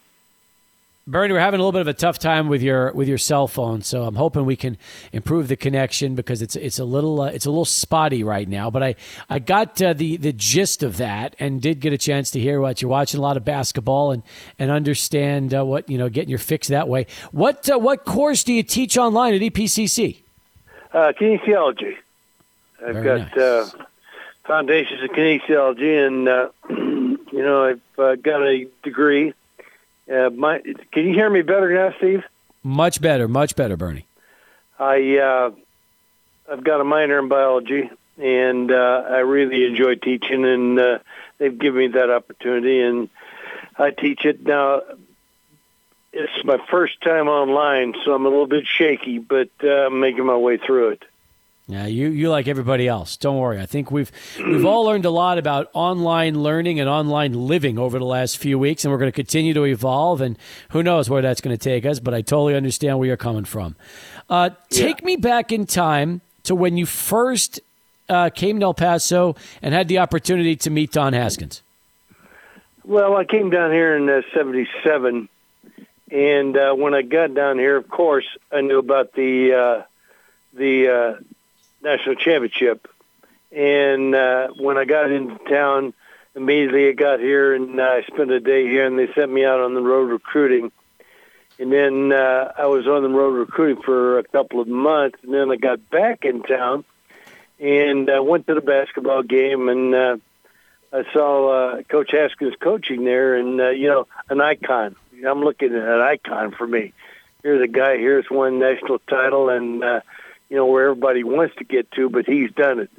Bernie, 1.07 1.33
we're 1.33 1.41
having 1.41 1.59
a 1.59 1.63
little 1.63 1.73
bit 1.73 1.81
of 1.81 1.89
a 1.89 1.95
tough 1.95 2.21
time 2.21 2.47
with 2.47 2.63
your 2.63 2.93
with 2.93 3.09
your 3.09 3.19
cell 3.19 3.49
phone, 3.49 3.83
so 3.83 4.05
I'm 4.05 4.15
hoping 4.15 4.45
we 4.45 4.55
can 4.55 4.77
improve 5.13 5.49
the 5.49 5.57
connection 5.57 6.15
because 6.15 6.41
it's 6.41 6.55
it's 6.55 6.79
a 6.79 6.85
little 6.85 7.23
uh, 7.23 7.27
it's 7.27 7.47
a 7.47 7.51
little 7.51 7.65
spotty 7.65 8.23
right 8.23 8.49
now. 8.49 8.71
But 8.71 8.83
I 8.85 8.95
I 9.29 9.41
got 9.41 9.81
uh, 9.83 9.93
the 9.95 10.19
the 10.19 10.33
gist 10.33 10.85
of 10.85 10.99
that 10.99 11.35
and 11.41 11.61
did 11.61 11.81
get 11.81 11.93
a 11.93 11.99
chance 11.99 12.31
to 12.33 12.39
hear 12.39 12.61
what 12.61 12.81
you're 12.81 12.91
watching 12.91 13.19
a 13.19 13.23
lot 13.23 13.37
of 13.37 13.45
basketball 13.45 14.13
and 14.13 14.23
and 14.59 14.71
understand 14.71 15.53
uh, 15.53 15.65
what 15.65 15.89
you 15.91 15.99
know 15.99 16.09
getting 16.09 16.29
your 16.29 16.39
fix 16.39 16.69
that 16.69 16.87
way. 16.87 17.07
What 17.33 17.69
uh, 17.69 17.79
what 17.79 18.05
course 18.05 18.45
do 18.45 18.53
you 18.53 18.63
teach 18.63 18.97
online 18.97 19.35
at 19.35 19.41
EPCC? 19.41 20.19
Uh, 20.93 21.13
kinesiology. 21.21 21.97
I've 22.87 22.95
Very 22.95 23.05
got 23.05 23.37
nice. 23.37 23.75
Foundations 24.51 25.01
of 25.05 25.11
kinesiology, 25.11 26.05
and 26.09 26.29
uh, 26.29 26.49
you 26.69 27.43
know 27.45 27.67
I've 27.67 27.99
uh, 28.01 28.17
got 28.17 28.43
a 28.43 28.67
degree. 28.83 29.33
Uh, 30.13 30.31
my, 30.31 30.59
can 30.91 31.07
you 31.07 31.15
hear 31.15 31.31
me 31.31 31.43
better 31.43 31.73
now, 31.73 31.95
Steve? 31.99 32.25
Much 32.65 33.01
better, 33.01 33.29
much 33.29 33.55
better, 33.55 33.77
Bernie. 33.77 34.07
I 34.77 35.19
uh, 35.19 35.51
I've 36.51 36.65
got 36.65 36.81
a 36.81 36.85
minor 36.85 37.21
in 37.21 37.29
biology, 37.29 37.91
and 38.19 38.73
uh, 38.73 39.05
I 39.09 39.19
really 39.19 39.67
enjoy 39.67 39.95
teaching, 39.95 40.45
and 40.45 40.81
uh, 40.81 40.99
they've 41.39 41.57
given 41.57 41.79
me 41.79 41.87
that 41.99 42.11
opportunity, 42.11 42.81
and 42.81 43.09
I 43.79 43.93
teach 43.93 44.25
it 44.25 44.45
now. 44.45 44.83
It's 46.13 46.45
my 46.45 46.59
first 46.73 47.01
time 47.03 47.29
online, 47.29 47.95
so 48.05 48.15
I'm 48.15 48.27
a 48.27 48.29
little 48.29 48.49
bit 48.49 48.67
shaky, 48.67 49.21
but 49.21 49.51
uh, 49.63 49.87
I'm 49.87 50.01
making 50.01 50.27
my 50.27 50.37
way 50.37 50.57
through 50.57 50.89
it. 50.89 51.05
Yeah, 51.71 51.87
you 51.87 52.09
you 52.09 52.29
like 52.31 52.49
everybody 52.49 52.89
else. 52.89 53.17
Don't 53.17 53.39
worry. 53.39 53.61
I 53.61 53.67
think 53.67 53.93
we've 53.93 54.11
we've 54.39 54.65
all 54.65 54.85
learned 54.85 55.05
a 55.05 55.11
lot 55.11 55.39
about 55.39 55.71
online 55.73 56.43
learning 56.43 56.81
and 56.81 56.89
online 56.89 57.33
living 57.33 57.79
over 57.79 57.99
the 57.99 58.05
last 58.05 58.39
few 58.39 58.59
weeks, 58.59 58.85
and 58.85 58.91
we're 58.91 58.99
going 58.99 59.13
to 59.13 59.15
continue 59.15 59.55
to 59.55 59.65
evolve. 59.65 60.21
And 60.21 60.37
who 60.71 60.83
knows 60.83 61.09
where 61.09 61.23
that's 61.23 61.41
going 61.41 61.57
to 61.57 61.63
take 61.63 61.87
us? 61.87 62.01
But 62.01 62.13
I 62.13 62.23
totally 62.23 62.57
understand 62.57 62.99
where 62.99 63.07
you're 63.07 63.17
coming 63.17 63.45
from. 63.45 63.77
Uh, 64.29 64.51
take 64.69 65.01
yeah. 65.01 65.07
me 65.07 65.17
back 65.17 65.53
in 65.53 65.65
time 65.65 66.23
to 66.43 66.57
when 66.57 66.77
you 66.77 66.87
first 66.87 67.61
uh, 68.09 68.31
came 68.31 68.59
to 68.59 68.67
El 68.67 68.75
Paso 68.75 69.37
and 69.63 69.73
had 69.73 69.87
the 69.87 69.99
opportunity 69.99 70.57
to 70.57 70.71
meet 70.71 70.91
Don 70.91 71.13
Haskins. 71.13 71.63
Well, 72.85 73.17
I 73.17 73.25
came 73.25 73.51
down 73.51 73.71
here 73.71 73.97
in 73.97 74.25
'77, 74.35 75.29
uh, 75.29 75.85
and 76.11 76.57
uh, 76.57 76.75
when 76.75 76.95
I 76.95 77.03
got 77.03 77.33
down 77.33 77.59
here, 77.61 77.77
of 77.77 77.89
course, 77.89 78.27
I 78.51 78.61
knew 78.63 78.81
about 78.81 79.13
the 79.13 79.55
uh, 79.55 79.83
the 80.53 80.89
uh, 80.89 81.23
national 81.83 82.17
championship. 82.17 82.89
And 83.53 84.15
uh, 84.15 84.49
when 84.59 84.79
I 84.79 84.85
got 84.85 85.11
into 85.11 85.39
town, 85.49 85.93
immediately 86.35 86.89
I 86.89 86.93
got 86.93 87.21
here 87.21 87.55
and 87.55 87.81
uh, 87.81 87.83
I 87.83 88.03
spent 88.03 88.31
a 88.31 88.41
day 88.41 88.67
here, 88.67 88.87
and 88.87 88.99
they 88.99 89.13
sent 89.13 89.33
me 89.33 89.45
out 89.45 89.61
on 89.61 89.75
the 89.75 89.83
road 89.83 90.11
recruiting. 90.11 90.71
And 91.59 91.73
then 91.73 92.13
uh, 92.13 92.53
I 92.57 92.67
was 92.67 92.87
on 92.87 93.03
the 93.03 93.09
road 93.09 93.35
recruiting 93.35 93.83
for 93.83 94.19
a 94.19 94.25
couple 94.25 94.61
of 94.61 94.69
months, 94.69 95.19
and 95.23 95.35
then 95.35 95.51
I 95.51 95.57
got 95.57 95.91
back 95.91 96.25
in 96.25 96.43
town 96.43 96.85
and 97.59 98.09
uh, 98.09 98.23
went 98.23 98.47
to 98.47 98.55
the 98.55 98.63
basketball 98.63 99.23
game, 99.23 99.69
and 99.69 99.95
uh, 99.95 100.17
I 100.93 101.05
saw 101.13 101.49
uh, 101.49 101.83
Coach 101.83 102.13
Haskins 102.13 102.55
coaching 102.59 103.05
there, 103.05 103.35
and 103.35 103.61
uh, 103.61 103.69
you 103.71 103.89
know, 103.89 104.07
an 104.31 104.41
icon. 104.41 104.97
I'm 105.27 105.43
looking 105.43 105.75
at 105.75 105.83
an 105.83 106.01
icon 106.01 106.53
for 106.53 106.67
me. 106.67 106.95
Here's 107.43 107.63
a 107.63 107.69
guy. 107.69 107.99
Here's 107.99 108.31
one 108.31 108.59
national 108.59 108.99
title, 109.01 109.51
and 109.51 109.85
uh, 109.85 110.01
you 110.51 110.57
know, 110.57 110.67
where 110.67 110.91
everybody 110.91 111.25
wants 111.25 111.55
to 111.57 111.65
get 111.65 111.91
to, 111.93 112.11
but 112.11 112.27
he's 112.27 112.51
done 112.53 112.81
it. 112.81 112.91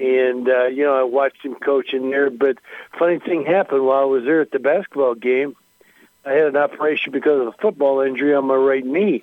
And, 0.00 0.48
uh, 0.48 0.66
you 0.66 0.84
know, 0.84 0.98
I 0.98 1.04
watched 1.04 1.44
him 1.44 1.54
coach 1.54 1.92
in 1.92 2.10
there. 2.10 2.30
But 2.30 2.56
funny 2.98 3.18
thing 3.18 3.44
happened 3.44 3.84
while 3.84 4.02
I 4.02 4.06
was 4.06 4.24
there 4.24 4.40
at 4.40 4.50
the 4.50 4.58
basketball 4.58 5.14
game. 5.14 5.54
I 6.24 6.32
had 6.32 6.48
an 6.48 6.56
operation 6.56 7.12
because 7.12 7.42
of 7.42 7.48
a 7.48 7.52
football 7.52 8.00
injury 8.00 8.34
on 8.34 8.46
my 8.46 8.56
right 8.56 8.84
knee, 8.84 9.22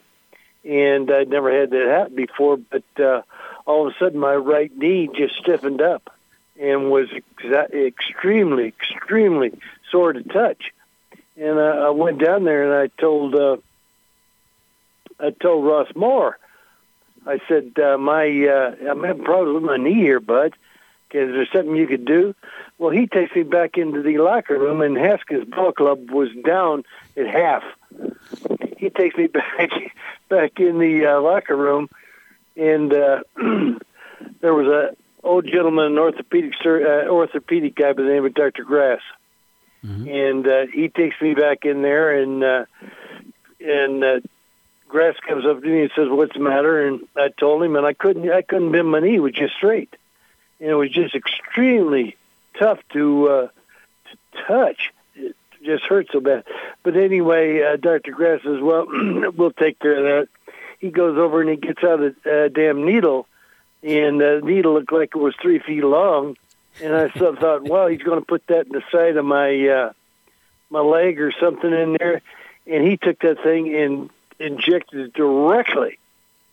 and 0.64 1.12
I'd 1.12 1.30
never 1.30 1.52
had 1.52 1.72
that 1.72 1.88
happen 1.88 2.16
before. 2.16 2.58
But 2.58 2.84
uh, 2.98 3.24
all 3.66 3.88
of 3.88 3.94
a 3.94 3.98
sudden, 3.98 4.20
my 4.20 4.36
right 4.36 4.72
knee 4.78 5.10
just 5.14 5.36
stiffened 5.36 5.82
up 5.82 6.14
and 6.60 6.90
was 6.90 7.10
exa- 7.10 7.74
extremely, 7.74 8.68
extremely 8.68 9.52
sore 9.92 10.14
to 10.14 10.24
touch. 10.24 10.72
And 11.36 11.58
uh, 11.58 11.88
I 11.88 11.90
went 11.90 12.24
down 12.24 12.44
there 12.44 12.72
and 12.72 12.92
I 12.92 13.02
told 13.02 13.36
uh, 13.36 13.58
I 15.20 15.32
told 15.32 15.66
Ross 15.66 15.88
Moore, 15.96 16.38
I 17.26 17.40
said, 17.48 17.74
uh, 17.80 17.98
my 17.98 18.26
uh, 18.26 18.90
I'm 18.90 19.04
having 19.04 19.24
problems 19.24 19.56
with 19.56 19.64
my 19.64 19.78
knee 19.78 19.96
here, 19.96 20.20
bud. 20.20 20.54
Is 21.12 21.30
there 21.30 21.48
something 21.54 21.76
you 21.76 21.86
could 21.86 22.06
do? 22.06 22.34
Well, 22.80 22.90
he 22.90 23.06
takes 23.06 23.36
me 23.36 23.44
back 23.44 23.78
into 23.78 24.02
the 24.02 24.18
locker 24.18 24.58
room, 24.58 24.82
and 24.82 24.98
Haskins 24.98 25.48
Ball 25.48 25.72
Club 25.72 26.10
was 26.10 26.30
down 26.44 26.84
at 27.16 27.28
half. 27.28 27.64
He 28.78 28.90
takes 28.90 29.16
me 29.16 29.28
back 29.58 29.70
back 30.28 30.60
in 30.60 30.80
the 30.80 31.06
uh, 31.06 31.22
locker 31.22 31.56
room, 31.56 31.88
and 32.58 32.92
uh, 32.92 33.22
there 34.42 34.54
was 34.54 34.68
a 34.68 34.96
old 35.24 35.46
gentleman, 35.46 35.94
an 35.94 36.00
orthopedic 36.00 36.54
sur- 36.62 37.06
uh, 37.06 37.08
orthopedic 37.08 37.76
guy 37.76 37.94
by 37.94 38.02
the 38.02 38.10
name 38.10 38.26
of 38.26 38.34
Doctor 38.34 38.64
Grass, 38.64 39.02
and 40.08 40.48
uh, 40.48 40.66
he 40.74 40.90
takes 40.90 41.22
me 41.22 41.36
back 41.36 41.64
in 41.64 41.84
there, 41.84 42.20
and 42.22 42.44
uh, 42.44 42.66
and 43.60 44.04
uh, 44.04 44.20
Grass 44.94 45.16
comes 45.28 45.44
up 45.44 45.60
to 45.60 45.68
me 45.68 45.82
and 45.82 45.92
says, 45.96 46.08
"What's 46.08 46.34
the 46.34 46.40
matter?" 46.40 46.86
And 46.86 47.08
I 47.16 47.30
told 47.30 47.64
him, 47.64 47.76
and 47.76 47.84
I 47.84 47.94
couldn't 47.94 48.30
I 48.32 48.44
couldn't 48.44 48.72
bend 48.72 48.88
my 48.88 49.00
knee; 49.00 49.16
it 49.16 49.20
was 49.20 49.34
just 49.34 49.56
straight, 49.56 49.92
and 50.60 50.70
it 50.70 50.76
was 50.76 50.92
just 50.92 51.16
extremely 51.16 52.16
tough 52.60 52.78
to 52.92 53.28
uh, 53.28 53.48
to 53.48 54.44
touch. 54.48 54.94
It 55.16 55.36
just 55.66 55.86
hurt 55.86 56.10
so 56.12 56.20
bad. 56.20 56.44
But 56.84 56.96
anyway, 56.96 57.64
uh, 57.64 57.78
Doctor 57.78 58.12
Grass 58.12 58.44
says, 58.44 58.62
"Well, 58.62 58.86
we'll 59.36 59.52
take 59.52 59.80
care 59.80 59.98
of 59.98 60.04
that." 60.04 60.54
He 60.78 60.92
goes 60.92 61.18
over 61.18 61.42
and 61.42 61.50
he 61.50 61.56
gets 61.56 61.84
out 61.84 62.00
a 62.00 62.46
uh, 62.46 62.48
damn 62.50 62.86
needle, 62.86 63.28
and 63.82 64.22
the 64.22 64.42
needle 64.44 64.76
looked 64.76 64.94
like 64.94 65.16
it 65.16 65.20
was 65.20 65.34
three 65.42 65.58
feet 65.58 65.84
long. 65.84 66.38
And 66.84 66.94
I 66.94 67.10
sort 67.14 67.34
of 67.34 67.40
thought, 67.40 67.64
well, 67.68 67.88
he's 67.88 68.04
going 68.04 68.20
to 68.20 68.26
put 68.26 68.46
that 68.46 68.68
in 68.68 68.74
the 68.74 68.84
side 68.92 69.18
of 69.18 69.26
my 69.26 69.68
uh, 69.68 69.94
my 70.70 70.82
leg 70.82 71.20
or 71.20 71.32
something 71.42 71.74
in 71.74 71.98
there. 71.98 72.22
And 72.68 72.88
he 72.88 72.96
took 72.96 73.20
that 73.22 73.42
thing 73.42 73.76
and 73.76 74.12
injected 74.40 75.14
directly 75.14 76.00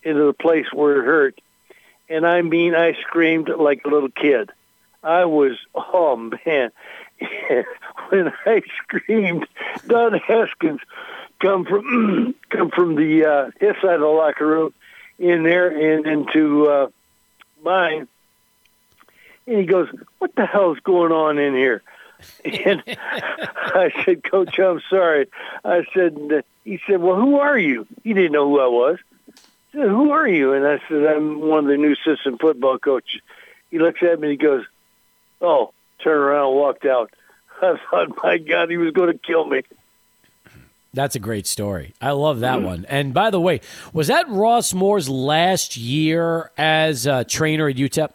into 0.03 0.25
the 0.25 0.33
place 0.33 0.71
where 0.73 0.99
it 0.99 1.05
hurt. 1.05 1.41
And 2.09 2.25
I 2.25 2.41
mean, 2.41 2.75
I 2.75 2.93
screamed 3.01 3.49
like 3.49 3.83
a 3.85 3.89
little 3.89 4.09
kid. 4.09 4.51
I 5.03 5.25
was, 5.25 5.57
oh 5.73 6.15
man, 6.15 6.71
when 8.09 8.33
I 8.45 8.61
screamed, 8.83 9.47
Don 9.87 10.13
Haskins 10.13 10.81
come 11.39 11.65
from 11.65 12.35
come 12.49 12.69
from 12.69 12.95
the 12.95 13.25
uh, 13.25 13.51
his 13.59 13.75
side 13.81 13.95
of 13.95 14.01
the 14.01 14.07
locker 14.07 14.45
room 14.45 14.73
in 15.17 15.43
there 15.43 15.69
and 15.69 16.05
into 16.05 16.67
uh, 16.67 16.87
mine, 17.63 18.07
and 19.47 19.57
he 19.57 19.65
goes, 19.65 19.89
"What 20.19 20.35
the 20.35 20.45
hell's 20.45 20.79
going 20.79 21.11
on 21.11 21.39
in 21.39 21.53
here?" 21.53 21.81
And 22.43 22.83
I 22.87 23.91
said, 24.03 24.23
"Coach, 24.23 24.59
I'm 24.59 24.81
sorry." 24.89 25.27
I 25.63 25.85
said, 25.93 26.43
"He 26.63 26.79
said, 26.87 27.01
well, 27.01 27.15
who 27.15 27.39
are 27.39 27.57
you?" 27.57 27.87
He 28.03 28.13
didn't 28.13 28.31
know 28.31 28.47
who 28.47 28.59
I 28.59 28.67
was. 28.67 28.97
He 29.71 29.79
said, 29.79 29.89
"Who 29.89 30.11
are 30.11 30.27
you?" 30.27 30.53
And 30.53 30.65
I 30.65 30.79
said, 30.87 31.05
"I'm 31.05 31.39
one 31.41 31.65
of 31.65 31.69
the 31.69 31.77
new 31.77 31.93
assistant 31.93 32.41
football 32.41 32.77
coaches." 32.77 33.21
He 33.69 33.79
looks 33.79 34.01
at 34.03 34.19
me 34.19 34.29
and 34.29 34.41
he 34.41 34.45
goes, 34.45 34.65
"Oh." 35.41 35.73
Turned 36.03 36.19
around 36.19 36.47
and 36.47 36.55
walked 36.55 36.85
out. 36.85 37.11
I 37.61 37.75
thought, 37.89 38.23
my 38.23 38.37
God, 38.37 38.69
he 38.69 38.77
was 38.77 38.91
going 38.91 39.11
to 39.11 39.17
kill 39.17 39.45
me. 39.45 39.61
That's 40.93 41.15
a 41.15 41.19
great 41.19 41.47
story. 41.47 41.93
I 42.01 42.11
love 42.11 42.41
that 42.41 42.57
mm-hmm. 42.57 42.65
one. 42.65 42.85
And 42.89 43.13
by 43.13 43.29
the 43.29 43.39
way, 43.39 43.61
was 43.93 44.07
that 44.07 44.27
Ross 44.27 44.73
Moore's 44.73 45.07
last 45.07 45.77
year 45.77 46.51
as 46.57 47.05
a 47.05 47.23
trainer 47.23 47.69
at 47.69 47.77
UTEP? 47.77 48.11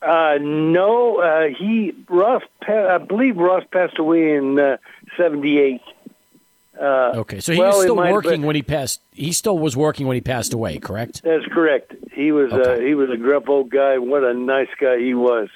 Uh, 0.00 0.38
no, 0.40 1.16
uh, 1.20 1.48
he 1.48 1.94
Ross. 2.08 2.42
Pa- 2.64 2.94
I 2.94 2.98
believe 2.98 3.36
Ross 3.36 3.64
passed 3.72 3.98
away 3.98 4.34
in 4.36 4.58
uh, 4.58 4.76
'78. 5.16 5.80
Uh, 6.80 7.12
Okay, 7.16 7.40
so 7.40 7.52
he 7.52 7.58
well, 7.58 7.70
was 7.70 7.82
still 7.82 7.96
working 7.96 8.42
when 8.42 8.54
he 8.54 8.62
passed. 8.62 9.00
He 9.12 9.32
still 9.32 9.58
was 9.58 9.76
working 9.76 10.06
when 10.06 10.14
he 10.14 10.20
passed 10.20 10.52
away, 10.52 10.78
correct? 10.78 11.22
That's 11.24 11.44
correct. 11.46 11.92
He 12.12 12.30
was 12.30 12.52
uh, 12.52 12.78
he 12.80 12.94
was 12.94 13.10
a 13.10 13.16
gruff 13.16 13.48
old 13.48 13.70
guy. 13.70 13.98
What 13.98 14.22
a 14.22 14.32
nice 14.34 14.68
guy 14.80 14.98
he 14.98 15.14
was. 15.14 15.48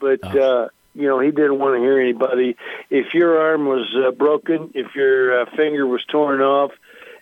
But 0.00 0.18
Oh. 0.24 0.38
uh, 0.64 0.68
you 0.96 1.06
know, 1.06 1.20
he 1.20 1.30
didn't 1.30 1.60
want 1.60 1.76
to 1.76 1.80
hear 1.80 2.00
anybody. 2.00 2.56
If 2.90 3.14
your 3.14 3.38
arm 3.40 3.66
was 3.66 3.86
uh, 3.94 4.10
broken, 4.10 4.72
if 4.74 4.96
your 4.96 5.42
uh, 5.42 5.46
finger 5.54 5.86
was 5.86 6.04
torn 6.04 6.40
off, 6.40 6.72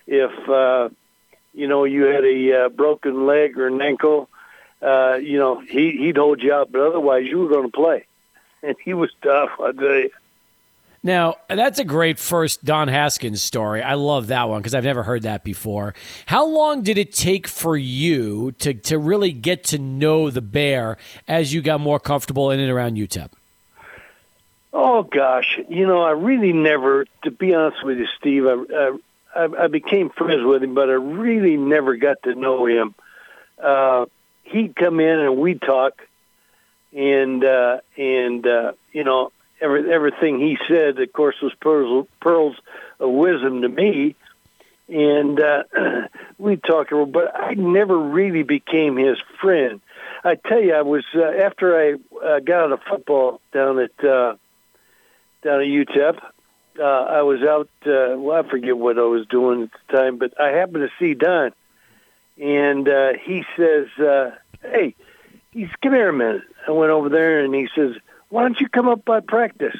if 0.06 0.48
uh, 0.48 0.88
you 1.52 1.68
know 1.68 1.84
you 1.84 2.04
had 2.04 2.24
a 2.24 2.52
uh, 2.64 2.68
broken 2.70 3.26
leg 3.26 3.58
or 3.58 3.66
an 3.66 3.82
ankle, 3.82 4.30
uh, 4.82 5.14
you 5.16 5.38
know 5.38 5.60
he 5.60 5.92
he'd 5.92 6.16
hold 6.16 6.42
you 6.42 6.52
out. 6.52 6.72
But 6.72 6.80
otherwise, 6.82 7.26
you 7.26 7.38
were 7.38 7.48
going 7.48 7.70
to 7.70 7.76
play. 7.76 8.04
And 8.62 8.76
he 8.84 8.92
was 8.94 9.10
tough. 9.22 9.50
I 9.60 9.72
tell 9.72 9.94
you. 9.94 10.10
Now, 11.02 11.36
that's 11.48 11.78
a 11.78 11.84
great 11.84 12.18
first 12.18 12.64
Don 12.64 12.88
Haskins 12.88 13.40
story. 13.40 13.82
I 13.82 13.94
love 13.94 14.26
that 14.28 14.48
one 14.48 14.60
because 14.60 14.74
I've 14.74 14.84
never 14.84 15.04
heard 15.04 15.22
that 15.22 15.44
before. 15.44 15.94
How 16.26 16.44
long 16.44 16.82
did 16.82 16.98
it 16.98 17.12
take 17.12 17.46
for 17.46 17.76
you 17.76 18.52
to, 18.58 18.74
to 18.74 18.98
really 18.98 19.30
get 19.30 19.62
to 19.64 19.78
know 19.78 20.28
the 20.30 20.40
bear 20.40 20.98
as 21.28 21.54
you 21.54 21.62
got 21.62 21.80
more 21.80 22.00
comfortable 22.00 22.50
in 22.50 22.58
and 22.58 22.70
around 22.70 22.96
UTEP? 22.96 23.30
Oh 24.72 25.04
gosh, 25.04 25.58
you 25.68 25.86
know, 25.86 26.02
I 26.02 26.10
really 26.10 26.52
never, 26.52 27.06
to 27.22 27.30
be 27.30 27.54
honest 27.54 27.84
with 27.84 27.98
you, 27.98 28.06
Steve, 28.18 28.46
I, 28.46 28.96
I, 29.34 29.64
I 29.64 29.66
became 29.68 30.10
friends 30.10 30.44
with 30.44 30.62
him, 30.62 30.74
but 30.74 30.90
I 30.90 30.94
really 30.94 31.56
never 31.56 31.96
got 31.96 32.22
to 32.24 32.34
know 32.34 32.66
him. 32.66 32.94
Uh, 33.62 34.06
he'd 34.48 34.76
come 34.76 35.00
in 35.00 35.18
and 35.18 35.36
we'd 35.36 35.60
talk, 35.60 36.02
and 36.94 37.44
uh, 37.44 37.78
and 37.96 38.46
uh, 38.46 38.72
you 38.92 39.04
know, 39.04 39.32
every, 39.60 39.92
everything 39.92 40.38
he 40.38 40.58
said, 40.66 40.98
of 40.98 41.12
course, 41.12 41.36
was 41.40 41.54
pearls, 41.54 42.06
pearls 42.20 42.56
of 42.98 43.10
wisdom 43.10 43.62
to 43.62 43.68
me. 43.68 44.14
And 44.88 45.38
uh, 45.38 45.64
we'd 46.38 46.62
talk, 46.62 46.88
but 46.90 47.38
I 47.38 47.54
never 47.54 47.98
really 47.98 48.42
became 48.42 48.96
his 48.96 49.18
friend. 49.40 49.80
I 50.24 50.34
tell 50.34 50.60
you, 50.60 50.74
I 50.74 50.82
was 50.82 51.04
uh, 51.14 51.22
after 51.22 51.78
I 51.78 51.92
uh, 52.24 52.40
got 52.40 52.64
out 52.64 52.72
of 52.72 52.80
football 52.82 53.40
down 53.52 53.78
at. 53.78 54.04
Uh, 54.04 54.36
down 55.42 55.60
at 55.60 55.66
UTEP. 55.66 56.20
Uh, 56.78 56.82
I 56.82 57.22
was 57.22 57.42
out. 57.42 57.68
Uh, 57.84 58.16
well, 58.18 58.44
I 58.44 58.48
forget 58.48 58.76
what 58.76 58.98
I 58.98 59.02
was 59.02 59.26
doing 59.26 59.64
at 59.64 59.70
the 59.72 59.96
time, 59.96 60.18
but 60.18 60.40
I 60.40 60.48
happened 60.48 60.88
to 60.88 60.90
see 60.98 61.14
Don, 61.14 61.52
and 62.40 62.88
uh, 62.88 63.12
he 63.22 63.44
says, 63.56 63.86
uh, 63.98 64.32
"Hey, 64.62 64.94
he's 65.50 65.70
come 65.82 65.92
here 65.92 66.08
a 66.08 66.12
minute." 66.12 66.42
I 66.66 66.72
went 66.72 66.90
over 66.90 67.08
there, 67.08 67.44
and 67.44 67.54
he 67.54 67.68
says, 67.74 67.96
"Why 68.28 68.42
don't 68.42 68.60
you 68.60 68.68
come 68.68 68.88
up 68.88 69.04
by 69.04 69.20
practice 69.20 69.76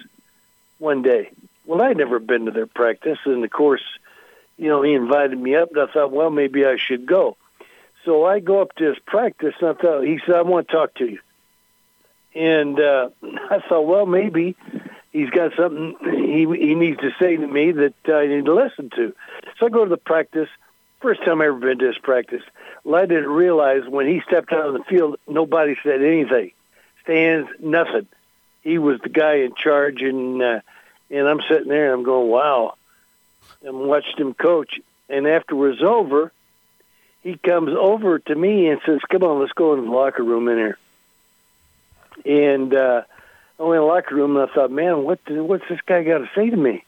one 0.78 1.02
day?" 1.02 1.30
Well, 1.66 1.82
I'd 1.82 1.98
never 1.98 2.18
been 2.18 2.46
to 2.46 2.50
their 2.50 2.66
practice, 2.66 3.18
and 3.26 3.44
of 3.44 3.50
course, 3.50 3.82
you 4.56 4.68
know, 4.68 4.82
he 4.82 4.94
invited 4.94 5.38
me 5.38 5.54
up, 5.54 5.70
and 5.70 5.80
I 5.80 5.92
thought, 5.92 6.10
well, 6.10 6.30
maybe 6.30 6.64
I 6.64 6.76
should 6.78 7.06
go. 7.06 7.36
So 8.04 8.24
I 8.24 8.40
go 8.40 8.62
up 8.62 8.74
to 8.76 8.84
his 8.84 8.98
practice, 9.06 9.54
and 9.60 9.70
I 9.70 9.72
thought, 9.74 10.02
he 10.02 10.18
said, 10.24 10.34
"I 10.34 10.42
want 10.42 10.68
to 10.68 10.74
talk 10.74 10.94
to 10.94 11.06
you," 11.06 11.20
and 12.34 12.80
uh, 12.80 13.10
I 13.22 13.60
thought, 13.68 13.86
well, 13.86 14.06
maybe 14.06 14.56
he's 15.12 15.30
got 15.30 15.52
something 15.56 15.96
he 16.02 16.46
he 16.46 16.74
needs 16.74 16.98
to 17.00 17.10
say 17.20 17.36
to 17.36 17.46
me 17.46 17.72
that 17.72 17.94
I 18.06 18.26
need 18.26 18.44
to 18.46 18.54
listen 18.54 18.90
to. 18.96 19.14
So 19.58 19.66
I 19.66 19.68
go 19.68 19.84
to 19.84 19.90
the 19.90 19.96
practice. 19.96 20.48
First 21.00 21.24
time 21.24 21.40
I 21.40 21.46
ever 21.46 21.58
been 21.58 21.78
to 21.78 21.86
his 21.86 21.98
practice. 21.98 22.42
I 22.92 23.06
didn't 23.06 23.28
realize 23.28 23.82
when 23.86 24.06
he 24.06 24.20
stepped 24.26 24.52
out 24.52 24.66
on 24.66 24.74
the 24.74 24.84
field, 24.84 25.18
nobody 25.28 25.76
said 25.82 26.02
anything. 26.02 26.52
Stands, 27.04 27.48
nothing. 27.60 28.08
He 28.62 28.78
was 28.78 29.00
the 29.00 29.08
guy 29.08 29.36
in 29.36 29.54
charge, 29.54 30.02
and 30.02 30.42
uh, 30.42 30.60
and 31.10 31.28
I'm 31.28 31.40
sitting 31.48 31.68
there 31.68 31.92
and 31.92 32.00
I'm 32.00 32.04
going, 32.04 32.28
wow. 32.28 32.74
And 33.62 33.78
watched 33.78 34.18
him 34.18 34.34
coach. 34.34 34.80
And 35.08 35.26
after 35.26 35.54
it 35.54 35.58
was 35.58 35.82
over, 35.82 36.32
he 37.22 37.36
comes 37.36 37.70
over 37.78 38.18
to 38.18 38.34
me 38.34 38.68
and 38.68 38.80
says, 38.84 39.00
"Come 39.10 39.22
on, 39.22 39.40
let's 39.40 39.52
go 39.52 39.74
in 39.74 39.84
the 39.84 39.90
locker 39.90 40.22
room 40.22 40.48
in 40.48 40.58
here." 40.58 40.78
And 42.24 42.74
uh, 42.74 43.02
I 43.58 43.62
went 43.62 43.76
in 43.76 43.82
the 43.82 43.86
locker 43.86 44.14
room 44.14 44.36
and 44.36 44.50
I 44.50 44.54
thought, 44.54 44.70
man, 44.70 45.02
what 45.02 45.24
the, 45.26 45.42
what's 45.42 45.68
this 45.68 45.80
guy 45.86 46.02
got 46.04 46.18
to 46.18 46.30
say 46.34 46.50
to 46.50 46.56
me? 46.56 46.84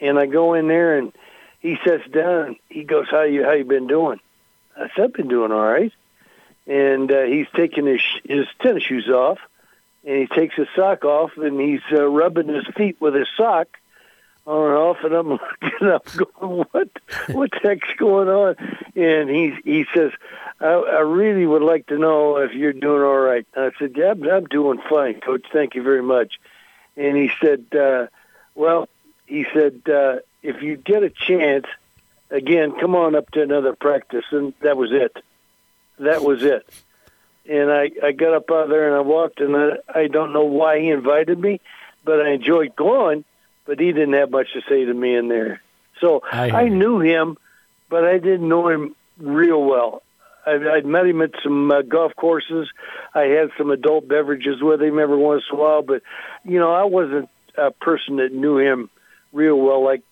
And 0.00 0.18
I 0.18 0.26
go 0.26 0.54
in 0.54 0.68
there 0.68 0.98
and 0.98 1.12
he 1.64 1.78
sits 1.82 2.06
down. 2.10 2.56
He 2.68 2.84
goes, 2.84 3.06
"How 3.10 3.22
you 3.22 3.42
how 3.42 3.52
you 3.52 3.64
been 3.64 3.86
doing?" 3.86 4.20
I 4.76 4.90
said, 4.94 5.04
"I've 5.04 5.12
been 5.14 5.28
doing 5.28 5.50
all 5.50 5.64
right." 5.64 5.92
And 6.66 7.10
uh, 7.10 7.22
he's 7.22 7.46
taking 7.56 7.86
his 7.86 8.02
his 8.22 8.46
tennis 8.60 8.82
shoes 8.82 9.08
off, 9.08 9.38
and 10.04 10.18
he 10.18 10.26
takes 10.26 10.54
his 10.56 10.68
sock 10.76 11.06
off, 11.06 11.38
and 11.38 11.58
he's 11.58 11.80
uh, 11.90 12.04
rubbing 12.06 12.48
his 12.48 12.66
feet 12.76 13.00
with 13.00 13.14
his 13.14 13.28
sock 13.34 13.68
on 14.46 14.66
and 14.66 14.76
off. 14.76 14.98
And 15.04 15.14
I'm 15.14 15.28
looking 15.62 15.88
up, 15.88 16.06
going, 16.12 16.66
"What 16.70 16.90
what 17.28 17.50
the 17.50 17.60
heck's 17.62 17.94
going 17.96 18.28
on?" 18.28 18.56
And 18.94 19.30
he 19.30 19.54
he 19.64 19.86
says, 19.94 20.12
I, 20.60 20.66
I 20.66 21.00
really 21.00 21.46
would 21.46 21.62
like 21.62 21.86
to 21.86 21.98
know 21.98 22.36
if 22.36 22.52
you're 22.52 22.74
doing 22.74 23.02
all 23.02 23.18
right. 23.18 23.46
I 23.56 23.70
said, 23.78 23.92
Yeah, 23.96 24.10
I'm, 24.10 24.22
I'm 24.24 24.44
doing 24.44 24.80
fine, 24.88 25.20
Coach. 25.20 25.46
Thank 25.50 25.74
you 25.74 25.82
very 25.82 26.02
much. 26.02 26.38
And 26.96 27.16
he 27.16 27.30
said, 27.40 27.66
uh, 27.74 28.06
Well, 28.54 28.88
he 29.26 29.46
said, 29.52 29.80
uh, 29.88 30.16
if 30.44 30.62
you 30.62 30.76
get 30.76 31.02
a 31.02 31.10
chance, 31.10 31.64
again, 32.30 32.78
come 32.78 32.94
on 32.94 33.16
up 33.16 33.30
to 33.32 33.42
another 33.42 33.74
practice, 33.74 34.26
and 34.30 34.52
that 34.60 34.76
was 34.76 34.90
it. 34.92 35.16
That 35.98 36.22
was 36.22 36.42
it. 36.42 36.68
And 37.48 37.72
I, 37.72 37.90
I 38.02 38.12
got 38.12 38.34
up 38.34 38.50
out 38.50 38.68
there 38.68 38.88
and 38.88 38.96
I 38.96 39.00
walked, 39.00 39.40
and 39.40 39.56
I, 39.56 39.70
I 39.92 40.06
don't 40.06 40.32
know 40.32 40.44
why 40.44 40.80
he 40.80 40.90
invited 40.90 41.38
me, 41.38 41.60
but 42.04 42.20
I 42.20 42.32
enjoyed 42.32 42.76
going. 42.76 43.24
But 43.66 43.80
he 43.80 43.92
didn't 43.92 44.12
have 44.12 44.30
much 44.30 44.52
to 44.52 44.60
say 44.68 44.84
to 44.84 44.92
me 44.92 45.16
in 45.16 45.28
there. 45.28 45.62
So 46.00 46.22
I 46.30 46.50
I, 46.50 46.68
knew 46.68 47.00
him, 47.00 47.38
but 47.88 48.04
I 48.04 48.18
didn't 48.18 48.46
know 48.46 48.68
him 48.68 48.94
real 49.16 49.62
well. 49.62 50.02
I, 50.44 50.58
I'd 50.74 50.84
met 50.84 51.06
him 51.06 51.22
at 51.22 51.30
some 51.42 51.70
uh, 51.70 51.80
golf 51.80 52.14
courses. 52.14 52.68
I 53.14 53.22
had 53.22 53.50
some 53.56 53.70
adult 53.70 54.06
beverages 54.06 54.60
with 54.60 54.82
him 54.82 54.98
every 54.98 55.16
once 55.16 55.44
in 55.50 55.58
a 55.58 55.60
while, 55.60 55.80
but 55.80 56.02
you 56.44 56.58
know, 56.58 56.74
I 56.74 56.84
wasn't 56.84 57.30
a 57.56 57.70
person 57.70 58.16
that 58.16 58.32
knew 58.34 58.58
him 58.58 58.90
real 59.32 59.56
well, 59.56 59.82
like 59.82 60.02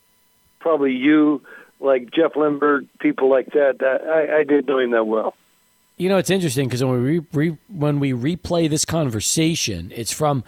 probably 0.63 0.93
you, 0.93 1.43
like 1.81 2.11
Jeff 2.11 2.37
Lindbergh, 2.37 2.87
people 3.01 3.29
like 3.29 3.53
that. 3.53 3.83
I, 3.83 4.39
I 4.39 4.45
didn't 4.45 4.67
know 4.67 4.79
him 4.79 4.93
that 4.93 5.05
well. 5.05 5.35
You 5.99 6.09
know, 6.09 6.17
it's 6.17 6.31
interesting 6.31 6.69
because 6.69 6.83
when 6.83 7.03
we 7.03 7.19
re- 7.33 7.59
when 7.69 8.01
we 8.01 8.13
replay 8.13 8.69
this 8.69 8.85
conversation, 8.85 9.93
it's 9.95 10.11
from 10.11 10.43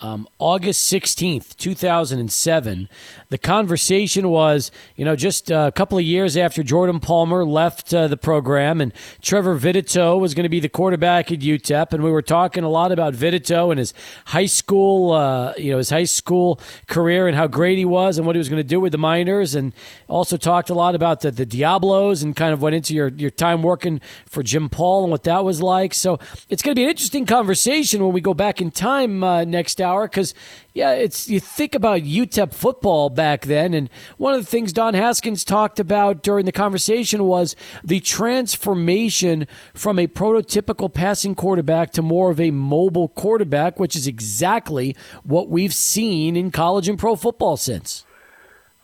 um, 0.00 0.28
August 0.38 0.82
sixteenth, 0.82 1.56
two 1.56 1.74
thousand 1.74 2.20
and 2.20 2.30
seven. 2.30 2.88
The 3.30 3.38
conversation 3.38 4.28
was, 4.28 4.70
you 4.94 5.04
know, 5.04 5.16
just 5.16 5.50
a 5.50 5.72
couple 5.74 5.98
of 5.98 6.04
years 6.04 6.36
after 6.36 6.62
Jordan 6.62 7.00
Palmer 7.00 7.44
left 7.44 7.92
uh, 7.92 8.06
the 8.06 8.16
program, 8.16 8.80
and 8.80 8.92
Trevor 9.20 9.58
Vittatoe 9.58 10.20
was 10.20 10.34
going 10.34 10.44
to 10.44 10.48
be 10.48 10.60
the 10.60 10.68
quarterback 10.68 11.32
at 11.32 11.40
UTEP, 11.40 11.92
and 11.92 12.04
we 12.04 12.12
were 12.12 12.22
talking 12.22 12.62
a 12.62 12.68
lot 12.68 12.92
about 12.92 13.14
Vittatoe 13.14 13.70
and 13.70 13.78
his 13.80 13.92
high 14.26 14.46
school, 14.46 15.12
uh, 15.12 15.52
you 15.56 15.72
know, 15.72 15.78
his 15.78 15.90
high 15.90 16.04
school 16.04 16.60
career 16.86 17.26
and 17.26 17.36
how 17.36 17.48
great 17.48 17.76
he 17.76 17.84
was 17.84 18.18
and 18.18 18.26
what 18.26 18.36
he 18.36 18.38
was 18.38 18.48
going 18.48 18.62
to 18.62 18.68
do 18.68 18.78
with 18.78 18.92
the 18.92 18.98
Miners, 18.98 19.56
and 19.56 19.72
also 20.06 20.36
talked 20.36 20.70
a 20.70 20.74
lot 20.74 20.94
about 20.94 21.22
the, 21.22 21.32
the 21.32 21.44
Diablos 21.44 22.22
and 22.22 22.36
kind 22.36 22.52
of 22.52 22.62
went 22.62 22.76
into 22.76 22.94
your 22.94 23.08
your 23.08 23.30
time 23.30 23.64
working 23.64 24.00
for 24.26 24.44
Jim 24.44 24.68
Paul 24.68 25.02
and 25.02 25.10
what 25.10 25.24
that 25.24 25.44
was 25.44 25.60
like. 25.60 25.92
So 25.92 26.20
it's 26.48 26.62
going 26.62 26.74
to 26.74 26.78
be 26.78 26.84
an 26.84 26.90
interesting 26.90 27.26
conversation 27.26 28.04
when 28.04 28.12
we 28.12 28.20
go 28.20 28.32
back 28.32 28.60
in 28.60 28.70
time 28.70 29.24
uh, 29.24 29.42
next 29.42 29.80
hour 29.80 29.87
because 29.96 30.34
yeah, 30.74 30.92
it's 30.92 31.28
you 31.28 31.40
think 31.40 31.74
about 31.74 32.02
UTEP 32.02 32.52
football 32.52 33.10
back 33.10 33.46
then, 33.46 33.74
and 33.74 33.90
one 34.16 34.34
of 34.34 34.40
the 34.40 34.46
things 34.46 34.72
Don 34.72 34.94
Haskins 34.94 35.44
talked 35.44 35.80
about 35.80 36.22
during 36.22 36.46
the 36.46 36.52
conversation 36.52 37.24
was 37.24 37.56
the 37.82 38.00
transformation 38.00 39.46
from 39.74 39.98
a 39.98 40.06
prototypical 40.06 40.92
passing 40.92 41.34
quarterback 41.34 41.90
to 41.92 42.02
more 42.02 42.30
of 42.30 42.40
a 42.40 42.50
mobile 42.50 43.08
quarterback, 43.08 43.78
which 43.78 43.96
is 43.96 44.06
exactly 44.06 44.96
what 45.24 45.48
we've 45.48 45.74
seen 45.74 46.36
in 46.36 46.50
college 46.50 46.88
and 46.88 46.98
pro 46.98 47.16
football 47.16 47.56
since. 47.56 48.04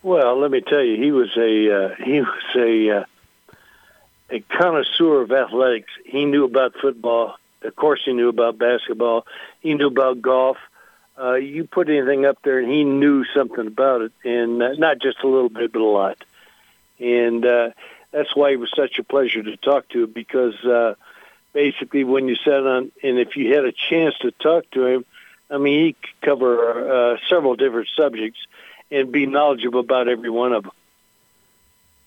Well, 0.03 0.39
let 0.39 0.51
me 0.51 0.61
tell 0.61 0.83
you, 0.83 1.03
he 1.03 1.13
was 1.13 1.35
a 1.37 1.75
uh, 1.75 1.95
he 2.05 2.21
was 2.21 2.57
a 2.57 2.91
uh, 2.91 3.05
a 4.31 4.41
connoisseur 4.41 5.23
of 5.23 5.33
athletics. 5.33 5.91
He 6.05 6.25
knew 6.25 6.45
about 6.45 6.75
football. 6.81 7.37
Of 7.63 7.75
course, 7.77 8.03
he 8.05 8.13
knew 8.13 8.29
about 8.29 8.59
basketball. 8.59 9.27
He 9.61 9.75
knew 9.75 9.87
about 9.87 10.21
golf. 10.21 10.59
Uh, 11.19 11.35
you 11.35 11.65
put 11.65 11.89
anything 11.89 12.27
up 12.27 12.39
there, 12.43 12.59
and 12.59 12.71
he 12.71 12.83
knew 12.85 13.25
something 13.35 13.67
about 13.67 14.03
it, 14.03 14.13
and 14.25 14.63
uh, 14.63 14.73
not 14.73 14.99
just 14.99 15.23
a 15.23 15.29
little 15.29 15.49
bit, 15.49 15.73
but 15.73 15.81
a 15.81 15.85
lot. 15.85 16.19
And 16.99 17.45
uh, 17.47 17.71
that's 18.11 18.35
why 18.35 18.51
it 18.51 18.57
was 18.57 18.73
such 18.75 18.99
a 18.99 19.05
pleasure 19.05 19.43
to 19.43 19.57
talk 19.57 19.89
to, 19.91 20.05
him 20.05 20.13
because 20.13 20.55
uh, 20.65 20.95
basically, 21.53 22.03
when 22.03 22.29
you 22.29 22.37
sat 22.37 22.67
on, 22.67 22.91
and 23.03 23.19
if 23.19 23.37
you 23.37 23.55
had 23.55 23.65
a 23.65 23.73
chance 23.73 24.17
to 24.23 24.33
talk 24.33 24.69
to 24.73 24.87
him, 24.87 25.05
I 25.51 25.59
mean, 25.59 25.87
he 25.87 25.93
could 25.93 26.21
cover 26.21 27.13
uh, 27.13 27.17
several 27.29 27.55
different 27.55 27.89
subjects 27.97 28.41
and 28.91 29.13
be 29.13 29.27
knowledgeable 29.27 29.81
about 29.81 30.09
every 30.09 30.31
one 30.31 30.53
of 30.53 30.65
them. 30.65 30.73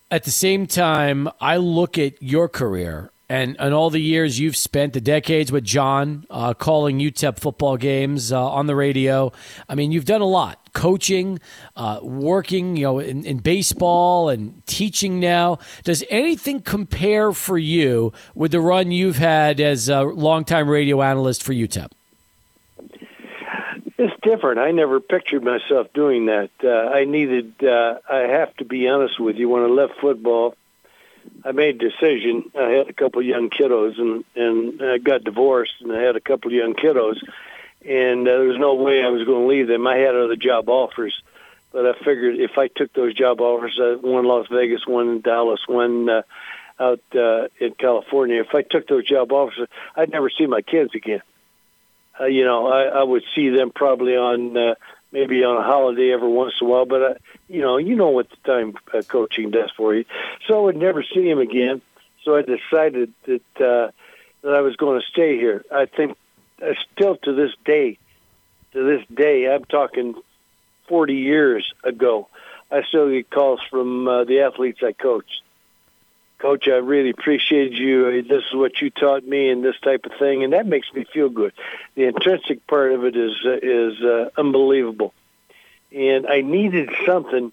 At 0.10 0.24
the 0.24 0.32
same 0.32 0.68
time, 0.68 1.30
I 1.40 1.58
look 1.58 1.98
at 1.98 2.22
your 2.22 2.48
career 2.48 3.12
and, 3.30 3.58
and 3.60 3.74
all 3.74 3.90
the 3.90 4.00
years 4.00 4.40
you've 4.40 4.56
spent, 4.56 4.94
the 4.94 5.02
decades 5.02 5.52
with 5.52 5.64
John, 5.64 6.26
uh, 6.30 6.54
calling 6.54 7.00
UTEP 7.00 7.40
football 7.40 7.76
games 7.76 8.32
uh, 8.32 8.42
on 8.50 8.68
the 8.68 8.76
radio. 8.76 9.34
I 9.68 9.76
mean, 9.76 9.92
you've 9.92 10.06
done 10.06 10.22
a 10.22 10.26
lot 10.26 10.60
coaching, 10.74 11.40
uh, 11.76 12.00
working, 12.04 12.78
you 12.78 12.84
know, 12.84 13.00
in, 13.00 13.26
in 13.26 13.40
baseball 13.40 14.30
and 14.30 14.66
teaching 14.68 15.20
now. 15.20 15.58
Does 15.84 16.04
anything 16.10 16.62
compare 16.62 17.34
for 17.34 17.58
you 17.58 18.14
with 18.36 18.52
the 18.52 18.62
run 18.62 18.92
you've 18.92 19.18
had 19.18 19.60
as 19.60 19.90
a 19.90 20.04
longtime 20.04 20.70
radio 20.70 21.02
analyst 21.02 21.44
for 21.44 21.54
UTEP? 21.54 21.90
It's 24.00 24.14
different. 24.22 24.60
I 24.60 24.72
never 24.72 25.00
pictured 25.00 25.44
myself 25.44 25.92
doing 25.94 26.28
that. 26.28 26.52
Uh, 26.64 26.70
I 26.70 27.06
needed. 27.06 27.56
Uh, 27.64 27.98
I 28.08 28.20
have 28.20 28.56
to 28.58 28.66
be 28.66 28.88
honest 28.88 29.20
with 29.20 29.38
you. 29.38 29.50
When 29.50 29.64
I 29.64 29.68
left 29.68 29.94
football, 30.00 30.56
I 31.44 31.52
made 31.52 31.82
a 31.82 31.90
decision. 31.90 32.52
I 32.58 32.70
had 32.70 32.90
a 32.90 32.94
couple 32.94 33.22
young 33.22 33.50
kiddos, 33.50 34.00
and 34.00 34.24
and 34.36 34.82
I 34.82 34.98
got 34.98 35.24
divorced, 35.24 35.74
and 35.82 35.92
I 35.92 36.02
had 36.02 36.16
a 36.16 36.22
couple 36.22 36.52
young 36.52 36.74
kiddos, 36.74 37.18
and 37.86 38.28
uh, 38.28 38.32
there 38.32 38.48
was 38.48 38.58
no 38.58 38.76
way 38.76 39.04
I 39.04 39.10
was 39.10 39.26
going 39.26 39.44
to 39.44 39.48
leave 39.48 39.68
them. 39.68 39.88
I 39.88 39.98
had 39.98 40.16
other 40.16 40.36
job 40.36 40.70
offers, 40.70 41.22
but 41.72 41.86
I 41.86 41.94
figured 42.04 42.40
if 42.40 42.58
I 42.58 42.68
took 42.68 42.94
those 42.94 43.14
job 43.14 43.42
offers, 43.42 43.80
uh, 43.80 43.98
one 44.02 44.26
in 44.26 44.30
Las 44.30 44.48
Vegas, 44.52 44.86
one 44.86 45.10
in 45.10 45.22
Dallas, 45.22 45.62
one 45.68 46.10
uh, 46.10 46.22
out 46.80 47.02
uh, 47.16 47.48
in 47.60 47.74
California, 47.74 48.42
if 48.42 48.54
I 48.54 48.62
took 48.62 48.88
those 48.88 49.08
job 49.08 49.32
offers, 49.32 49.68
I'd 49.96 50.12
never 50.12 50.30
see 50.30 50.46
my 50.46 50.62
kids 50.62 50.92
again 50.96 51.22
uh, 52.20 52.26
you 52.26 52.44
know, 52.44 52.68
I, 52.68 52.84
I 52.84 53.04
would 53.04 53.24
see 53.36 53.50
them 53.50 53.72
probably 53.74 54.16
on 54.16 54.58
uh, 54.58 54.76
maybe 55.12 55.44
on 55.44 55.58
a 55.58 55.64
holiday 55.64 56.12
every 56.12 56.28
once 56.28 56.54
in 56.60 56.68
a 56.68 56.70
while. 56.70 56.86
But 56.86 57.02
uh, 57.02 57.14
you 57.48 57.62
know, 57.62 57.78
you 57.78 57.96
know 57.96 58.10
what 58.10 58.30
the 58.30 58.38
time 58.46 58.76
uh, 58.94 59.02
coaching 59.04 59.52
does 59.52 59.72
for 59.76 59.96
you. 59.96 60.06
So 60.48 60.60
I 60.60 60.62
would 60.62 60.78
never 60.78 61.04
see 61.04 61.30
him 61.30 61.40
again. 61.40 61.82
So 62.24 62.36
I 62.36 62.42
decided 62.42 63.14
that 63.26 63.62
uh, 63.62 63.92
that 64.42 64.54
I 64.54 64.62
was 64.62 64.76
going 64.76 65.00
to 65.00 65.06
stay 65.08 65.38
here. 65.38 65.64
I 65.72 65.86
think 65.86 66.18
uh, 66.62 66.74
still 66.94 67.16
to 67.18 67.34
this 67.34 67.52
day, 67.66 67.98
to 68.74 68.84
this 68.84 69.06
day, 69.16 69.54
I'm 69.54 69.66
talking 69.66 70.16
40 70.88 71.14
years 71.14 71.74
ago. 71.84 72.28
I 72.72 72.84
still 72.84 73.10
get 73.10 73.30
calls 73.30 73.62
from 73.70 74.08
uh, 74.08 74.24
the 74.26 74.42
athletes 74.42 74.80
I 74.84 74.92
coached. 74.92 75.42
Coach, 76.40 76.68
I 76.68 76.76
really 76.76 77.10
appreciate 77.10 77.74
you. 77.74 78.22
This 78.22 78.44
is 78.44 78.54
what 78.54 78.80
you 78.80 78.92
taught 78.92 79.26
me, 79.26 79.50
and 79.50 79.64
this 79.64 79.80
type 79.82 80.06
of 80.06 80.12
thing, 80.20 80.44
and 80.44 80.54
that 80.54 80.68
makes 80.68 80.92
me 80.94 81.04
feel 81.04 81.30
good. 81.30 81.54
The 81.96 82.04
intrinsic 82.04 82.68
part 82.68 82.92
of 82.92 83.06
it 83.06 83.16
is 83.16 83.34
is 83.44 84.04
uh, 84.04 84.30
unbelievable, 84.38 85.14
and 85.92 86.28
I 86.28 86.42
needed 86.42 86.90
something 87.08 87.52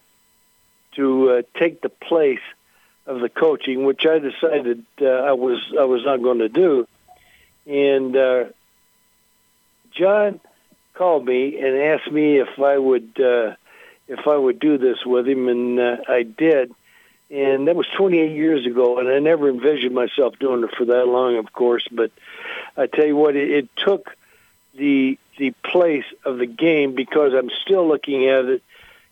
to 0.97 1.31
uh, 1.31 1.43
take 1.59 1.81
the 1.81 1.89
place 1.89 2.43
of 3.07 3.21
the 3.21 3.31
coaching, 3.31 3.85
which 3.85 4.05
I 4.07 4.19
decided 4.19 4.85
uh, 5.01 5.07
I 5.07 5.33
was 5.33 5.61
I 5.79 5.85
was 5.85 6.05
not 6.05 6.23
going 6.23 6.41
to 6.41 6.51
do. 6.51 6.87
And 7.67 8.15
uh, 8.15 8.45
John 9.93 10.41
called 10.93 11.25
me 11.25 11.59
and 11.59 11.77
asked 11.77 12.11
me 12.13 12.39
if 12.39 12.59
I 12.59 12.77
would 12.77 13.19
uh, 13.19 13.55
if 14.09 14.27
I 14.27 14.37
would 14.37 14.59
do 14.59 14.77
this 14.77 15.05
with 15.07 15.27
him, 15.27 15.49
and 15.49 15.81
uh, 15.81 15.97
I 16.07 16.23
did 16.23 16.75
and 17.35 17.67
that 17.67 17.75
was 17.75 17.87
28 17.97 18.31
years 18.31 18.65
ago, 18.65 19.01
and 19.01 19.09
I 19.09 19.19
never 19.19 19.49
envisioned 19.49 19.93
myself 19.93 20.39
doing 20.39 20.63
it 20.63 20.71
for 20.77 20.85
that 20.85 21.09
long, 21.09 21.37
of 21.37 21.53
course. 21.53 21.85
But 21.91 22.13
I 22.77 22.87
tell 22.87 23.05
you 23.05 23.17
what, 23.17 23.35
it, 23.35 23.51
it 23.51 23.69
took 23.77 24.17
the 24.77 25.19
the 25.37 25.51
place 25.65 26.05
of 26.25 26.39
the 26.39 26.47
game 26.47 26.95
because 26.95 27.33
I'm 27.35 27.51
still 27.65 27.89
looking 27.89 28.29
at 28.29 28.45
it. 28.45 28.63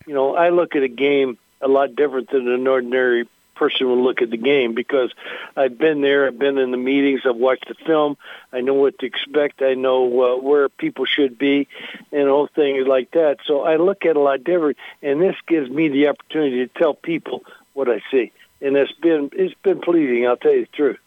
You 0.07 0.15
know, 0.15 0.37
I 0.37 0.51
look 0.51 0.77
at 0.77 0.85
a 0.85 0.89
game 0.89 1.37
a 1.61 1.67
lot 1.67 1.97
different 1.97 2.31
than 2.31 2.47
an 2.47 2.67
ordinary 2.69 3.29
person 3.57 3.89
would 3.89 3.99
look 3.99 4.23
at 4.23 4.31
the 4.31 4.37
game 4.37 4.75
because 4.75 5.13
I've 5.57 5.77
been 5.77 6.01
there, 6.01 6.29
I've 6.29 6.39
been 6.39 6.59
in 6.59 6.71
the 6.71 6.77
meetings, 6.77 7.23
I've 7.25 7.37
watched 7.37 7.67
the 7.69 7.75
film, 7.75 8.17
I 8.53 8.61
know 8.61 8.75
what 8.75 9.01
to 9.01 9.07
expect, 9.07 9.63
I 9.63 9.75
know 9.75 10.05
uh, 10.23 10.37
where 10.41 10.69
people 10.69 11.05
should 11.07 11.39
be, 11.39 11.69
and 12.13 12.29
all 12.29 12.47
things 12.47 12.87
like 12.87 13.11
that. 13.13 13.39
So 13.47 13.63
I 13.63 13.77
look 13.77 14.05
at 14.05 14.17
a 14.17 14.21
lot 14.21 14.43
different, 14.43 14.79
and 15.03 15.21
this 15.21 15.37
gives 15.47 15.69
me 15.69 15.89
the 15.89 16.09
opportunity 16.09 16.67
to 16.67 16.79
tell 16.79 16.95
people 16.95 17.43
what 17.75 17.89
I 17.89 18.03
see, 18.11 18.33
and 18.61 18.77
it's 18.77 18.93
been 18.93 19.31
it's 19.33 19.55
been 19.63 19.81
pleasing. 19.81 20.27
I'll 20.27 20.37
tell 20.37 20.53
you 20.55 20.63
the 20.63 20.77
truth. 20.77 20.99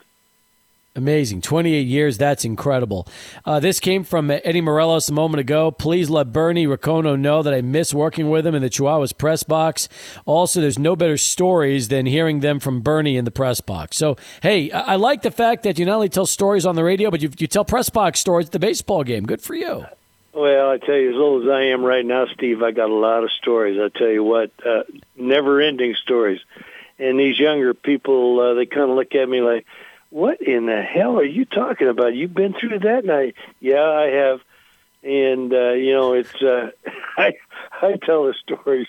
Amazing. 0.97 1.41
28 1.41 1.85
years. 1.85 2.17
That's 2.17 2.45
incredible. 2.45 3.05
Uh, 3.43 3.59
this 3.59 3.81
came 3.81 4.05
from 4.05 4.31
Eddie 4.31 4.61
Morelos 4.61 5.09
a 5.09 5.13
moment 5.13 5.41
ago. 5.41 5.69
Please 5.69 6.09
let 6.09 6.31
Bernie 6.31 6.65
Ricono 6.65 7.17
know 7.17 7.43
that 7.43 7.53
I 7.53 7.59
miss 7.59 7.93
working 7.93 8.29
with 8.29 8.47
him 8.47 8.55
in 8.55 8.61
the 8.61 8.69
Chihuahuas 8.69 9.17
press 9.17 9.43
box. 9.43 9.89
Also, 10.25 10.61
there's 10.61 10.79
no 10.79 10.95
better 10.95 11.17
stories 11.17 11.89
than 11.89 12.05
hearing 12.05 12.39
them 12.39 12.61
from 12.61 12.79
Bernie 12.79 13.17
in 13.17 13.25
the 13.25 13.31
press 13.31 13.59
box. 13.59 13.97
So, 13.97 14.15
hey, 14.41 14.71
I, 14.71 14.93
I 14.93 14.95
like 14.95 15.21
the 15.21 15.31
fact 15.31 15.63
that 15.63 15.77
you 15.77 15.85
not 15.85 15.95
only 15.95 16.07
tell 16.07 16.25
stories 16.25 16.65
on 16.65 16.75
the 16.75 16.83
radio, 16.83 17.11
but 17.11 17.21
you, 17.21 17.29
you 17.39 17.47
tell 17.47 17.65
press 17.65 17.89
box 17.89 18.21
stories 18.21 18.45
at 18.45 18.53
the 18.53 18.59
baseball 18.59 19.03
game. 19.03 19.25
Good 19.25 19.41
for 19.41 19.53
you. 19.53 19.85
Well, 20.35 20.69
I 20.69 20.79
tell 20.79 20.95
you, 20.97 21.11
as 21.11 21.15
old 21.15 21.43
as 21.43 21.49
I 21.49 21.61
am 21.67 21.81
right 21.81 22.05
now, 22.05 22.25
Steve, 22.33 22.61
I 22.61 22.71
got 22.71 22.89
a 22.89 22.93
lot 22.93 23.23
of 23.23 23.31
stories. 23.31 23.79
I 23.79 23.87
tell 23.97 24.09
you 24.09 24.21
what, 24.21 24.51
uh, 24.65 24.83
never-ending 25.15 25.95
stories. 26.03 26.41
And 26.99 27.17
these 27.17 27.39
younger 27.39 27.73
people, 27.73 28.41
uh, 28.41 28.53
they 28.53 28.65
kind 28.65 28.89
of 28.89 28.97
look 28.97 29.15
at 29.15 29.29
me 29.29 29.39
like, 29.39 29.65
"What 30.09 30.41
in 30.41 30.65
the 30.65 30.81
hell 30.81 31.17
are 31.19 31.23
you 31.23 31.45
talking 31.45 31.87
about? 31.87 32.15
You've 32.15 32.33
been 32.33 32.53
through 32.53 32.79
that?" 32.79 33.05
And 33.05 33.11
I, 33.11 33.33
yeah, 33.61 33.81
I 33.89 34.07
have. 34.07 34.41
And 35.03 35.53
uh, 35.53 35.71
you 35.71 35.93
know, 35.93 36.13
it's 36.13 36.35
uh, 36.41 36.71
I 37.17 37.35
I 37.81 37.95
tell 37.95 38.25
the 38.25 38.33
stories 38.33 38.87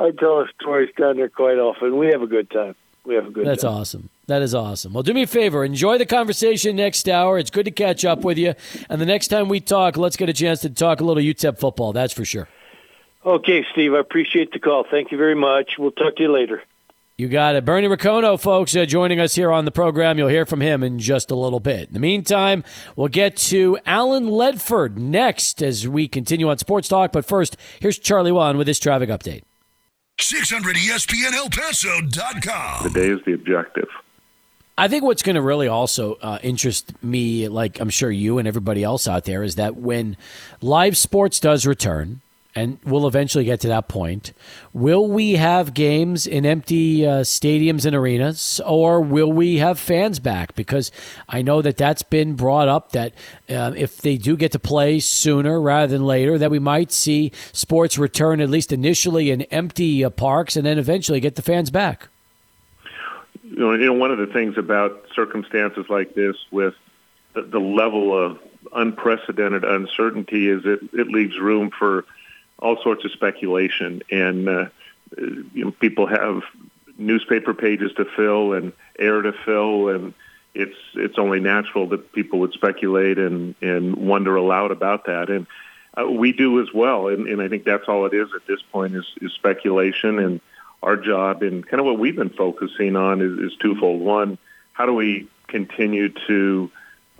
I 0.00 0.12
tell 0.12 0.44
the 0.44 0.48
stories 0.58 0.94
down 0.96 1.18
there 1.18 1.28
quite 1.28 1.58
often. 1.58 1.98
We 1.98 2.06
have 2.08 2.22
a 2.22 2.26
good 2.26 2.50
time. 2.50 2.74
We 3.06 3.14
have 3.14 3.28
a 3.28 3.30
good 3.30 3.46
That's 3.46 3.62
time. 3.62 3.72
awesome. 3.72 4.10
That 4.26 4.42
is 4.42 4.54
awesome. 4.54 4.92
Well, 4.92 5.04
do 5.04 5.14
me 5.14 5.22
a 5.22 5.26
favor. 5.28 5.64
Enjoy 5.64 5.96
the 5.96 6.06
conversation 6.06 6.74
next 6.74 7.08
hour. 7.08 7.38
It's 7.38 7.50
good 7.50 7.64
to 7.66 7.70
catch 7.70 8.04
up 8.04 8.24
with 8.24 8.36
you. 8.36 8.54
And 8.90 9.00
the 9.00 9.06
next 9.06 9.28
time 9.28 9.48
we 9.48 9.60
talk, 9.60 9.96
let's 9.96 10.16
get 10.16 10.28
a 10.28 10.32
chance 10.32 10.60
to 10.62 10.70
talk 10.70 11.00
a 11.00 11.04
little 11.04 11.22
UTEP 11.22 11.58
football. 11.58 11.92
That's 11.92 12.12
for 12.12 12.24
sure. 12.24 12.48
Okay, 13.24 13.64
Steve, 13.72 13.94
I 13.94 14.00
appreciate 14.00 14.52
the 14.52 14.58
call. 14.58 14.84
Thank 14.90 15.12
you 15.12 15.18
very 15.18 15.34
much. 15.36 15.74
We'll 15.78 15.92
talk 15.92 16.16
to 16.16 16.22
you 16.22 16.32
later. 16.32 16.62
You 17.18 17.28
got 17.28 17.54
it. 17.54 17.64
Bernie 17.64 17.88
Ricono, 17.88 18.36
folks, 18.36 18.76
uh, 18.76 18.84
joining 18.84 19.20
us 19.20 19.34
here 19.34 19.50
on 19.50 19.64
the 19.64 19.70
program. 19.70 20.18
You'll 20.18 20.28
hear 20.28 20.44
from 20.44 20.60
him 20.60 20.82
in 20.82 20.98
just 20.98 21.30
a 21.30 21.34
little 21.34 21.60
bit. 21.60 21.88
In 21.88 21.94
the 21.94 22.00
meantime, 22.00 22.62
we'll 22.94 23.08
get 23.08 23.36
to 23.38 23.78
Alan 23.86 24.26
Ledford 24.26 24.96
next 24.98 25.62
as 25.62 25.88
we 25.88 26.08
continue 26.08 26.50
on 26.50 26.58
Sports 26.58 26.88
Talk. 26.88 27.12
But 27.12 27.24
first, 27.24 27.56
here's 27.80 27.98
Charlie 27.98 28.32
Wan 28.32 28.58
with 28.58 28.66
his 28.66 28.78
traffic 28.78 29.08
update. 29.08 29.44
600 30.18 30.76
ESPN 30.76 31.32
El 31.34 31.50
Paso.com. 31.50 32.84
The 32.84 32.90
day 32.90 33.08
is 33.08 33.20
the 33.26 33.34
objective. 33.34 33.88
I 34.78 34.88
think 34.88 35.04
what's 35.04 35.22
going 35.22 35.36
to 35.36 35.42
really 35.42 35.68
also 35.68 36.14
uh, 36.14 36.38
interest 36.42 36.92
me, 37.02 37.48
like 37.48 37.80
I'm 37.80 37.90
sure 37.90 38.10
you 38.10 38.38
and 38.38 38.46
everybody 38.46 38.82
else 38.82 39.08
out 39.08 39.24
there, 39.24 39.42
is 39.42 39.56
that 39.56 39.76
when 39.76 40.16
live 40.60 40.96
sports 40.96 41.40
does 41.40 41.66
return, 41.66 42.20
and 42.56 42.78
we'll 42.84 43.06
eventually 43.06 43.44
get 43.44 43.60
to 43.60 43.68
that 43.68 43.86
point. 43.86 44.32
Will 44.72 45.06
we 45.06 45.32
have 45.32 45.74
games 45.74 46.26
in 46.26 46.46
empty 46.46 47.06
uh, 47.06 47.20
stadiums 47.20 47.84
and 47.84 47.94
arenas, 47.94 48.62
or 48.64 49.02
will 49.02 49.30
we 49.30 49.58
have 49.58 49.78
fans 49.78 50.18
back? 50.18 50.54
Because 50.54 50.90
I 51.28 51.42
know 51.42 51.60
that 51.60 51.76
that's 51.76 52.02
been 52.02 52.34
brought 52.34 52.66
up 52.66 52.92
that 52.92 53.12
uh, 53.50 53.72
if 53.76 53.98
they 53.98 54.16
do 54.16 54.38
get 54.38 54.52
to 54.52 54.58
play 54.58 55.00
sooner 55.00 55.60
rather 55.60 55.92
than 55.92 56.06
later, 56.06 56.38
that 56.38 56.50
we 56.50 56.58
might 56.58 56.90
see 56.90 57.30
sports 57.52 57.98
return 57.98 58.40
at 58.40 58.48
least 58.48 58.72
initially 58.72 59.30
in 59.30 59.42
empty 59.42 60.02
uh, 60.02 60.08
parks, 60.08 60.56
and 60.56 60.64
then 60.64 60.78
eventually 60.78 61.20
get 61.20 61.34
the 61.34 61.42
fans 61.42 61.70
back. 61.70 62.08
You 63.42 63.58
know, 63.58 63.72
you 63.74 63.86
know, 63.86 63.92
one 63.92 64.10
of 64.10 64.18
the 64.18 64.28
things 64.28 64.56
about 64.56 65.08
circumstances 65.14 65.84
like 65.90 66.14
this, 66.14 66.36
with 66.50 66.74
the, 67.34 67.42
the 67.42 67.60
level 67.60 68.16
of 68.16 68.38
unprecedented 68.74 69.62
uncertainty, 69.62 70.48
is 70.48 70.62
it 70.64 70.80
it 70.94 71.08
leaves 71.08 71.38
room 71.38 71.70
for 71.70 72.06
all 72.58 72.80
sorts 72.82 73.04
of 73.04 73.12
speculation, 73.12 74.02
and 74.10 74.48
uh, 74.48 74.66
you 75.16 75.64
know, 75.64 75.70
people 75.70 76.06
have 76.06 76.42
newspaper 76.98 77.54
pages 77.54 77.92
to 77.96 78.04
fill 78.16 78.52
and 78.54 78.72
air 78.98 79.22
to 79.22 79.32
fill, 79.44 79.88
and 79.88 80.14
it's 80.54 80.76
it's 80.94 81.18
only 81.18 81.40
natural 81.40 81.88
that 81.88 82.12
people 82.12 82.40
would 82.40 82.52
speculate 82.52 83.18
and 83.18 83.54
and 83.60 83.96
wonder 83.96 84.36
aloud 84.36 84.70
about 84.70 85.06
that, 85.06 85.28
and 85.28 85.46
uh, 85.96 86.06
we 86.06 86.32
do 86.32 86.60
as 86.60 86.72
well, 86.74 87.08
and, 87.08 87.26
and 87.26 87.40
I 87.40 87.48
think 87.48 87.64
that's 87.64 87.88
all 87.88 88.06
it 88.06 88.14
is 88.14 88.28
at 88.34 88.46
this 88.46 88.60
point 88.72 88.94
is, 88.94 89.06
is 89.20 89.32
speculation, 89.32 90.18
and 90.18 90.40
our 90.82 90.96
job 90.96 91.42
and 91.42 91.66
kind 91.66 91.80
of 91.80 91.86
what 91.86 91.98
we've 91.98 92.16
been 92.16 92.30
focusing 92.30 92.96
on 92.96 93.22
is, 93.22 93.52
is 93.52 93.56
twofold. 93.58 94.00
One, 94.00 94.38
how 94.72 94.86
do 94.86 94.92
we 94.92 95.28
continue 95.48 96.10
to 96.26 96.70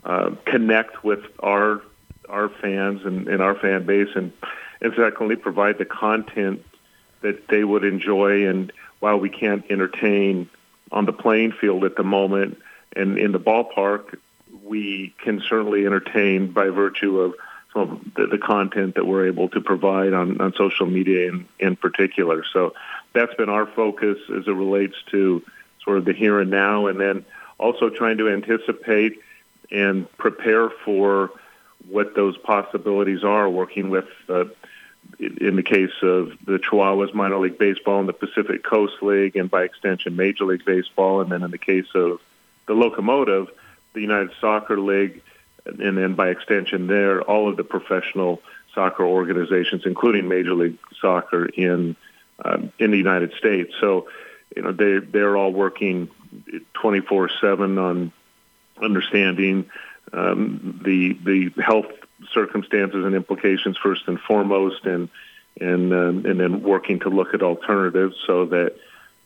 uh, 0.05 0.30
connect 0.45 1.03
with 1.05 1.24
our 1.41 1.82
our 2.28 2.49
fans 2.49 3.05
and, 3.05 3.28
and 3.28 3.41
our 3.43 3.55
fan 3.55 3.87
base? 3.87 4.11
And 4.14 4.32
and 4.81 4.93
secondly, 4.97 5.37
provide 5.37 5.79
the 5.79 5.85
content 5.85 6.64
that 7.22 7.49
they 7.49 7.64
would 7.64 7.85
enjoy. 7.85 8.47
And 8.47 8.72
while 9.01 9.18
we 9.18 9.31
can't 9.31 9.64
entertain 9.70 10.49
on 10.93 11.07
the 11.07 11.12
playing 11.12 11.53
field 11.53 11.85
at 11.85 11.97
the 11.97 12.05
moment 12.05 12.59
and 12.95 13.18
in 13.18 13.33
the 13.33 13.41
ballpark, 13.41 14.18
we 14.62 15.14
can 15.22 15.41
certainly 15.49 15.87
entertain 15.87 16.53
by 16.53 16.68
virtue 16.68 17.20
of 17.20 17.35
some 17.72 17.83
of 17.83 18.14
the, 18.14 18.27
the 18.27 18.39
content 18.39 18.95
that 18.95 19.07
we're 19.07 19.27
able 19.27 19.49
to 19.51 19.61
provide 19.61 20.12
on, 20.12 20.41
on 20.41 20.53
social 20.55 20.87
media 20.87 21.29
in, 21.29 21.49
in 21.59 21.77
particular. 21.77 22.45
So 22.53 22.74
that's 23.12 23.35
been 23.35 23.49
our 23.49 23.66
focus 23.66 24.18
as 24.37 24.47
it 24.47 24.53
relates 24.53 24.97
to 25.11 25.43
sort 25.85 25.99
of 25.99 26.05
the 26.05 26.12
here 26.12 26.41
and 26.41 26.51
now, 26.51 26.87
and 26.87 26.99
then 26.99 27.24
also 27.59 27.91
trying 27.91 28.18
to 28.18 28.29
anticipate 28.29 29.20
and 29.70 30.11
prepare 30.16 30.70
for 30.70 31.31
what 31.89 32.14
those 32.14 32.37
possibilities 32.39 33.24
are, 33.24 33.49
working 33.49 33.91
with 33.91 34.09
uh, 34.28 34.45
in 35.18 35.57
the 35.57 35.62
case 35.62 35.93
of 36.03 36.32
the 36.45 36.59
Chihuahuas 36.59 37.14
minor 37.14 37.39
league 37.39 37.59
baseball 37.59 38.01
and 38.01 38.09
the 38.09 38.12
Pacific 38.12 38.64
Coast 38.64 39.03
League, 39.03 39.37
and 39.37 39.51
by 39.51 39.62
extension, 39.62 40.16
Major 40.16 40.45
League 40.45 40.64
Baseball, 40.64 41.20
and 41.20 41.30
then 41.30 41.43
in 41.43 41.51
the 41.51 41.59
case 41.59 41.87
of 41.95 42.20
the 42.66 42.74
Locomotive, 42.74 43.49
the 43.93 44.01
United 44.01 44.32
Soccer 44.41 44.78
League, 44.78 45.22
and 45.64 45.97
then 45.97 46.14
by 46.14 46.28
extension, 46.28 46.87
there 46.87 47.22
all 47.22 47.49
of 47.49 47.57
the 47.57 47.64
professional 47.64 48.43
soccer 48.74 49.05
organizations, 49.05 49.87
including 49.87 50.28
Major 50.28 50.55
League 50.55 50.78
Soccer 51.01 51.47
in 51.47 51.97
um, 52.45 52.72
in 52.78 52.91
the 52.91 52.99
United 52.99 53.32
States. 53.34 53.72
So, 53.80 54.09
you 54.55 54.62
know, 54.62 54.72
they 54.72 54.99
they're 54.99 55.37
all 55.37 55.53
working 55.53 56.09
24/7 56.74 57.78
on 57.78 58.12
understanding 58.80 59.70
um, 60.13 60.81
the 60.85 61.19
the 61.25 61.63
health 61.63 61.87
circumstances 62.33 63.05
and 63.05 63.15
implications 63.15 63.77
first 63.77 64.03
and 64.07 64.19
foremost, 64.21 64.85
and 64.85 65.09
and 65.61 65.93
um, 65.93 66.27
and 66.27 66.41
then 66.41 66.63
working 66.63 67.01
to 67.01 67.09
look 67.09 67.35
at 67.35 67.43
alternatives 67.43 68.17
so 68.27 68.47
that 68.47 68.77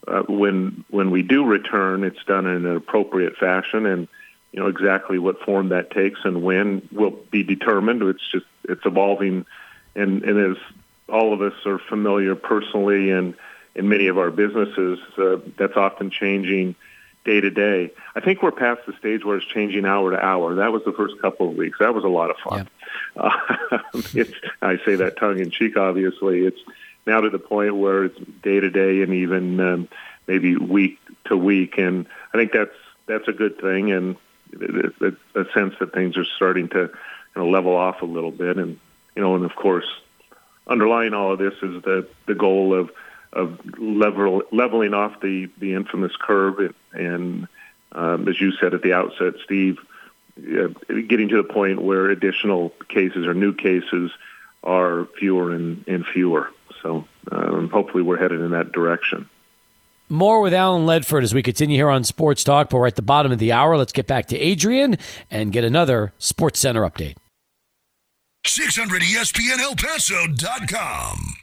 uh, 0.06 0.22
when 0.28 0.84
when 0.90 1.10
we 1.10 1.22
do 1.22 1.44
return, 1.44 2.04
it's 2.04 2.22
done 2.24 2.46
in 2.46 2.66
an 2.66 2.76
appropriate 2.76 3.36
fashion, 3.36 3.86
and 3.86 4.08
you 4.52 4.60
know 4.60 4.68
exactly 4.68 5.18
what 5.18 5.40
form 5.42 5.70
that 5.70 5.90
takes 5.90 6.20
and 6.24 6.42
when 6.42 6.88
will 6.92 7.16
be 7.30 7.42
determined. 7.42 8.02
It's 8.02 8.30
just 8.30 8.46
it's 8.68 8.84
evolving, 8.84 9.46
and 9.94 10.22
and 10.24 10.52
as 10.52 10.62
all 11.08 11.32
of 11.32 11.40
us 11.42 11.54
are 11.66 11.78
familiar 11.78 12.36
personally 12.36 13.10
and 13.10 13.34
in 13.74 13.88
many 13.88 14.08
of 14.08 14.18
our 14.18 14.30
businesses, 14.30 14.98
uh, 15.18 15.36
that's 15.56 15.76
often 15.76 16.10
changing 16.10 16.74
day 17.24 17.40
to 17.40 17.50
day. 17.50 17.92
I 18.14 18.20
think 18.20 18.42
we're 18.42 18.52
past 18.52 18.80
the 18.86 18.94
stage 18.98 19.24
where 19.24 19.36
it's 19.36 19.46
changing 19.46 19.84
hour 19.84 20.10
to 20.10 20.24
hour. 20.24 20.54
That 20.56 20.72
was 20.72 20.82
the 20.84 20.92
first 20.92 21.20
couple 21.20 21.48
of 21.50 21.56
weeks. 21.56 21.78
That 21.78 21.94
was 21.94 22.04
a 22.04 22.08
lot 22.08 22.30
of 22.30 22.36
fun. 22.38 22.68
Yeah. 23.16 23.22
Uh, 23.22 23.78
it's, 24.14 24.32
I 24.62 24.78
say 24.84 24.96
that 24.96 25.16
tongue 25.18 25.38
in 25.38 25.50
cheek. 25.50 25.76
Obviously, 25.76 26.44
it's 26.44 26.60
now 27.06 27.20
to 27.20 27.30
the 27.30 27.38
point 27.38 27.76
where 27.76 28.04
it's 28.04 28.18
day 28.42 28.60
to 28.60 28.70
day 28.70 29.02
and 29.02 29.12
even 29.14 29.60
um, 29.60 29.88
maybe 30.26 30.56
week 30.56 30.98
to 31.26 31.36
week, 31.36 31.78
and 31.78 32.06
I 32.32 32.38
think 32.38 32.52
that's 32.52 32.74
that's 33.06 33.28
a 33.28 33.32
good 33.32 33.60
thing 33.60 33.92
and 33.92 34.16
a, 34.60 35.12
a 35.34 35.44
sense 35.52 35.74
that 35.80 35.92
things 35.92 36.16
are 36.16 36.24
starting 36.36 36.68
to 36.70 36.78
you 36.78 36.90
know, 37.36 37.48
level 37.48 37.74
off 37.76 38.02
a 38.02 38.06
little 38.06 38.30
bit. 38.30 38.56
And 38.56 38.78
you 39.16 39.22
know, 39.22 39.34
and 39.34 39.44
of 39.44 39.54
course, 39.54 39.86
underlying 40.66 41.14
all 41.14 41.32
of 41.32 41.38
this 41.38 41.54
is 41.62 41.82
the 41.82 42.08
the 42.26 42.34
goal 42.34 42.78
of 42.78 42.90
of 43.32 43.58
level, 43.78 44.42
leveling 44.52 44.94
off 44.94 45.20
the, 45.20 45.48
the 45.58 45.74
infamous 45.74 46.12
curve 46.16 46.58
and, 46.58 46.74
and 46.92 47.48
um, 47.92 48.28
as 48.28 48.40
you 48.40 48.52
said 48.52 48.74
at 48.74 48.82
the 48.82 48.92
outset, 48.92 49.34
Steve, 49.44 49.78
uh, 50.38 50.68
getting 51.08 51.28
to 51.28 51.36
the 51.36 51.48
point 51.48 51.82
where 51.82 52.10
additional 52.10 52.70
cases 52.88 53.26
or 53.26 53.34
new 53.34 53.52
cases 53.54 54.10
are 54.62 55.06
fewer 55.18 55.52
and, 55.52 55.84
and 55.88 56.06
fewer. 56.06 56.50
So 56.82 57.04
um, 57.30 57.68
hopefully 57.68 58.02
we're 58.02 58.18
headed 58.18 58.40
in 58.40 58.52
that 58.52 58.72
direction. 58.72 59.28
More 60.08 60.40
with 60.40 60.52
Alan 60.52 60.86
Ledford 60.86 61.22
as 61.22 61.32
we 61.32 61.42
continue 61.42 61.76
here 61.76 61.88
on 61.88 62.02
Sports 62.02 62.42
Talk. 62.42 62.70
But 62.70 62.78
we're 62.78 62.86
at 62.88 62.96
the 62.96 63.02
bottom 63.02 63.30
of 63.30 63.38
the 63.38 63.52
hour. 63.52 63.76
Let's 63.76 63.92
get 63.92 64.06
back 64.06 64.26
to 64.26 64.38
Adrian 64.38 64.98
and 65.30 65.52
get 65.52 65.62
another 65.62 66.12
Sports 66.18 66.58
Center 66.58 66.82
update. 66.82 67.16
600 68.44 69.02
ESPN 69.02 69.58
El 69.60 69.76
Paso.com. 69.76 71.34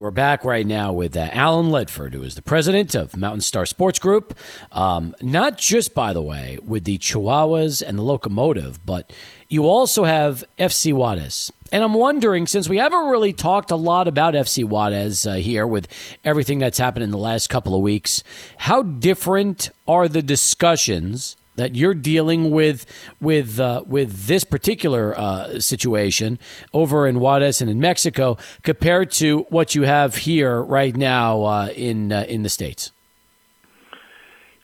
We're 0.00 0.10
back 0.10 0.44
right 0.44 0.66
now 0.66 0.92
with 0.92 1.16
uh, 1.16 1.28
Alan 1.30 1.66
Ledford, 1.66 2.14
who 2.14 2.24
is 2.24 2.34
the 2.34 2.42
president 2.42 2.96
of 2.96 3.16
Mountain 3.16 3.42
Star 3.42 3.64
Sports 3.64 4.00
Group. 4.00 4.36
Um, 4.72 5.14
not 5.22 5.56
just, 5.56 5.94
by 5.94 6.12
the 6.12 6.20
way, 6.20 6.58
with 6.66 6.82
the 6.82 6.98
Chihuahuas 6.98 7.80
and 7.80 7.96
the 7.96 8.02
Locomotive, 8.02 8.84
but 8.84 9.12
you 9.48 9.68
also 9.68 10.02
have 10.02 10.42
FC 10.58 10.92
Juarez. 10.92 11.52
And 11.70 11.84
I'm 11.84 11.94
wondering, 11.94 12.48
since 12.48 12.68
we 12.68 12.78
haven't 12.78 13.06
really 13.06 13.32
talked 13.32 13.70
a 13.70 13.76
lot 13.76 14.08
about 14.08 14.34
FC 14.34 14.64
Juarez 14.64 15.28
uh, 15.28 15.34
here 15.34 15.64
with 15.64 15.86
everything 16.24 16.58
that's 16.58 16.78
happened 16.78 17.04
in 17.04 17.12
the 17.12 17.16
last 17.16 17.48
couple 17.48 17.72
of 17.72 17.80
weeks, 17.80 18.24
how 18.58 18.82
different 18.82 19.70
are 19.86 20.08
the 20.08 20.22
discussions 20.22 21.36
that 21.56 21.74
you're 21.74 21.94
dealing 21.94 22.50
with 22.50 22.86
with 23.20 23.60
uh, 23.60 23.82
with 23.86 24.26
this 24.26 24.44
particular 24.44 25.18
uh, 25.18 25.60
situation 25.60 26.38
over 26.72 27.06
in 27.06 27.20
Juarez 27.20 27.60
and 27.60 27.70
in 27.70 27.80
Mexico 27.80 28.36
compared 28.62 29.10
to 29.12 29.46
what 29.50 29.74
you 29.74 29.82
have 29.82 30.16
here 30.16 30.62
right 30.62 30.96
now 30.96 31.42
uh, 31.42 31.68
in 31.74 32.12
uh, 32.12 32.24
in 32.28 32.42
the 32.42 32.48
states? 32.48 32.92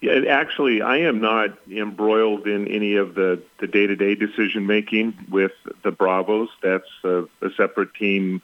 Yeah, 0.01 0.22
actually, 0.30 0.80
I 0.80 0.99
am 0.99 1.20
not 1.20 1.59
embroiled 1.70 2.47
in 2.47 2.68
any 2.68 2.97
of 2.97 3.14
the 3.14 3.43
the 3.59 3.66
day 3.66 3.86
to 3.86 3.97
day 3.97 4.14
decision 4.14 4.66
making 4.66 5.26
with 5.28 5.53
the 5.82 5.91
Bravos. 5.91 6.49
That's 6.62 6.88
a, 7.05 7.24
a 7.43 7.51
separate 7.57 7.95
team 7.95 8.41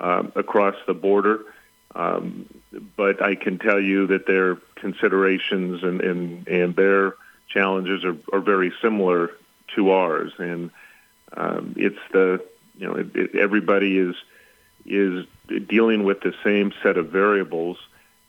um, 0.00 0.32
across 0.34 0.74
the 0.86 0.94
border. 0.94 1.44
Um, 1.94 2.46
but 2.96 3.22
I 3.22 3.34
can 3.34 3.58
tell 3.58 3.80
you 3.80 4.08
that 4.08 4.26
their 4.26 4.56
considerations 4.74 5.82
and 5.84 6.00
and, 6.00 6.48
and 6.48 6.74
their 6.74 7.14
challenges 7.48 8.04
are, 8.04 8.16
are 8.32 8.40
very 8.40 8.72
similar 8.82 9.30
to 9.74 9.90
ours, 9.90 10.32
and 10.38 10.70
um, 11.36 11.74
it's 11.76 11.98
the 12.12 12.44
you 12.76 12.86
know 12.86 12.94
it, 12.94 13.14
it, 13.14 13.34
everybody 13.36 13.98
is 13.98 14.14
is 14.86 15.26
dealing 15.66 16.04
with 16.04 16.20
the 16.20 16.34
same 16.44 16.72
set 16.82 16.96
of 16.96 17.08
variables. 17.08 17.78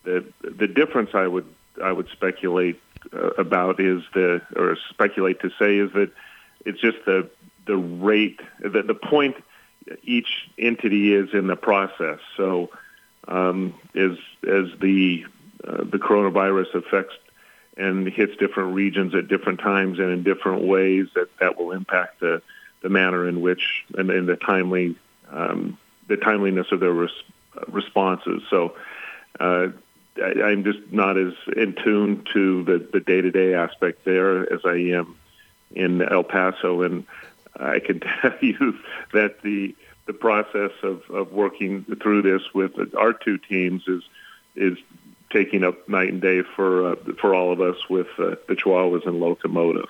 The 0.04 0.26
the 0.42 0.68
difference 0.68 1.12
I 1.14 1.28
would 1.28 1.48
I 1.82 1.92
would 1.92 2.10
speculate 2.10 2.82
uh, 3.14 3.30
about 3.38 3.80
is 3.80 4.04
the 4.14 4.42
or 4.56 4.78
speculate 4.90 5.42
to 5.42 5.50
say 5.60 5.78
is 5.78 5.92
that 5.94 6.12
it's 6.66 6.80
just 6.80 6.98
the 7.06 7.30
the 7.66 7.78
rate 7.78 8.40
the 8.60 8.84
the 8.84 8.96
point 8.96 9.36
each 10.04 10.50
entity 10.58 11.14
is 11.14 11.34
in 11.34 11.48
the 11.48 11.56
process. 11.56 12.20
So 12.38 12.70
um, 13.28 13.76
as 13.96 14.18
as 14.48 14.68
the 14.80 15.26
uh, 15.66 15.84
the 15.84 16.00
coronavirus 16.00 16.74
affects 16.76 17.16
and 17.80 18.08
hits 18.08 18.36
different 18.38 18.76
regions 18.76 19.16
at 19.16 19.28
different 19.28 19.60
times 19.60 20.00
and 20.00 20.12
in 20.12 20.24
different 20.24 20.64
ways, 20.64 21.08
that 21.16 21.30
that 21.40 21.58
will 21.58 21.72
impact 21.72 22.20
the 22.20 22.42
the 22.82 22.90
manner 22.90 23.28
in 23.28 23.42
which 23.42 23.86
and, 23.98 24.10
and 24.10 24.28
the 24.28 24.36
timely 24.36 24.96
um, 25.32 25.78
the 26.08 26.18
timeliness 26.18 26.72
of 26.72 26.80
their 26.80 26.94
res- 26.94 27.24
responses. 27.68 28.44
So. 28.50 28.76
Uh, 29.40 29.70
I, 30.22 30.52
am 30.52 30.66
just 30.66 30.80
not 30.92 31.18
as 31.18 31.34
in 31.56 31.76
tune 31.82 32.26
to 32.34 32.64
the, 32.64 32.86
the 32.92 33.00
day-to-day 33.00 33.54
aspect 33.54 34.04
there 34.04 34.52
as 34.52 34.62
I 34.66 34.76
am 34.76 35.16
in 35.72 36.02
El 36.02 36.24
Paso, 36.24 36.82
and 36.82 37.06
I 37.56 37.80
can 37.80 38.00
tell 38.22 38.36
you 38.42 38.78
that 39.14 39.42
the 39.42 39.76
the 40.06 40.14
process 40.14 40.72
of, 40.82 41.08
of 41.12 41.34
working 41.34 41.86
through 42.02 42.24
this 42.24 42.42
with 42.52 42.96
our 42.96 43.14
two 43.14 43.38
teams 43.38 43.88
is 43.88 44.04
is 44.56 44.78
taking 45.32 45.64
up 45.64 45.88
night 45.88 46.10
and 46.10 46.22
day 46.22 46.42
for 46.56 46.92
uh, 46.92 46.96
for 47.20 47.34
all 47.36 47.52
of 47.52 47.62
us 47.62 47.78
with 47.90 48.08
uh, 48.18 48.36
the 48.48 48.56
Chihuahuas 48.56 49.06
and 49.06 49.20
Locomotive. 49.20 49.90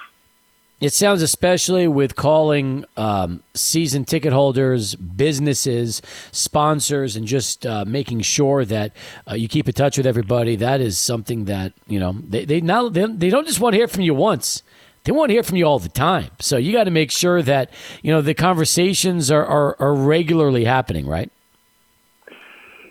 It 0.82 0.94
sounds 0.94 1.22
especially 1.22 1.90
with 1.90 2.16
calling 2.16 2.86
um, 2.96 3.44
season 3.54 4.06
ticket 4.06 4.32
holders, 4.32 4.96
businesses, 4.96 6.02
sponsors, 6.32 7.18
and 7.18 7.28
just 7.28 7.66
uh, 7.66 7.84
making 7.86 8.22
sure 8.22 8.64
that 8.64 8.96
uh, 9.30 9.36
you 9.36 9.50
keep 9.50 9.68
in 9.68 9.74
touch 9.74 9.98
with 9.98 10.08
everybody. 10.08 10.56
That 10.56 10.80
is 10.80 10.98
something 10.98 11.46
that 11.46 11.74
you 11.88 12.00
know 12.00 12.14
they 12.14 12.46
they 12.46 12.62
now 12.62 12.88
they, 12.88 13.06
they 13.08 13.30
don't 13.30 13.46
just 13.46 13.60
want 13.60 13.74
to 13.74 13.78
hear 13.78 13.90
from 13.90 14.04
you 14.04 14.14
once. 14.14 14.64
They 15.04 15.12
want 15.12 15.30
to 15.30 15.34
hear 15.34 15.44
from 15.44 15.58
you 15.58 15.66
all 15.66 15.80
the 15.80 15.90
time. 15.90 16.30
So 16.40 16.56
you 16.58 16.72
got 16.72 16.86
to 16.86 16.92
make 16.92 17.12
sure 17.12 17.42
that 17.42 17.72
you 18.02 18.12
know 18.12 18.22
the 18.22 18.34
conversations 18.34 19.30
are, 19.32 19.46
are, 19.46 19.76
are 19.80 19.94
regularly 19.94 20.64
happening, 20.64 21.06
right? 21.06 21.30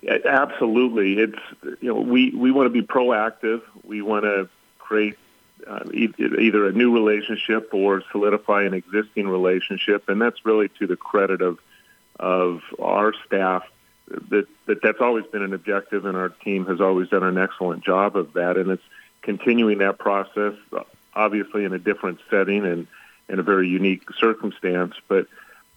Absolutely. 0.09 1.19
It's 1.19 1.81
you 1.83 1.93
know 1.93 2.01
we 2.01 2.31
we 2.31 2.51
want 2.51 2.67
to 2.67 2.71
be 2.71 2.87
proactive. 2.87 3.63
We 3.85 4.03
want 4.03 4.25
to 4.25 4.49
create 4.79 5.19
uh, 5.67 5.85
either 5.93 6.67
a 6.67 6.73
new 6.73 6.95
relationship 6.95 7.71
or 7.73 8.03
solidify 8.11 8.63
an 8.63 8.75
existing 8.75 9.29
relationship, 9.29 10.09
and 10.09 10.21
that's 10.21 10.45
really 10.47 10.69
to 10.79 10.87
the 10.87 10.97
credit 10.97 11.43
of 11.43 11.59
of 12.19 12.63
our 12.81 13.13
staff. 13.27 13.65
That, 14.31 14.47
that 14.67 14.81
that's 14.83 15.01
always 15.01 15.27
been 15.27 15.43
an 15.43 15.53
objective, 15.53 16.07
and 16.07 16.17
our 16.17 16.31
team 16.31 16.65
has 16.67 16.81
always 16.81 17.09
done 17.11 17.23
an 17.23 17.37
excellent 17.37 17.85
job 17.85 18.17
of 18.17 18.33
that. 18.33 18.57
And 18.57 18.71
it's 18.71 18.83
continuing 19.21 19.79
that 19.79 19.99
process, 19.99 20.55
obviously 21.15 21.65
in 21.65 21.75
a 21.75 21.79
different 21.79 22.21
setting 22.31 22.65
and 22.65 22.87
in 23.29 23.39
a 23.39 23.43
very 23.43 23.69
unique 23.69 24.05
circumstance. 24.19 24.95
But 25.09 25.27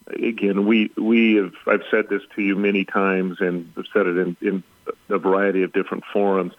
again, 0.06 0.66
we 0.66 0.90
we 0.96 1.34
have 1.34 1.54
I've 1.66 1.84
said 1.90 2.08
this 2.08 2.22
to 2.36 2.42
you 2.42 2.56
many 2.56 2.84
times, 2.84 3.40
and 3.40 3.72
I've 3.76 3.86
said 3.92 4.06
it 4.06 4.16
in, 4.18 4.36
in 4.40 4.62
a 5.08 5.18
variety 5.18 5.62
of 5.62 5.72
different 5.72 6.04
forums. 6.12 6.52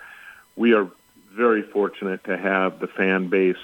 We 0.56 0.74
are 0.74 0.88
very 1.32 1.64
fortunate 1.64 2.24
to 2.26 2.38
have 2.38 2.80
the 2.80 2.88
fan 2.88 3.28
base 3.30 3.58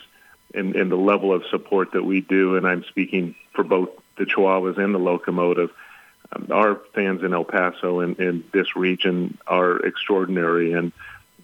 and, 0.53 0.75
and 0.75 0.91
the 0.91 0.97
level 0.97 1.34
of 1.34 1.43
support 1.51 1.91
that 1.93 2.03
we 2.03 2.21
do, 2.21 2.55
and 2.55 2.67
I'm 2.67 2.84
speaking 2.84 3.36
for 3.53 3.63
both 3.63 3.89
the 4.17 4.25
Chihuahuas 4.25 4.77
and 4.77 4.93
the 4.93 4.99
Locomotive. 4.99 5.69
Um, 6.32 6.47
our 6.51 6.75
fans 6.93 7.23
in 7.23 7.34
El 7.34 7.45
Paso 7.45 7.99
and 8.01 8.19
in 8.19 8.43
this 8.51 8.75
region 8.75 9.38
are 9.47 9.77
extraordinary, 9.80 10.73
and 10.73 10.91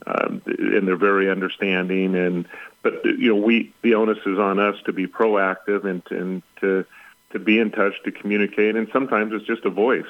um, 0.06 0.42
and 0.46 0.88
they're 0.88 0.98
very 0.98 1.30
understanding. 1.30 2.16
And 2.16 2.48
but 2.82 3.06
you 3.06 3.30
know, 3.30 3.42
we 3.42 3.74
the 3.82 3.96
onus 3.96 4.20
is 4.26 4.38
on 4.38 4.60
us 4.60 4.76
to 4.86 4.94
be 4.94 5.08
proactive 5.08 5.86
and 5.86 6.04
and 6.12 6.44
to 6.62 6.86
to 7.32 7.40
be 7.40 7.60
in 7.60 7.72
touch, 7.72 7.94
to 8.04 8.12
communicate, 8.12 8.76
and 8.76 8.88
sometimes 8.94 9.34
it's 9.34 9.46
just 9.46 9.66
a 9.66 9.70
voice. 9.70 10.06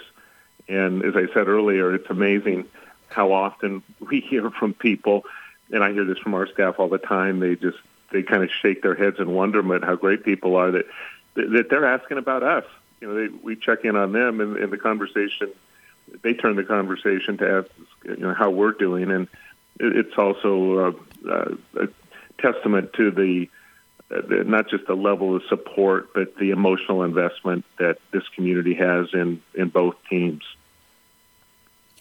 And 0.68 1.04
as 1.04 1.16
I 1.16 1.32
said 1.34 1.48
earlier, 1.48 1.94
it's 1.94 2.10
amazing 2.10 2.66
how 3.10 3.32
often 3.32 3.84
we 4.00 4.20
hear 4.20 4.50
from 4.52 4.74
people 4.74 5.24
and 5.72 5.84
I 5.84 5.92
hear 5.92 6.06
this 6.06 6.20
from 6.20 6.34
our 6.34 6.48
staff 6.48 6.76
all 6.80 6.90
the 6.90 6.98
time. 6.98 7.40
They 7.40 7.56
just 7.56 7.78
they 8.12 8.24
kind 8.24 8.44
of 8.44 8.50
shake 8.62 8.82
their 8.82 8.96
heads 8.96 9.20
in 9.20 9.32
wonderment 9.32 9.84
how 9.84 9.96
great 9.96 10.24
people 10.24 10.56
are 10.56 10.72
that 10.72 10.86
that 11.36 11.68
they're 11.70 11.86
asking 11.86 12.18
about 12.18 12.44
us. 12.44 12.66
You 13.02 13.08
know, 13.08 13.16
they, 13.16 13.34
we 13.44 13.56
check 13.56 13.84
in 13.84 13.96
on 13.96 14.14
them, 14.14 14.40
and, 14.42 14.58
and 14.58 14.72
the 14.72 14.78
conversation 14.78 15.52
they 16.22 16.34
turn 16.34 16.56
the 16.56 16.64
conversation 16.64 17.38
to 17.38 17.50
ask 17.50 17.70
you 18.06 18.18
know 18.18 18.34
how 18.34 18.52
we're 18.52 18.74
doing, 18.74 19.12
and 19.12 19.28
it's 19.80 20.18
also 20.18 20.78
uh, 21.28 21.30
uh, 21.30 21.56
a 21.82 21.88
testament 22.42 22.94
to 22.94 23.12
the 23.12 23.50
Uh, 24.12 24.22
not 24.46 24.70
just 24.70 24.86
the 24.86 24.94
level 24.94 25.36
of 25.36 25.42
support, 25.50 26.14
but 26.14 26.36
the 26.40 26.52
emotional 26.52 27.02
investment 27.02 27.66
that 27.80 27.98
this 28.14 28.22
community 28.36 28.76
has 28.76 29.08
in 29.14 29.42
in 29.56 29.70
both 29.70 29.96
teams. 30.10 30.44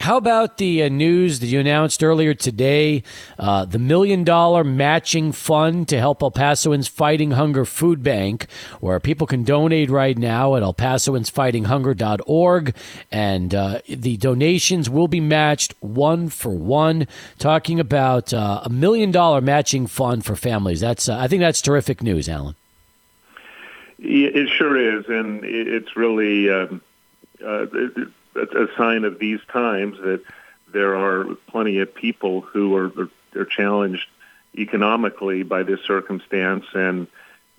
How 0.04 0.18
about 0.18 0.58
the 0.58 0.82
uh, 0.82 0.90
news 0.90 1.40
that 1.40 1.46
you 1.46 1.58
announced 1.58 2.04
earlier 2.04 2.34
today? 2.34 3.02
Uh, 3.38 3.64
the 3.64 3.78
million 3.78 4.22
dollar 4.22 4.62
matching 4.62 5.32
fund 5.32 5.88
to 5.88 5.98
help 5.98 6.22
El 6.22 6.30
Pasoans 6.30 6.90
Fighting 6.90 7.30
Hunger 7.30 7.64
Food 7.64 8.02
Bank, 8.02 8.46
where 8.80 9.00
people 9.00 9.26
can 9.26 9.44
donate 9.44 9.88
right 9.88 10.18
now 10.18 10.56
at 10.56 10.62
el 10.62 10.74
elpasoansfightinghunger.org. 10.74 12.74
And 13.10 13.54
uh, 13.54 13.80
the 13.88 14.18
donations 14.18 14.90
will 14.90 15.08
be 15.08 15.20
matched 15.20 15.72
one 15.80 16.28
for 16.28 16.50
one. 16.50 17.08
Talking 17.38 17.80
about 17.80 18.34
uh, 18.34 18.60
a 18.62 18.68
million 18.68 19.10
dollar 19.10 19.40
matching 19.40 19.86
fund 19.86 20.22
for 20.22 20.36
families. 20.36 20.80
That's 20.80 21.08
uh, 21.08 21.16
I 21.16 21.28
think 21.28 21.40
that's 21.40 21.62
terrific 21.62 22.02
news, 22.02 22.28
Alan. 22.28 22.56
It 24.00 24.50
sure 24.50 24.76
is. 24.76 25.06
And 25.08 25.42
it's 25.44 25.96
really. 25.96 26.50
Um, 26.50 26.82
uh, 27.42 27.64
a 28.36 28.66
sign 28.76 29.04
of 29.04 29.18
these 29.18 29.40
times 29.52 29.96
that 29.98 30.22
there 30.72 30.96
are 30.96 31.34
plenty 31.48 31.78
of 31.78 31.94
people 31.94 32.40
who 32.40 32.76
are, 32.76 33.08
are, 33.36 33.44
challenged 33.44 34.06
economically 34.56 35.42
by 35.42 35.62
this 35.62 35.80
circumstance, 35.86 36.64
and 36.74 37.06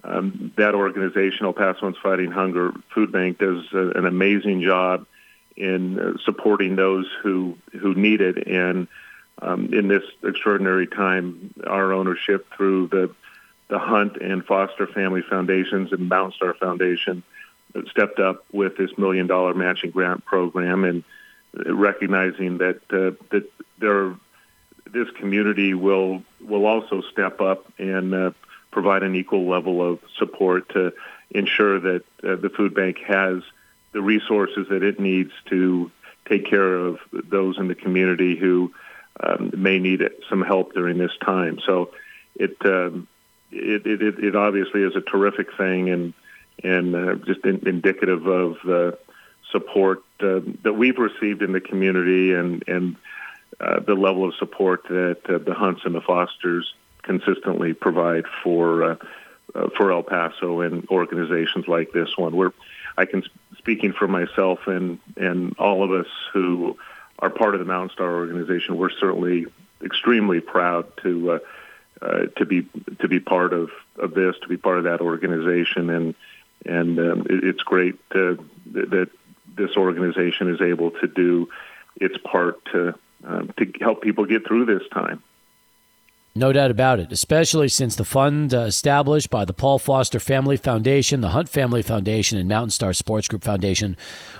um, 0.04 0.52
that 0.58 0.76
organization, 0.76 1.46
El 1.46 1.54
Pasoans 1.54 1.96
Fighting 2.02 2.32
Hunger 2.32 2.74
Food 2.94 3.12
Bank, 3.12 3.40
does 3.40 3.66
an 3.72 4.06
amazing 4.06 4.62
job 4.62 5.06
in 5.56 6.00
uh, 6.00 6.14
supporting 6.24 6.76
those 6.76 7.10
who 7.24 7.58
who 7.72 7.94
need 7.96 8.22
it. 8.22 8.48
And 8.48 8.88
um, 9.42 9.74
in 9.74 9.88
this 9.88 10.04
extraordinary 10.24 10.88
time, 10.88 11.54
our 11.66 11.94
ownership 11.94 12.48
through 12.56 12.88
the 12.88 13.16
the 13.68 13.80
Hunt 13.80 14.18
and 14.18 14.46
Foster 14.46 14.88
Family 14.88 15.24
Foundations 15.28 15.92
and 15.92 16.08
Mount 16.08 16.34
Star 16.36 16.54
Foundation 16.54 17.24
stepped 17.90 18.20
up 18.20 18.46
with 18.52 18.78
this 18.78 18.98
million 18.98 19.28
dollar 19.28 19.54
matching 19.54 19.92
grant 19.92 20.26
program 20.26 20.84
and 20.84 21.04
recognizing 21.66 22.58
that 22.60 22.82
uh, 22.92 23.16
that 23.32 23.50
there 23.80 24.16
this 24.92 25.10
community 25.20 25.74
will 25.74 26.24
will 26.42 26.66
also 26.66 27.02
step 27.12 27.42
up 27.42 27.66
and 27.78 28.14
uh, 28.14 28.32
provide 28.72 29.04
an 29.04 29.16
equal 29.16 29.48
level 29.50 29.82
of 29.82 30.00
support 30.18 30.70
to 30.70 30.94
ensure 31.32 31.80
that 31.80 32.04
uh, 32.24 32.36
the 32.36 32.50
food 32.50 32.74
bank 32.74 33.00
has 33.00 33.42
the 33.94 34.02
resources 34.02 34.68
that 34.70 34.84
it 34.84 35.00
needs 35.00 35.32
to 35.46 35.92
take 36.28 36.46
care 36.46 36.76
of 36.76 37.00
those 37.12 37.58
in 37.58 37.68
the 37.68 37.76
community 37.76 38.36
who 38.36 38.74
um, 39.22 39.52
may 39.56 39.80
need 39.80 40.02
some 40.30 40.42
help 40.42 40.74
during 40.74 40.98
this 40.98 41.16
time. 41.24 41.60
So 41.66 41.92
it, 42.36 42.58
um, 42.66 43.08
it, 43.52 43.86
it 43.86 44.02
it 44.02 44.36
obviously 44.36 44.82
is 44.82 44.96
a 44.96 45.02
terrific 45.02 45.56
thing 45.56 45.90
and 45.90 46.14
and 46.64 46.96
uh, 46.96 47.16
just 47.26 47.46
in, 47.46 47.68
indicative 47.68 48.26
of 48.28 48.58
the 48.64 48.98
support 49.52 50.04
uh, 50.20 50.40
that 50.64 50.74
we've 50.74 50.98
received 50.98 51.42
in 51.42 51.52
the 51.52 51.62
community 51.62 52.34
and 52.34 52.64
and 52.68 52.96
uh, 53.60 53.80
the 53.80 53.94
level 53.94 54.28
of 54.28 54.36
support 54.36 54.84
that 54.90 55.18
uh, 55.30 55.38
the 55.38 55.54
Hunts 55.54 55.82
and 55.86 55.96
the 55.96 56.02
Fosters 56.02 56.74
consistently 57.04 57.74
provide 57.74 58.26
for 58.44 58.84
uh, 58.84 58.96
uh, 59.54 59.70
for 59.78 59.92
El 59.92 60.04
Paso 60.04 60.62
and 60.62 60.88
organizations 60.90 61.68
like 61.68 61.92
this 61.92 62.18
one. 62.18 62.36
We're 62.36 62.52
I 62.98 63.06
can 63.06 63.24
speaking 63.58 63.94
for 63.94 64.08
myself 64.08 64.68
and 64.68 65.00
and 65.16 65.56
all 65.58 65.84
of 65.84 65.92
us 65.92 66.12
who 66.34 66.78
are 67.20 67.30
part 67.30 67.56
of 67.56 67.60
the 67.60 67.66
Mountain 67.66 67.92
Star 67.92 68.14
organization. 68.14 68.78
We're 68.78 68.90
certainly 68.90 69.46
extremely 69.84 70.40
proud 70.40 70.86
to 71.04 71.40
uh, 72.02 72.26
to 72.38 72.46
be 72.46 72.68
to 73.00 73.08
be 73.08 73.20
part 73.20 73.54
of, 73.54 73.70
of 73.98 74.14
this, 74.14 74.36
to 74.42 74.48
be 74.48 74.58
part 74.58 74.78
of 74.78 74.84
that 74.84 75.02
organization, 75.02 75.90
and 75.90 76.16
and 76.66 77.00
um, 77.00 77.22
it, 77.30 77.44
it's 77.44 77.64
great 77.64 77.98
to, 78.12 78.44
that 78.72 79.10
this 79.56 79.78
organization 79.78 80.54
is 80.54 80.62
able 80.62 80.92
to 80.92 81.08
do 81.08 81.50
its 81.98 82.18
part 82.18 82.64
to 82.66 82.94
um, 83.24 83.52
to 83.58 83.72
help 83.82 84.02
people 84.02 84.26
get 84.26 84.46
through 84.46 84.66
this 84.66 84.84
time. 84.94 85.24
No 86.38 86.52
doubt 86.52 86.70
about 86.70 87.00
it, 87.00 87.14
especially 87.14 87.70
since 87.70 87.96
the 87.96 88.04
fund 88.04 88.54
uh, 88.54 88.64
established 88.64 89.30
by 89.30 89.46
the 89.46 89.54
Paul 89.54 89.80
Foster 89.80 90.20
Family 90.20 90.58
Foundation, 90.58 91.22
the 91.22 91.30
Hunt 91.30 91.48
Family 91.48 91.82
Foundation, 91.82 92.38
and 92.38 92.50
Mountain 92.50 92.72
Star 92.72 92.92
Sports 92.92 93.30
Group 93.30 93.42
Foundation 93.42 93.96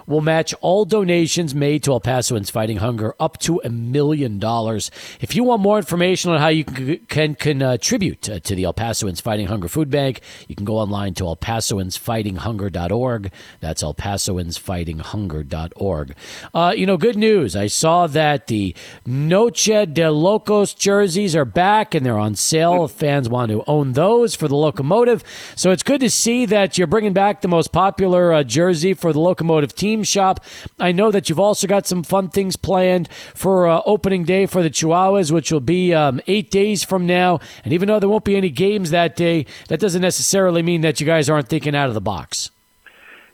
will 0.06 0.20
match 0.20 0.54
all 0.60 0.84
donations 0.84 1.56
made 1.56 1.84
to 1.84 1.94
El 1.94 2.02
Pasoans 2.02 2.52
Fighting 2.52 2.76
Hunger 2.78 3.16
up 3.18 3.38
to 3.40 3.62
a 3.64 3.70
million 3.70 4.40
dollars. 4.40 4.92
If 5.22 5.38
you 5.38 5.46
want 5.46 5.62
more 5.62 5.78
information 5.78 6.32
on 6.32 6.42
how 6.42 6.50
you 6.50 6.66
can, 6.66 6.98
can 7.06 7.36
contribute 7.36 8.22
to, 8.24 8.42
to 8.42 8.56
the 8.56 8.66
El 8.66 8.74
Pasoans 8.74 9.22
Fighting 9.22 9.48
Hunger 9.48 9.70
Food 9.70 9.90
Bank, 9.90 10.20
you 10.50 10.56
can 10.56 10.66
go 10.66 10.78
online 10.78 11.14
to 11.14 11.24
elpasoansfightinghunger.org. 11.24 13.32
That's 13.62 13.82
elpasoansfightinghunger.org. 13.82 16.16
Uh, 16.54 16.74
you 16.76 16.86
know, 16.86 16.98
good 16.98 17.16
news. 17.16 17.56
I 17.56 17.68
saw 17.68 18.08
that 18.08 18.48
the 18.48 18.76
Noche 19.06 19.86
de 19.94 20.12
Locos 20.12 20.74
jerseys 20.74 21.38
are 21.38 21.46
back 21.46 21.85
and 21.94 22.06
they're 22.06 22.18
on 22.18 22.36
sale 22.36 22.88
fans 22.88 23.30
want 23.30 23.52
to 23.52 23.64
own 23.68 23.94
those 23.94 24.36
for 24.36 24.48
the 24.48 24.56
locomotive. 24.56 25.24
So 25.56 25.72
it's 25.72 25.84
good 25.84 26.02
to 26.02 26.10
see 26.10 26.46
that 26.48 26.78
you're 26.78 26.88
bringing 26.88 27.14
back 27.14 27.42
the 27.42 27.48
most 27.48 27.72
popular 27.72 28.34
uh, 28.34 28.44
jersey 28.44 28.94
for 28.94 29.14
the 29.14 29.20
locomotive 29.20 29.76
team 29.76 30.04
shop. 30.04 30.44
I 30.80 30.92
know 30.92 31.12
that 31.12 31.30
you've 31.30 31.40
also 31.40 31.68
got 31.68 31.86
some 31.86 32.04
fun 32.04 32.30
things 32.30 32.56
planned 32.56 33.10
for 33.34 33.68
uh, 33.68 33.82
opening 33.86 34.24
day 34.24 34.46
for 34.46 34.64
the 34.64 34.70
Chihuahuas, 34.70 35.32
which 35.32 35.52
will 35.52 35.60
be 35.60 35.94
um, 35.94 36.22
eight 36.28 36.50
days 36.50 36.84
from 36.84 37.06
now. 37.06 37.40
And 37.64 37.74
even 37.74 37.88
though 37.88 38.00
there 38.00 38.10
won't 38.10 38.26
be 38.26 38.36
any 38.36 38.50
games 38.50 38.92
that 38.92 39.16
day, 39.16 39.46
that 39.68 39.80
doesn't 39.80 40.02
necessarily 40.02 40.64
mean 40.64 40.82
that 40.82 41.00
you 41.00 41.06
guys 41.06 41.30
aren't 41.30 41.50
thinking 41.50 41.76
out 41.76 41.90
of 41.90 41.94
the 41.94 42.02
box. 42.02 42.52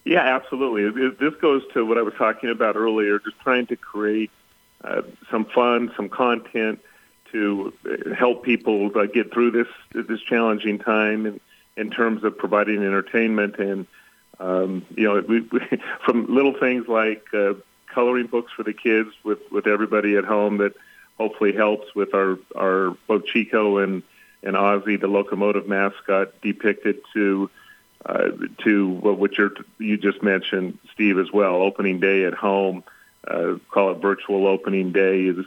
Yeah, 0.04 0.22
absolutely. 0.22 1.12
This 1.12 1.36
goes 1.40 1.62
to 1.74 1.86
what 1.86 1.98
I 1.98 2.02
was 2.02 2.16
talking 2.18 2.50
about 2.50 2.76
earlier, 2.76 3.20
just 3.20 3.40
trying 3.42 3.68
to 3.68 3.76
create 3.76 4.32
uh, 4.84 5.04
some 5.30 5.46
fun, 5.46 5.92
some 5.96 6.10
content 6.10 6.80
to 7.32 7.74
help 8.18 8.44
people 8.44 8.92
uh, 8.96 9.06
get 9.06 9.34
through 9.34 9.52
this 9.52 9.68
this 9.94 10.22
challenging 10.22 10.80
time 10.80 11.26
in, 11.26 11.40
in 11.78 11.90
terms 11.90 12.24
of 12.24 12.38
providing 12.38 12.78
entertainment 12.78 13.58
and 13.58 13.88
um, 14.40 14.86
you 14.96 15.04
know 15.04 15.24
we, 15.28 15.42
we, 15.42 15.60
from 16.06 16.34
little 16.34 16.58
things 16.58 16.88
like 16.88 17.26
uh, 17.34 17.54
coloring 17.88 18.28
books 18.28 18.52
for 18.54 18.64
the 18.64 18.74
kids 18.74 19.10
with 19.24 19.40
with 19.52 19.68
everybody 19.68 20.16
at 20.16 20.26
home 20.26 20.58
that 20.58 20.74
hopefully 21.18 21.54
helps 21.54 21.94
with 21.96 22.14
our 22.14 22.38
our 22.56 22.96
both 23.08 23.26
Chico 23.26 23.78
and 23.78 24.04
and 24.44 24.56
Ozzy 24.56 25.00
the 25.00 25.08
locomotive 25.08 25.68
mascot 25.68 26.40
depicted 26.42 27.02
to 27.14 27.50
uh, 28.06 28.30
to 28.64 28.88
what 28.88 29.38
you 29.38 29.52
you 29.78 29.98
just 29.98 30.24
mentioned 30.24 30.80
Steve 30.94 31.20
as 31.20 31.32
well. 31.32 31.62
Opening 31.62 32.00
day 32.00 32.26
at 32.26 32.34
home 32.34 32.84
uh, 33.28 33.56
call 33.70 33.92
it 33.92 34.02
virtual 34.02 34.48
opening 34.48 34.92
day 34.92 35.26
is 35.26 35.46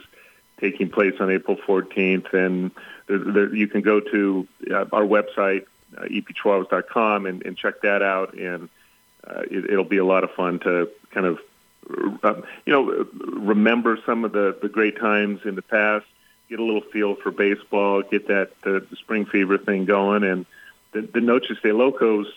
taking 0.59 0.89
place 0.89 1.15
on 1.19 1.31
April 1.31 1.57
14th. 1.57 2.33
And 2.33 2.71
there, 3.07 3.19
there, 3.19 3.55
you 3.55 3.67
can 3.67 3.81
go 3.81 3.99
to 3.99 4.47
uh, 4.71 4.85
our 4.91 5.03
website, 5.03 5.65
uh, 5.97 6.03
epchihuahuas.com, 6.03 7.25
and, 7.25 7.45
and 7.45 7.57
check 7.57 7.81
that 7.81 8.01
out. 8.01 8.33
And 8.33 8.69
uh, 9.25 9.41
it, 9.49 9.71
it'll 9.71 9.83
be 9.83 9.97
a 9.97 10.05
lot 10.05 10.23
of 10.23 10.31
fun 10.31 10.59
to 10.59 10.89
kind 11.11 11.25
of, 11.25 11.39
uh, 12.23 12.41
you 12.65 12.73
know, 12.73 13.07
remember 13.13 13.97
some 14.05 14.23
of 14.25 14.31
the, 14.31 14.57
the 14.61 14.69
great 14.69 14.97
times 14.99 15.41
in 15.45 15.55
the 15.55 15.61
past, 15.61 16.05
get 16.49 16.59
a 16.59 16.63
little 16.63 16.81
feel 16.81 17.15
for 17.15 17.31
baseball, 17.31 18.01
get 18.03 18.27
that 18.27 18.51
uh, 18.65 18.79
the 18.89 18.95
spring 18.97 19.25
fever 19.25 19.57
thing 19.57 19.85
going. 19.85 20.23
And 20.23 20.45
the, 20.93 21.01
the 21.01 21.21
Noches 21.21 21.57
de 21.61 21.73
Locos 21.73 22.27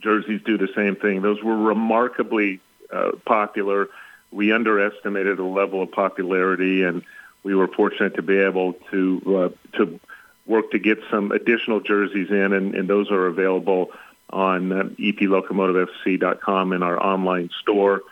jerseys 0.00 0.40
do 0.44 0.56
the 0.56 0.68
same 0.74 0.96
thing. 0.96 1.22
Those 1.22 1.42
were 1.42 1.56
remarkably 1.56 2.60
uh, 2.92 3.12
popular. 3.24 3.88
We 4.30 4.52
underestimated 4.52 5.38
the 5.38 5.42
level 5.44 5.82
of 5.82 5.92
popularity 5.92 6.84
and– 6.84 7.02
we 7.42 7.54
were 7.54 7.68
fortunate 7.68 8.14
to 8.16 8.22
be 8.22 8.38
able 8.38 8.74
to 8.90 9.52
uh, 9.54 9.76
to 9.76 10.00
work 10.46 10.70
to 10.72 10.78
get 10.78 10.98
some 11.10 11.30
additional 11.30 11.80
jerseys 11.80 12.30
in, 12.30 12.52
and, 12.52 12.74
and 12.74 12.88
those 12.88 13.10
are 13.10 13.26
available 13.26 13.90
on 14.30 14.72
uh, 14.72 14.84
eplocomotivefc.com 14.98 16.72
in 16.72 16.82
our 16.82 17.02
online 17.02 17.50
store. 17.60 18.02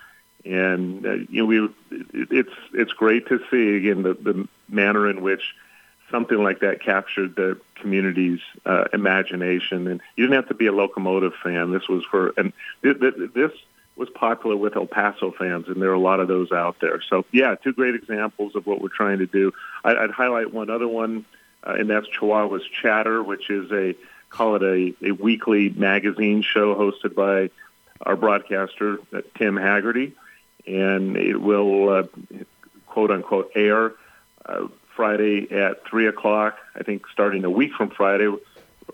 And 0.44 1.04
uh, 1.04 1.12
you 1.28 1.42
know, 1.42 1.46
we 1.46 1.68
it's 2.12 2.52
it's 2.72 2.92
great 2.92 3.26
to 3.28 3.40
see 3.50 3.76
again 3.76 4.02
the, 4.02 4.14
the 4.14 4.48
manner 4.68 5.10
in 5.10 5.22
which 5.22 5.42
something 6.10 6.40
like 6.40 6.60
that 6.60 6.80
captured 6.80 7.34
the 7.34 7.58
community's 7.74 8.38
uh, 8.64 8.84
imagination. 8.92 9.88
And 9.88 10.00
you 10.14 10.24
didn't 10.24 10.36
have 10.36 10.48
to 10.48 10.54
be 10.54 10.66
a 10.66 10.72
locomotive 10.72 11.32
fan. 11.42 11.72
This 11.72 11.88
was 11.88 12.04
for 12.04 12.32
and 12.36 12.52
th- 12.82 13.00
th- 13.00 13.32
this 13.34 13.50
was 13.96 14.10
popular 14.10 14.56
with 14.56 14.76
El 14.76 14.86
Paso 14.86 15.32
fans, 15.32 15.68
and 15.68 15.80
there 15.80 15.90
are 15.90 15.94
a 15.94 15.98
lot 15.98 16.20
of 16.20 16.28
those 16.28 16.52
out 16.52 16.76
there. 16.80 17.00
So, 17.08 17.24
yeah, 17.32 17.54
two 17.54 17.72
great 17.72 17.94
examples 17.94 18.54
of 18.54 18.66
what 18.66 18.80
we're 18.80 18.88
trying 18.88 19.18
to 19.18 19.26
do. 19.26 19.52
I'd, 19.84 19.96
I'd 19.96 20.10
highlight 20.10 20.52
one 20.52 20.68
other 20.70 20.86
one, 20.86 21.24
uh, 21.66 21.76
and 21.78 21.88
that's 21.88 22.06
Chihuahua's 22.08 22.66
Chatter, 22.82 23.22
which 23.22 23.48
is 23.50 23.72
a 23.72 23.94
call 24.28 24.56
it 24.56 24.62
a, 24.62 25.08
a 25.08 25.12
weekly 25.12 25.70
magazine 25.70 26.42
show 26.42 26.74
hosted 26.74 27.14
by 27.14 27.50
our 28.02 28.16
broadcaster 28.16 28.98
uh, 29.14 29.22
Tim 29.38 29.54
Hagerty, 29.54 30.12
and 30.66 31.16
it 31.16 31.36
will 31.40 31.88
uh, 31.88 32.02
quote 32.86 33.10
unquote 33.10 33.52
air 33.54 33.92
uh, 34.44 34.66
Friday 34.94 35.50
at 35.50 35.86
three 35.86 36.06
o'clock. 36.06 36.58
I 36.74 36.82
think 36.82 37.06
starting 37.12 37.44
a 37.44 37.50
week 37.50 37.72
from 37.72 37.90
Friday, 37.90 38.28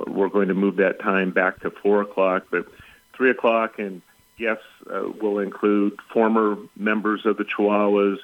we're 0.06 0.28
going 0.28 0.48
to 0.48 0.54
move 0.54 0.76
that 0.76 1.00
time 1.00 1.32
back 1.32 1.60
to 1.60 1.70
four 1.70 2.02
o'clock, 2.02 2.46
but 2.50 2.66
three 3.14 3.30
o'clock 3.30 3.78
and 3.78 4.02
guests 4.42 4.64
uh, 4.92 5.04
will 5.20 5.38
include 5.38 5.98
former 6.12 6.58
members 6.76 7.24
of 7.24 7.36
the 7.36 7.44
Chihuahuas. 7.44 8.18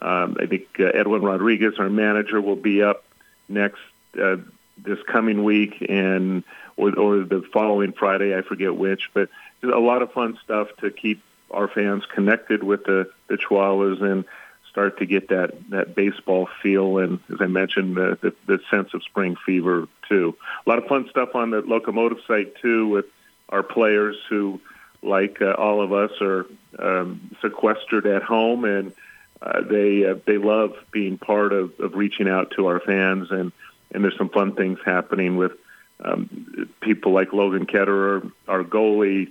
Um, 0.00 0.36
I 0.38 0.46
think 0.46 0.66
uh, 0.78 0.84
Edwin 0.84 1.22
Rodriguez, 1.22 1.74
our 1.78 1.90
manager, 1.90 2.40
will 2.40 2.56
be 2.56 2.82
up 2.82 3.04
next 3.48 3.80
uh, 4.20 4.36
this 4.76 4.98
coming 5.14 5.44
week, 5.44 5.84
and 5.88 6.44
or, 6.76 6.98
or 6.98 7.24
the 7.24 7.42
following 7.52 7.92
Friday, 7.92 8.36
I 8.36 8.42
forget 8.42 8.74
which. 8.74 9.10
But 9.14 9.28
a 9.62 9.78
lot 9.78 10.02
of 10.02 10.12
fun 10.12 10.38
stuff 10.44 10.68
to 10.80 10.90
keep 10.90 11.22
our 11.50 11.68
fans 11.68 12.04
connected 12.06 12.62
with 12.62 12.84
the, 12.84 13.10
the 13.28 13.36
Chihuahuas 13.36 14.02
and 14.02 14.24
start 14.70 14.98
to 14.98 15.06
get 15.06 15.28
that, 15.28 15.50
that 15.70 15.94
baseball 15.94 16.48
feel 16.62 16.98
and, 16.98 17.20
as 17.32 17.40
I 17.40 17.46
mentioned, 17.46 17.96
the, 17.96 18.18
the, 18.22 18.34
the 18.46 18.58
sense 18.70 18.94
of 18.94 19.02
spring 19.02 19.36
fever 19.44 19.86
too. 20.08 20.34
A 20.66 20.68
lot 20.68 20.78
of 20.78 20.86
fun 20.86 21.06
stuff 21.10 21.34
on 21.34 21.50
the 21.50 21.60
locomotive 21.60 22.18
site 22.26 22.56
too 22.56 22.88
with 22.88 23.04
our 23.50 23.62
players 23.62 24.16
who 24.30 24.60
like 25.02 25.42
uh, 25.42 25.52
all 25.52 25.82
of 25.82 25.92
us, 25.92 26.10
are 26.20 26.46
um, 26.78 27.34
sequestered 27.40 28.06
at 28.06 28.22
home, 28.22 28.64
and 28.64 28.92
uh, 29.40 29.60
they 29.62 30.06
uh, 30.06 30.14
they 30.26 30.38
love 30.38 30.74
being 30.90 31.18
part 31.18 31.52
of, 31.52 31.78
of 31.80 31.94
reaching 31.94 32.28
out 32.28 32.52
to 32.52 32.66
our 32.66 32.80
fans, 32.80 33.30
and 33.30 33.52
and 33.92 34.04
there's 34.04 34.16
some 34.16 34.28
fun 34.28 34.54
things 34.54 34.78
happening 34.84 35.36
with 35.36 35.52
um, 36.04 36.68
people 36.80 37.12
like 37.12 37.32
Logan 37.32 37.66
Ketterer, 37.66 38.30
our 38.48 38.64
goalie, 38.64 39.30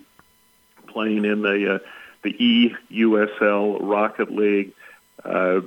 playing 0.88 1.26
in 1.26 1.42
the 1.42 1.76
uh, 1.76 1.80
the 2.24 2.78
EUSL 2.92 3.80
Rocket 3.82 4.32
League. 4.32 4.74
Uh, 5.24 5.62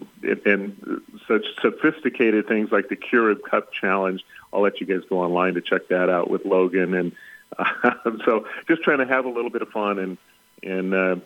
and 0.46 1.00
such 1.28 1.44
sophisticated 1.62 2.48
things 2.48 2.72
like 2.72 2.88
the 2.88 2.96
Keurig 2.96 3.40
Cup 3.48 3.72
Challenge. 3.72 4.20
I'll 4.52 4.62
let 4.62 4.80
you 4.80 4.86
guys 4.86 5.02
go 5.08 5.22
online 5.22 5.54
to 5.54 5.60
check 5.60 5.86
that 5.90 6.10
out 6.10 6.28
with 6.28 6.44
Logan 6.44 6.92
and 6.92 7.12
so 8.24 8.46
just 8.68 8.82
trying 8.82 8.98
to 8.98 9.06
have 9.06 9.24
a 9.24 9.28
little 9.28 9.50
bit 9.50 9.62
of 9.62 9.68
fun 9.68 9.98
and 9.98 10.18
and 10.62 10.94
uh, 10.94 11.16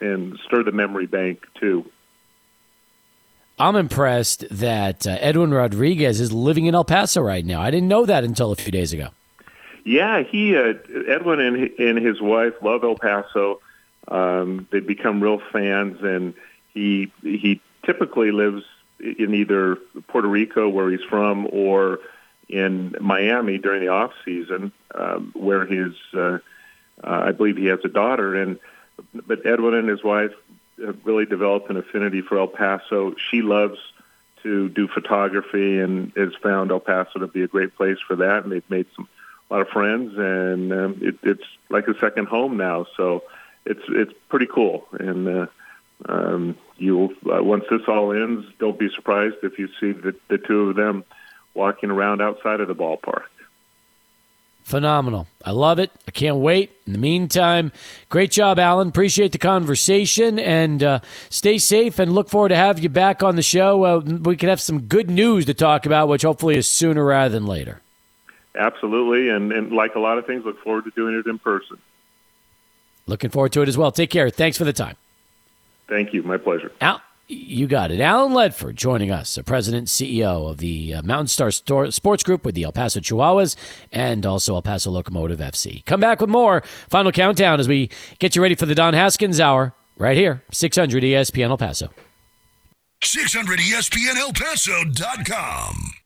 and 0.00 0.38
stir 0.44 0.62
the 0.62 0.72
memory 0.72 1.06
bank 1.06 1.46
too. 1.54 1.84
I'm 3.58 3.76
impressed 3.76 4.46
that 4.50 5.06
uh, 5.06 5.18
Edwin 5.20 5.52
Rodriguez 5.52 6.18
is 6.18 6.32
living 6.32 6.64
in 6.64 6.74
El 6.74 6.84
Paso 6.84 7.20
right 7.20 7.44
now. 7.44 7.60
I 7.60 7.70
didn't 7.70 7.88
know 7.88 8.06
that 8.06 8.24
until 8.24 8.52
a 8.52 8.56
few 8.56 8.72
days 8.72 8.92
ago. 8.92 9.08
Yeah, 9.84 10.22
he 10.22 10.56
uh, 10.56 10.74
Edwin 11.08 11.40
and 11.40 11.70
and 11.78 11.98
his 11.98 12.20
wife 12.20 12.54
love 12.62 12.84
El 12.84 12.96
Paso. 12.96 13.60
Um, 14.08 14.66
they've 14.70 14.86
become 14.86 15.22
real 15.22 15.40
fans, 15.52 16.02
and 16.02 16.34
he 16.72 17.12
he 17.22 17.60
typically 17.84 18.30
lives 18.30 18.64
in 18.98 19.34
either 19.34 19.76
Puerto 20.08 20.28
Rico, 20.28 20.68
where 20.68 20.90
he's 20.90 21.02
from, 21.02 21.48
or 21.52 22.00
in 22.50 22.96
Miami 23.00 23.58
during 23.58 23.80
the 23.80 23.88
off 23.88 24.12
season, 24.24 24.72
um, 24.94 25.32
where 25.34 25.64
his 25.64 25.94
uh, 26.12 26.38
uh, 27.02 27.20
I 27.28 27.32
believe 27.32 27.56
he 27.56 27.66
has 27.66 27.80
a 27.84 27.88
daughter, 27.88 28.34
and 28.34 28.58
but 29.12 29.46
Edwin 29.46 29.74
and 29.74 29.88
his 29.88 30.02
wife 30.02 30.32
have 30.84 30.98
really 31.04 31.26
developed 31.26 31.70
an 31.70 31.76
affinity 31.76 32.22
for 32.22 32.38
El 32.38 32.48
Paso. 32.48 33.14
She 33.30 33.42
loves 33.42 33.78
to 34.42 34.68
do 34.68 34.88
photography 34.88 35.78
and 35.78 36.12
has 36.16 36.34
found 36.42 36.70
El 36.70 36.80
Paso 36.80 37.20
to 37.20 37.26
be 37.26 37.42
a 37.42 37.48
great 37.48 37.76
place 37.76 37.98
for 38.06 38.16
that, 38.16 38.42
and 38.42 38.52
they've 38.52 38.70
made 38.70 38.86
some 38.96 39.08
a 39.50 39.54
lot 39.54 39.62
of 39.62 39.68
friends, 39.68 40.12
and 40.16 40.72
um, 40.72 40.98
it, 41.02 41.16
it's 41.22 41.44
like 41.68 41.88
a 41.88 41.98
second 41.98 42.28
home 42.28 42.56
now. 42.56 42.86
So 42.96 43.24
it's 43.64 43.82
it's 43.88 44.12
pretty 44.28 44.46
cool, 44.46 44.86
and 44.92 45.28
uh, 45.28 45.46
um, 46.08 46.56
you'll 46.78 47.10
uh, 47.32 47.42
once 47.42 47.64
this 47.70 47.82
all 47.86 48.12
ends, 48.12 48.46
don't 48.58 48.78
be 48.78 48.90
surprised 48.94 49.36
if 49.42 49.58
you 49.58 49.68
see 49.80 49.92
the, 49.92 50.14
the 50.28 50.38
two 50.38 50.70
of 50.70 50.76
them 50.76 51.04
walking 51.54 51.90
around 51.90 52.20
outside 52.20 52.60
of 52.60 52.68
the 52.68 52.74
ballpark. 52.74 53.24
Phenomenal. 54.62 55.26
I 55.44 55.50
love 55.50 55.80
it. 55.80 55.90
I 56.06 56.12
can't 56.12 56.36
wait. 56.36 56.70
In 56.86 56.92
the 56.92 56.98
meantime, 56.98 57.72
great 58.08 58.30
job, 58.30 58.58
Alan. 58.58 58.88
Appreciate 58.88 59.32
the 59.32 59.38
conversation 59.38 60.38
and 60.38 60.82
uh, 60.82 61.00
stay 61.28 61.58
safe 61.58 61.98
and 61.98 62.14
look 62.14 62.28
forward 62.28 62.50
to 62.50 62.56
having 62.56 62.82
you 62.82 62.88
back 62.88 63.22
on 63.22 63.34
the 63.34 63.42
show. 63.42 63.82
Uh, 63.82 63.98
we 63.98 64.36
can 64.36 64.48
have 64.48 64.60
some 64.60 64.82
good 64.82 65.10
news 65.10 65.46
to 65.46 65.54
talk 65.54 65.86
about, 65.86 66.06
which 66.08 66.22
hopefully 66.22 66.56
is 66.56 66.68
sooner 66.68 67.04
rather 67.04 67.32
than 67.32 67.46
later. 67.46 67.80
Absolutely. 68.54 69.28
And, 69.28 69.50
and 69.50 69.72
like 69.72 69.96
a 69.96 70.00
lot 70.00 70.18
of 70.18 70.26
things, 70.26 70.44
look 70.44 70.62
forward 70.62 70.84
to 70.84 70.90
doing 70.90 71.18
it 71.18 71.28
in 71.28 71.38
person. 71.38 71.78
Looking 73.06 73.30
forward 73.30 73.52
to 73.54 73.62
it 73.62 73.68
as 73.68 73.76
well. 73.76 73.90
Take 73.90 74.10
care. 74.10 74.30
Thanks 74.30 74.56
for 74.56 74.64
the 74.64 74.72
time. 74.72 74.96
Thank 75.88 76.12
you. 76.14 76.22
My 76.22 76.36
pleasure. 76.36 76.70
Al- 76.80 77.02
you 77.30 77.66
got 77.66 77.90
it. 77.90 78.00
Alan 78.00 78.32
Ledford 78.32 78.74
joining 78.74 79.10
us, 79.10 79.34
the 79.34 79.44
president 79.44 79.88
CEO 79.88 80.50
of 80.50 80.58
the 80.58 80.94
uh, 80.94 81.02
Mountain 81.02 81.28
Star 81.28 81.50
Store 81.50 81.90
Sports 81.90 82.22
Group 82.22 82.44
with 82.44 82.54
the 82.54 82.64
El 82.64 82.72
Paso 82.72 83.00
Chihuahuas 83.00 83.56
and 83.92 84.26
also 84.26 84.54
El 84.54 84.62
Paso 84.62 84.90
Locomotive 84.90 85.38
FC. 85.38 85.84
Come 85.86 86.00
back 86.00 86.20
with 86.20 86.28
more 86.28 86.62
final 86.88 87.12
countdown 87.12 87.60
as 87.60 87.68
we 87.68 87.88
get 88.18 88.34
you 88.34 88.42
ready 88.42 88.54
for 88.54 88.66
the 88.66 88.74
Don 88.74 88.94
Haskins 88.94 89.40
Hour 89.40 89.74
right 89.96 90.16
here, 90.16 90.42
600 90.50 91.02
ESPN 91.02 91.50
El 91.50 91.58
Paso. 91.58 91.90
600ESPNElPaso.com. 93.02 95.99